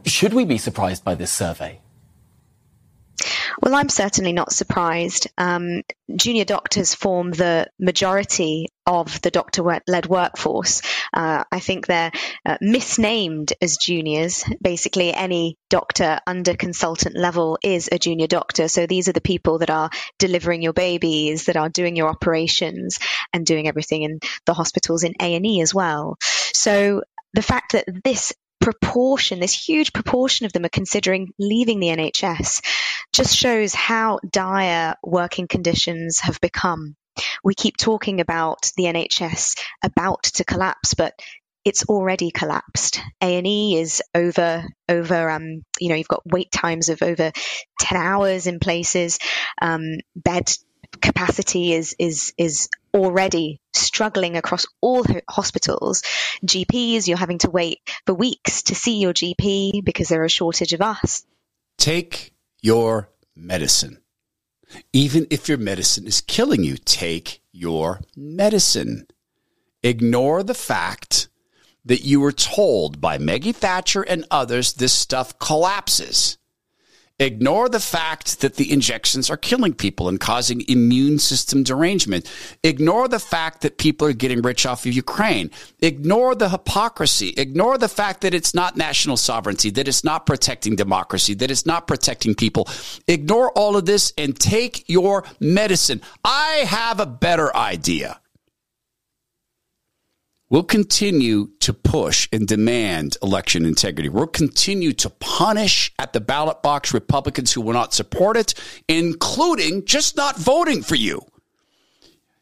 Should 0.05 0.33
we 0.33 0.45
be 0.45 0.57
surprised 0.57 1.03
by 1.03 1.15
this 1.15 1.31
survey? 1.31 1.79
Well, 3.61 3.75
I'm 3.75 3.89
certainly 3.89 4.33
not 4.33 4.51
surprised. 4.51 5.27
Um, 5.37 5.81
junior 6.13 6.45
doctors 6.45 6.93
form 6.93 7.31
the 7.31 7.67
majority 7.79 8.67
of 8.85 9.21
the 9.21 9.31
doctor 9.31 9.63
led 9.87 10.05
workforce. 10.05 10.81
Uh, 11.13 11.43
I 11.51 11.59
think 11.59 11.87
they're 11.87 12.11
uh, 12.45 12.57
misnamed 12.61 13.53
as 13.61 13.77
juniors. 13.77 14.43
Basically, 14.61 15.13
any 15.13 15.57
doctor 15.69 16.19
under 16.27 16.55
consultant 16.55 17.15
level 17.15 17.57
is 17.63 17.89
a 17.91 17.97
junior 17.97 18.27
doctor. 18.27 18.67
So 18.67 18.85
these 18.85 19.07
are 19.07 19.13
the 19.13 19.21
people 19.21 19.59
that 19.59 19.69
are 19.69 19.89
delivering 20.19 20.61
your 20.61 20.73
babies, 20.73 21.45
that 21.45 21.57
are 21.57 21.69
doing 21.69 21.95
your 21.95 22.09
operations, 22.09 22.99
and 23.33 23.45
doing 23.45 23.67
everything 23.67 24.03
in 24.03 24.19
the 24.45 24.53
hospitals 24.53 25.03
in 25.03 25.13
A 25.21 25.35
and 25.35 25.45
E 25.45 25.61
as 25.61 25.73
well. 25.73 26.17
So 26.53 27.01
the 27.33 27.41
fact 27.41 27.73
that 27.73 27.85
this 28.03 28.33
proportion, 28.65 29.39
this 29.39 29.53
huge 29.53 29.93
proportion 29.93 30.47
of 30.47 30.51
them 30.51 30.65
are 30.65 30.69
considering 30.69 31.31
leaving 31.37 31.79
the 31.79 31.89
NHS, 31.89 32.65
just 33.13 33.35
shows 33.35 33.75
how 33.75 34.17
dire 34.27 34.95
working 35.03 35.47
conditions 35.47 36.19
have 36.21 36.41
become. 36.41 36.95
We 37.43 37.53
keep 37.53 37.77
talking 37.77 38.21
about 38.21 38.71
the 38.75 38.85
NHS 38.85 39.59
about 39.83 40.23
to 40.23 40.43
collapse, 40.43 40.95
but 40.95 41.13
it's 41.63 41.85
already 41.85 42.31
collapsed. 42.31 43.01
A 43.21 43.37
and 43.37 43.45
E 43.45 43.77
is 43.77 44.01
over 44.15 44.63
over. 44.89 45.29
Um, 45.29 45.63
you 45.79 45.89
know, 45.89 45.95
you've 45.95 46.07
got 46.07 46.25
wait 46.25 46.51
times 46.51 46.89
of 46.89 47.03
over 47.03 47.31
ten 47.79 48.01
hours 48.01 48.47
in 48.47 48.59
places. 48.59 49.19
Um, 49.61 49.99
bed 50.15 50.51
capacity 51.01 51.73
is 51.73 51.95
is 51.99 52.33
is 52.35 52.67
already 52.95 53.59
struggling 53.73 54.37
across 54.37 54.65
all 54.81 55.05
hospitals. 55.29 56.01
GPs, 56.45 57.07
you're 57.07 57.17
having 57.17 57.39
to 57.39 57.49
wait 57.49 57.79
for 58.05 58.13
weeks 58.15 58.63
to 58.63 58.75
see 58.75 58.99
your 58.99 59.13
GP 59.13 59.83
because 59.83 60.07
there 60.07 60.21
are 60.21 60.25
a 60.25 60.29
shortage 60.29 60.73
of 60.73 60.81
us. 60.81 61.25
Take 61.77 62.33
your 62.61 63.09
medicine. 63.35 63.99
Even 64.93 65.27
if 65.29 65.47
your 65.47 65.57
medicine 65.57 66.07
is 66.07 66.21
killing 66.21 66.63
you, 66.63 66.77
take 66.77 67.41
your 67.51 68.01
medicine. 68.15 69.07
Ignore 69.83 70.43
the 70.43 70.55
fact 70.55 71.27
that 71.83 72.03
you 72.03 72.19
were 72.19 72.31
told 72.31 72.99
by 72.99 73.17
Maggie 73.17 73.51
Thatcher 73.51 74.01
and 74.01 74.25
others 74.31 74.73
this 74.73 74.93
stuff 74.93 75.37
collapses. 75.37 76.37
Ignore 77.17 77.69
the 77.69 77.79
fact 77.79 78.41
that 78.41 78.55
the 78.55 78.69
injections 78.73 79.29
are 79.29 79.37
killing 79.37 79.73
people 79.73 80.09
and 80.09 80.19
causing 80.19 80.67
immune 80.67 81.17
system 81.17 81.63
derangement. 81.63 82.29
Ignore 82.61 83.07
the 83.07 83.19
fact 83.19 83.61
that 83.61 83.77
people 83.77 84.05
are 84.05 84.13
getting 84.13 84.41
rich 84.41 84.65
off 84.65 84.85
of 84.85 84.91
Ukraine. 84.91 85.49
Ignore 85.79 86.35
the 86.35 86.49
hypocrisy. 86.49 87.33
Ignore 87.37 87.77
the 87.77 87.87
fact 87.87 88.19
that 88.19 88.33
it's 88.33 88.53
not 88.53 88.75
national 88.75 89.15
sovereignty, 89.15 89.69
that 89.69 89.87
it's 89.87 90.03
not 90.03 90.25
protecting 90.25 90.75
democracy, 90.75 91.33
that 91.35 91.49
it's 91.49 91.65
not 91.65 91.87
protecting 91.87 92.35
people. 92.35 92.67
Ignore 93.07 93.49
all 93.53 93.77
of 93.77 93.85
this 93.85 94.11
and 94.17 94.37
take 94.37 94.83
your 94.89 95.23
medicine. 95.39 96.01
I 96.25 96.65
have 96.67 96.99
a 96.99 97.05
better 97.05 97.55
idea. 97.55 98.19
We'll 100.55 100.63
continue 100.63 101.49
to 101.59 101.73
push 101.73 102.29
and 102.31 102.47
demand 102.47 103.17
election 103.21 103.65
integrity. 103.65 104.07
We'll 104.07 104.27
continue 104.27 104.93
to 104.93 105.09
punish 105.09 105.91
at 105.99 106.13
the 106.13 106.21
ballot 106.21 106.63
box 106.63 106.93
Republicans 106.93 107.51
who 107.51 107.59
will 107.59 107.73
not 107.73 107.93
support 107.93 108.37
it, 108.37 108.53
including 108.87 109.83
just 109.83 110.15
not 110.15 110.37
voting 110.37 110.81
for 110.81 110.95
you. 110.95 111.19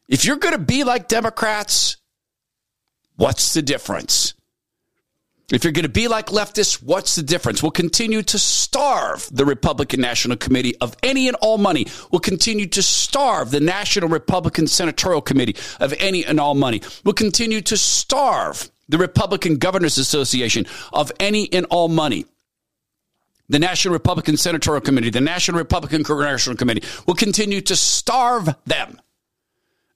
If 0.08 0.26
you're 0.26 0.36
going 0.36 0.54
to 0.54 0.64
be 0.64 0.84
like 0.84 1.08
Democrats, 1.08 1.98
what's 3.16 3.56
the 3.56 3.64
difference? 3.64 4.36
If 5.52 5.64
you're 5.64 5.74
going 5.74 5.84
to 5.84 5.90
be 5.90 6.08
like 6.08 6.28
leftists, 6.28 6.82
what's 6.82 7.16
the 7.16 7.22
difference? 7.22 7.62
We'll 7.62 7.72
continue 7.72 8.24
to 8.24 8.40
starve 8.40 9.30
the 9.32 9.46
Republican 9.46 10.00
National 10.00 10.38
Committee 10.38 10.76
of 10.78 10.96
any 11.04 11.28
and 11.28 11.36
all 11.42 11.58
money. 11.58 11.88
We'll 12.12 12.22
continue 12.22 12.66
to 12.68 12.82
starve 12.82 13.52
the 13.52 13.60
National 13.60 14.08
Republican 14.08 14.68
Senatorial 14.68 15.22
Committee 15.22 15.58
of 15.82 15.94
any 16.00 16.26
and 16.26 16.40
all 16.40 16.56
money. 16.56 16.82
We'll 17.04 17.14
continue 17.14 17.62
to 17.62 17.76
starve 17.76 18.72
the 18.88 18.98
Republican 18.98 19.58
Governors 19.58 19.98
Association 19.98 20.66
of 20.94 21.12
any 21.20 21.52
and 21.52 21.66
all 21.70 21.90
money. 21.90 22.26
The 23.50 23.60
National 23.60 23.94
Republican 23.94 24.38
Senatorial 24.38 24.82
Committee, 24.82 25.10
the 25.10 25.22
National 25.22 25.58
Republican 25.58 26.06
Congressional 26.06 26.58
Committee 26.58 26.84
will 27.06 27.16
continue 27.16 27.60
to 27.62 27.76
starve 27.76 28.56
them 28.66 29.00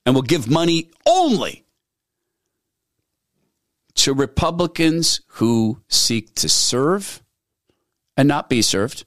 and 0.05 0.13
will 0.13 0.21
give 0.21 0.49
money 0.49 0.91
only 1.05 1.63
to 3.97 4.13
Republicans 4.13 5.21
who 5.27 5.81
seek 5.87 6.33
to 6.35 6.47
serve 6.47 7.23
and 8.15 8.27
not 8.27 8.49
be 8.49 8.61
served, 8.61 9.05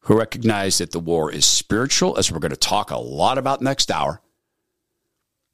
who 0.00 0.18
recognize 0.18 0.78
that 0.78 0.92
the 0.92 1.00
war 1.00 1.32
is 1.32 1.46
spiritual, 1.46 2.16
as 2.18 2.30
we're 2.30 2.38
going 2.38 2.50
to 2.50 2.56
talk 2.56 2.90
a 2.90 2.98
lot 2.98 3.38
about 3.38 3.62
next 3.62 3.90
hour, 3.90 4.20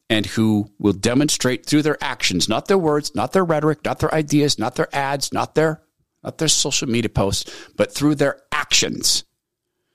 and 0.09 0.27
who 0.27 0.71
will 0.79 0.93
demonstrate 0.93 1.67
through 1.67 1.83
their 1.83 2.03
actions, 2.03 2.49
not 2.49 2.67
their 2.67 2.79
words, 2.79 3.15
not 3.15 3.33
their 3.33 3.45
rhetoric, 3.45 3.85
not 3.85 3.99
their 3.99 4.15
ideas, 4.15 4.59
not 4.59 4.77
their 4.77 4.95
ads, 4.95 5.33
not 5.33 5.55
their 5.55 5.83
not 6.23 6.39
their 6.39 6.49
social 6.49 6.89
media 6.89 7.09
posts, 7.09 7.69
but 7.77 7.95
through 7.95 8.17
their 8.17 8.41
actions 8.51 9.25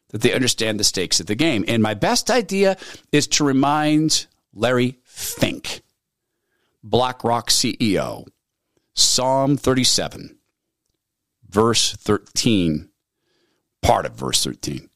that 0.10 0.22
they 0.22 0.34
understand 0.34 0.80
the 0.80 0.84
stakes 0.84 1.20
of 1.20 1.26
the 1.26 1.36
game. 1.36 1.66
And 1.68 1.84
my 1.84 1.94
best 1.94 2.32
idea 2.32 2.78
is 3.12 3.28
to 3.30 3.44
remind 3.44 4.28
Larry 4.54 5.00
Fink, 5.04 5.82
BlackRock 6.84 7.50
CEO, 7.50 8.28
Psalm 9.02 9.58
37, 9.58 10.38
verse 11.50 11.94
13, 11.94 12.90
part 13.82 14.06
of 14.06 14.14
verse 14.14 14.44
13. 14.44 14.90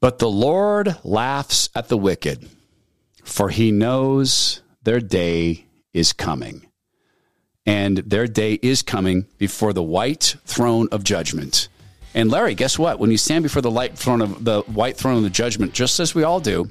But 0.00 0.18
the 0.18 0.28
Lord 0.28 0.96
laughs 1.02 1.70
at 1.74 1.88
the 1.88 1.96
wicked, 1.96 2.48
for 3.24 3.48
he 3.48 3.72
knows 3.72 4.60
their 4.82 5.00
day 5.00 5.66
is 5.94 6.12
coming. 6.12 6.66
And 7.64 7.98
their 7.98 8.26
day 8.26 8.58
is 8.62 8.82
coming 8.82 9.26
before 9.38 9.72
the 9.72 9.82
white 9.82 10.36
throne 10.44 10.88
of 10.92 11.02
judgment. 11.02 11.68
And 12.14 12.30
Larry, 12.30 12.54
guess 12.54 12.78
what? 12.78 12.98
When 12.98 13.10
you 13.10 13.18
stand 13.18 13.42
before 13.44 13.62
the 13.62 13.70
light 13.70 13.96
throne 13.96 14.20
of 14.20 14.44
the 14.44 14.60
white 14.62 14.96
throne 14.96 15.16
of 15.16 15.22
the 15.22 15.30
judgment, 15.30 15.72
just 15.72 15.98
as 15.98 16.14
we 16.14 16.22
all 16.22 16.40
do, 16.40 16.70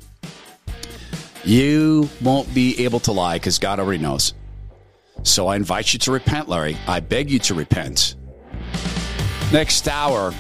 you 1.44 2.08
won't 2.22 2.54
be 2.54 2.86
able 2.86 3.00
to 3.02 3.12
lie 3.12 3.38
because 3.38 3.60
God 3.60 3.80
already 3.80 4.02
knows. 4.02 4.34
So 5.24 5.48
I 5.48 5.56
invite 5.56 5.94
you 5.94 6.00
to 6.00 6.12
repent, 6.12 6.50
Larry. 6.50 6.78
I 6.88 7.00
beg 7.00 7.32
you 7.32 7.40
to 7.40 7.54
repent. 7.54 8.16
Next 9.52 9.88
hour, 9.88 10.34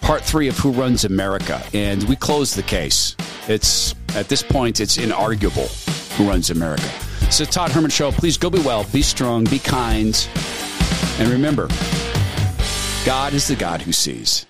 part 0.00 0.22
three 0.22 0.48
of 0.48 0.58
Who 0.58 0.72
Runs 0.72 1.04
America. 1.04 1.62
And 1.72 2.02
we 2.04 2.16
close 2.16 2.54
the 2.54 2.62
case. 2.62 3.16
It's 3.48 3.94
at 4.14 4.28
this 4.28 4.42
point, 4.42 4.80
it's 4.80 4.96
inarguable 4.96 5.68
who 6.16 6.28
runs 6.28 6.50
America. 6.50 6.88
So 7.30 7.44
Todd 7.44 7.70
Herman 7.70 7.90
Show. 7.90 8.10
Please 8.10 8.36
go 8.36 8.50
be 8.50 8.60
well, 8.60 8.84
be 8.92 9.02
strong, 9.02 9.44
be 9.44 9.58
kind. 9.58 10.28
And 11.18 11.28
remember, 11.28 11.68
God 13.04 13.34
is 13.34 13.48
the 13.48 13.56
God 13.56 13.82
who 13.82 13.92
sees. 13.92 14.47